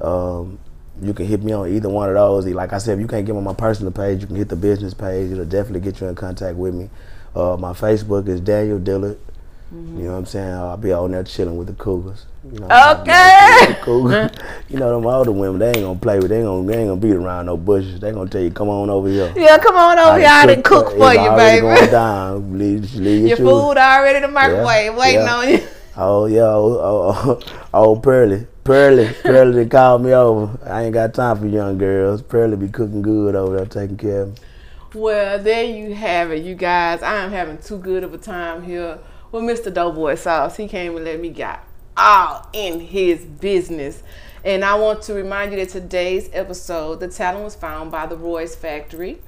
Um, 0.00 0.58
you 1.02 1.14
can 1.14 1.26
hit 1.26 1.42
me 1.42 1.52
on 1.52 1.68
either 1.68 1.88
one 1.88 2.08
of 2.08 2.14
those. 2.14 2.46
Like 2.46 2.72
I 2.72 2.78
said, 2.78 2.94
if 2.94 3.00
you 3.00 3.08
can't 3.08 3.26
get 3.26 3.34
on 3.34 3.42
my 3.44 3.54
personal 3.54 3.92
page, 3.92 4.20
you 4.20 4.26
can 4.26 4.36
hit 4.36 4.48
the 4.48 4.56
business 4.56 4.94
page. 4.94 5.30
It'll 5.32 5.44
definitely 5.44 5.80
get 5.80 6.00
you 6.00 6.08
in 6.08 6.14
contact 6.14 6.56
with 6.56 6.74
me. 6.74 6.90
Uh, 7.34 7.56
my 7.56 7.72
Facebook 7.72 8.28
is 8.28 8.40
Daniel 8.40 8.78
Dillard. 8.78 9.18
You 9.72 9.78
know 9.78 10.12
what 10.12 10.18
I'm 10.18 10.26
saying? 10.26 10.52
I'll 10.52 10.76
be 10.76 10.92
out 10.92 11.08
there 11.12 11.22
chilling 11.22 11.56
with 11.56 11.68
the 11.68 11.74
cougars. 11.74 12.26
You 12.52 12.58
know, 12.58 12.66
Okay. 13.00 13.76
cougars. 13.82 14.32
you 14.68 14.80
know 14.80 14.92
them 14.96 15.06
older 15.06 15.30
women, 15.30 15.60
they 15.60 15.68
ain't 15.68 15.76
gonna 15.82 15.96
play 15.96 16.18
with. 16.18 16.30
They 16.30 16.38
ain't 16.38 16.46
gonna, 16.46 16.66
they 16.66 16.76
ain't 16.78 16.88
gonna 16.88 17.00
beat 17.00 17.12
around 17.14 17.46
no 17.46 17.56
bushes. 17.56 18.00
They 18.00 18.10
gonna 18.10 18.28
tell 18.28 18.40
you, 18.42 18.50
come 18.50 18.68
on 18.68 18.90
over 18.90 19.06
here. 19.08 19.32
Yeah, 19.36 19.58
come 19.58 19.76
on 19.76 19.96
over 19.96 20.18
here. 20.18 20.28
I 20.28 20.46
done 20.46 20.62
cook 20.64 20.90
for 20.90 21.14
you, 21.14 21.30
baby. 21.36 21.60
Going 21.60 21.90
down. 21.90 22.58
Leave, 22.58 22.92
leave 22.96 23.28
Your 23.28 23.36
shoes. 23.36 23.48
food 23.48 23.76
already 23.78 24.16
in 24.16 24.22
the 24.22 24.28
microwave, 24.28 24.96
waiting 24.96 25.20
yeah. 25.20 25.34
on 25.36 25.48
you. 25.48 25.60
Oh 26.02 26.24
yeah, 26.24 26.44
oh, 26.44 26.78
oh, 26.80 27.40
oh, 27.42 27.60
oh 27.74 27.96
Pearly, 28.00 28.46
Pearly, 28.64 29.12
Pearly, 29.22 29.52
they 29.52 29.68
called 29.68 30.02
me 30.02 30.14
over. 30.14 30.58
I 30.64 30.84
ain't 30.84 30.94
got 30.94 31.12
time 31.12 31.38
for 31.38 31.46
young 31.46 31.76
girls. 31.76 32.22
Pearly 32.22 32.56
be 32.56 32.68
cooking 32.68 33.02
good 33.02 33.34
over 33.34 33.58
there, 33.58 33.66
taking 33.66 33.98
care 33.98 34.22
of 34.22 34.28
me. 34.30 34.34
Well, 34.94 35.38
there 35.38 35.62
you 35.62 35.94
have 35.94 36.30
it, 36.30 36.42
you 36.42 36.54
guys. 36.54 37.02
I 37.02 37.16
am 37.16 37.30
having 37.30 37.58
too 37.58 37.76
good 37.76 38.02
of 38.02 38.14
a 38.14 38.18
time 38.18 38.62
here 38.62 38.98
with 39.30 39.42
Mr. 39.42 39.70
Doughboy 39.70 40.14
Sauce. 40.14 40.56
He 40.56 40.68
came 40.68 40.96
and 40.96 41.04
let 41.04 41.20
me 41.20 41.28
get 41.28 41.62
all 41.98 42.48
in 42.54 42.80
his 42.80 43.26
business. 43.26 44.02
And 44.42 44.64
I 44.64 44.76
want 44.76 45.02
to 45.02 45.12
remind 45.12 45.52
you 45.52 45.58
that 45.58 45.68
today's 45.68 46.30
episode, 46.32 47.00
the 47.00 47.08
talent 47.08 47.44
was 47.44 47.54
found 47.54 47.90
by 47.90 48.06
the 48.06 48.16
Royce 48.16 48.54
Factory. 48.54 49.20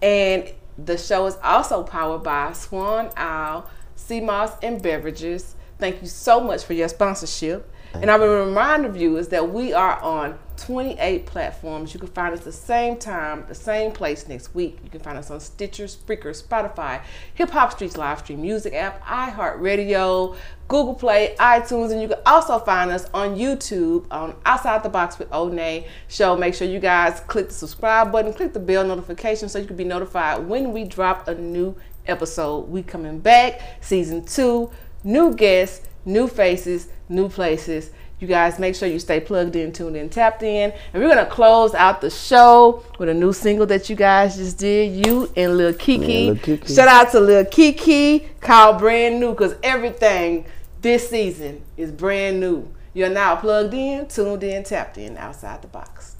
And 0.00 0.48
the 0.78 0.96
show 0.96 1.26
is 1.26 1.36
also 1.42 1.82
powered 1.82 2.22
by 2.22 2.52
Swan 2.52 3.10
Owl, 3.16 3.68
Sea 3.96 4.20
Moss, 4.20 4.52
and 4.62 4.80
Beverages. 4.80 5.56
Thank 5.80 6.02
you 6.02 6.08
so 6.08 6.40
much 6.40 6.64
for 6.64 6.74
your 6.74 6.88
sponsorship. 6.88 7.72
And 7.94 8.10
I 8.10 8.16
will 8.16 8.46
remind 8.46 8.84
the 8.84 8.88
viewers 8.90 9.28
that 9.28 9.50
we 9.50 9.72
are 9.72 10.00
on 10.00 10.38
28 10.58 11.26
platforms. 11.26 11.92
You 11.92 11.98
can 11.98 12.10
find 12.10 12.34
us 12.34 12.44
the 12.44 12.52
same 12.52 12.98
time, 12.98 13.44
the 13.48 13.54
same 13.54 13.90
place 13.92 14.28
next 14.28 14.54
week. 14.54 14.78
You 14.84 14.90
can 14.90 15.00
find 15.00 15.18
us 15.18 15.30
on 15.30 15.40
Stitcher, 15.40 15.86
Spreaker, 15.86 16.30
Spotify, 16.30 17.02
Hip 17.34 17.50
Hop 17.50 17.72
Streets 17.72 17.96
live 17.96 18.20
stream 18.20 18.42
music 18.42 18.74
app, 18.74 19.02
iHeartRadio, 19.04 20.36
Google 20.68 20.94
Play, 20.94 21.34
iTunes, 21.40 21.90
and 21.90 22.00
you 22.00 22.08
can 22.08 22.20
also 22.26 22.58
find 22.60 22.90
us 22.90 23.06
on 23.12 23.36
YouTube 23.36 24.06
on 24.10 24.36
Outside 24.46 24.82
the 24.82 24.88
Box 24.88 25.18
with 25.18 25.30
One 25.30 25.84
Show. 26.08 26.36
Make 26.36 26.54
sure 26.54 26.68
you 26.68 26.78
guys 26.78 27.20
click 27.26 27.48
the 27.48 27.54
subscribe 27.54 28.12
button, 28.12 28.32
click 28.32 28.52
the 28.52 28.60
bell 28.60 28.84
notification 28.84 29.48
so 29.48 29.58
you 29.58 29.66
can 29.66 29.76
be 29.76 29.84
notified 29.84 30.46
when 30.46 30.72
we 30.72 30.84
drop 30.84 31.26
a 31.26 31.34
new 31.34 31.74
episode. 32.06 32.68
We 32.68 32.82
coming 32.82 33.18
back, 33.18 33.60
season 33.80 34.24
two, 34.24 34.70
new 35.04 35.34
guests, 35.34 35.86
new 36.04 36.28
faces, 36.28 36.88
new 37.08 37.28
places. 37.28 37.90
You 38.18 38.26
guys 38.26 38.58
make 38.58 38.74
sure 38.74 38.86
you 38.86 38.98
stay 38.98 39.18
plugged 39.18 39.56
in, 39.56 39.72
tuned 39.72 39.96
in, 39.96 40.10
tapped 40.10 40.42
in. 40.42 40.72
And 40.92 41.02
we're 41.02 41.08
gonna 41.08 41.24
close 41.24 41.74
out 41.74 42.02
the 42.02 42.10
show 42.10 42.84
with 42.98 43.08
a 43.08 43.14
new 43.14 43.32
single 43.32 43.64
that 43.66 43.88
you 43.88 43.96
guys 43.96 44.36
just 44.36 44.58
did. 44.58 45.06
You 45.06 45.32
and 45.36 45.56
Lil 45.56 45.72
Kiki. 45.72 46.12
Yeah, 46.12 46.32
Lil 46.32 46.36
Kiki. 46.36 46.74
Shout 46.74 46.88
out 46.88 47.10
to 47.12 47.20
Lil 47.20 47.46
Kiki, 47.46 48.28
called 48.40 48.78
Brand 48.78 49.20
New, 49.20 49.30
because 49.30 49.54
everything 49.62 50.44
this 50.82 51.08
season 51.08 51.62
is 51.76 51.90
brand 51.90 52.40
new. 52.40 52.70
You're 52.92 53.08
now 53.08 53.36
plugged 53.36 53.72
in, 53.72 54.06
tuned 54.08 54.42
in, 54.42 54.64
tapped 54.64 54.98
in, 54.98 55.16
outside 55.16 55.62
the 55.62 55.68
box. 55.68 56.16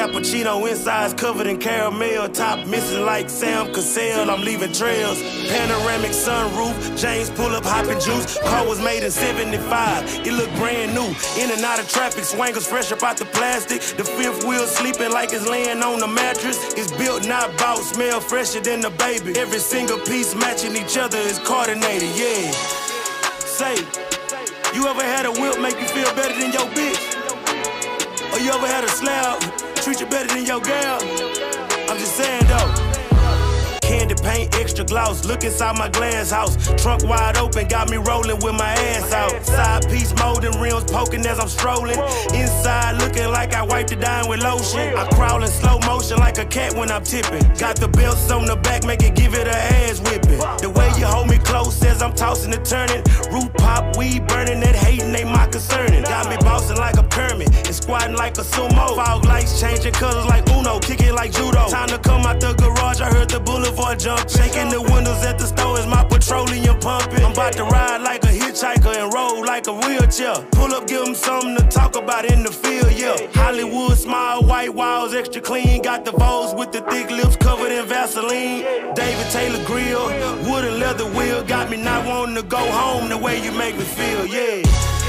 Cappuccino 0.00 0.66
insides 0.66 1.12
covered 1.12 1.46
in 1.46 1.58
caramel, 1.58 2.26
top 2.30 2.66
missing 2.66 3.04
like 3.04 3.28
Sam 3.28 3.70
Cassell. 3.70 4.30
I'm 4.30 4.40
leaving 4.40 4.72
trails. 4.72 5.20
Panoramic 5.46 6.12
sunroof, 6.12 6.98
James 6.98 7.28
pull 7.28 7.54
up 7.54 7.64
hopping 7.64 8.00
juice. 8.00 8.38
Car 8.48 8.66
was 8.66 8.80
made 8.82 9.02
in 9.04 9.10
75. 9.10 10.26
It 10.26 10.32
looked 10.32 10.56
brand 10.56 10.94
new. 10.94 11.04
In 11.36 11.52
and 11.52 11.62
out 11.62 11.78
of 11.80 11.86
traffic, 11.90 12.24
swangers 12.24 12.66
fresh 12.66 12.90
up 12.92 13.02
out 13.02 13.18
the 13.18 13.26
plastic. 13.26 13.82
The 13.98 14.04
fifth 14.04 14.42
wheel 14.42 14.64
sleeping 14.64 15.12
like 15.12 15.34
it's 15.34 15.46
laying 15.46 15.82
on 15.82 16.00
the 16.00 16.08
mattress. 16.08 16.72
It's 16.78 16.90
built, 16.92 17.28
not 17.28 17.54
bought, 17.58 17.84
smell 17.84 18.20
fresher 18.20 18.60
than 18.60 18.80
the 18.80 18.90
baby. 18.96 19.38
Every 19.38 19.58
single 19.58 19.98
piece 19.98 20.34
matching 20.34 20.76
each 20.76 20.96
other 20.96 21.18
is 21.18 21.38
coordinated, 21.40 22.08
yeah. 22.16 22.50
Say, 23.44 23.76
you 24.72 24.88
ever 24.88 25.02
had 25.02 25.26
a 25.26 25.32
whip 25.32 25.60
make 25.60 25.78
you 25.78 25.88
feel 25.88 26.08
better 26.16 26.40
than 26.40 26.52
your 26.52 26.68
bitch? 26.72 27.04
Or 28.32 28.38
you 28.40 28.50
ever 28.50 28.66
had 28.66 28.84
a 28.84 28.88
slab 28.88 29.69
treat 29.80 30.00
you 30.00 30.06
better 30.06 30.28
than 30.34 30.44
your 30.44 30.60
girl? 30.60 30.98
I'm 31.88 31.98
just 31.98 32.16
saying 32.16 32.46
though. 32.46 32.90
Candy 33.80 34.14
paint, 34.22 34.54
extra 34.54 34.84
gloss. 34.84 35.24
Look 35.24 35.42
inside 35.42 35.76
my 35.76 35.88
glass 35.88 36.30
house. 36.30 36.54
Trunk 36.80 37.02
wide 37.04 37.36
open, 37.36 37.66
got 37.66 37.90
me 37.90 37.96
rolling 37.96 38.38
with 38.38 38.54
my 38.54 38.72
ass 38.72 39.12
out. 39.12 39.44
Side 39.44 39.88
piece 39.88 40.14
molding 40.16 40.60
rims 40.60 40.84
poking 40.84 41.26
as 41.26 41.40
I'm 41.40 41.48
strolling. 41.48 41.98
Inside 42.32 43.02
looking 43.02 43.28
like 43.32 43.52
I 43.52 43.64
wiped 43.64 43.90
it 43.90 44.00
down 44.00 44.28
with 44.28 44.44
lotion. 44.44 44.96
I 44.96 45.08
crawl 45.14 45.42
in 45.42 45.48
slow 45.48 45.80
motion 45.80 46.18
like 46.18 46.38
a 46.38 46.44
cat 46.44 46.74
when 46.74 46.90
I'm 46.92 47.02
tipping. 47.02 47.42
Got 47.58 47.76
the 47.76 47.88
belts 47.88 48.30
on 48.30 48.44
the 48.44 48.54
back, 48.56 48.84
make 48.84 49.02
it 49.02 49.16
give 49.16 49.34
it 49.34 49.48
a 49.48 49.56
ass 49.56 49.98
whipping. 49.98 50.38
The 50.62 50.70
way 50.70 50.92
you 50.96 51.06
hold 51.06 51.28
me 51.28 51.38
close 51.38 51.74
says 51.74 52.00
I'm 52.00 52.14
tossing 52.14 52.54
and 52.54 52.64
turning. 52.64 53.02
Root 53.32 53.52
pop, 53.54 53.96
weed 53.96 54.24
burning, 54.28 54.60
that 54.60 54.76
hating 54.76 55.12
ain't 55.16 55.30
my 55.30 55.46
concerning. 55.48 56.04
Got 56.04 56.28
me 56.30 56.36
squatting 57.90 58.16
like 58.16 58.38
a 58.38 58.42
sumo. 58.42 58.94
Fog 58.94 59.24
lights 59.24 59.60
changing 59.60 59.92
colors 59.92 60.26
like 60.26 60.48
Uno, 60.50 60.78
kicking 60.78 61.14
like 61.14 61.32
judo. 61.32 61.68
Time 61.68 61.88
to 61.88 61.98
come 61.98 62.24
out 62.24 62.40
the 62.40 62.54
garage, 62.54 63.00
I 63.00 63.08
heard 63.10 63.28
the 63.28 63.40
boulevard 63.40 63.98
jump. 63.98 64.28
Shaking 64.30 64.68
the 64.68 64.80
windows 64.80 65.24
at 65.24 65.38
the 65.38 65.46
store 65.46 65.78
is 65.78 65.86
my 65.86 66.04
petroleum 66.04 66.78
pumping. 66.78 67.24
I'm 67.24 67.32
about 67.32 67.54
to 67.54 67.64
ride 67.64 68.02
like 68.02 68.22
a 68.24 68.28
hitchhiker 68.28 68.94
and 68.96 69.12
roll 69.12 69.44
like 69.44 69.66
a 69.66 69.72
wheelchair. 69.72 70.36
Pull 70.52 70.72
up, 70.72 70.86
give 70.86 71.04
them 71.04 71.14
something 71.14 71.56
to 71.56 71.64
talk 71.68 71.96
about 71.96 72.24
in 72.24 72.44
the 72.44 72.52
field, 72.52 72.92
yeah. 72.92 73.16
Hollywood 73.34 73.98
smile, 73.98 74.42
white 74.42 74.72
walls, 74.72 75.12
extra 75.12 75.42
clean. 75.42 75.82
Got 75.82 76.04
the 76.04 76.12
bows 76.12 76.54
with 76.54 76.70
the 76.70 76.82
thick 76.82 77.10
lips 77.10 77.36
covered 77.36 77.72
in 77.72 77.86
Vaseline. 77.86 78.94
David 78.94 79.28
Taylor 79.32 79.64
grill, 79.64 80.06
wood 80.48 80.64
and 80.64 80.78
leather 80.78 81.08
wheel. 81.16 81.42
Got 81.42 81.70
me 81.70 81.76
not 81.76 82.06
wanting 82.06 82.36
to 82.36 82.42
go 82.42 82.62
home 82.70 83.08
the 83.08 83.18
way 83.18 83.42
you 83.42 83.52
make 83.52 83.76
me 83.76 83.84
feel, 83.84 84.26
yeah. 84.26 84.99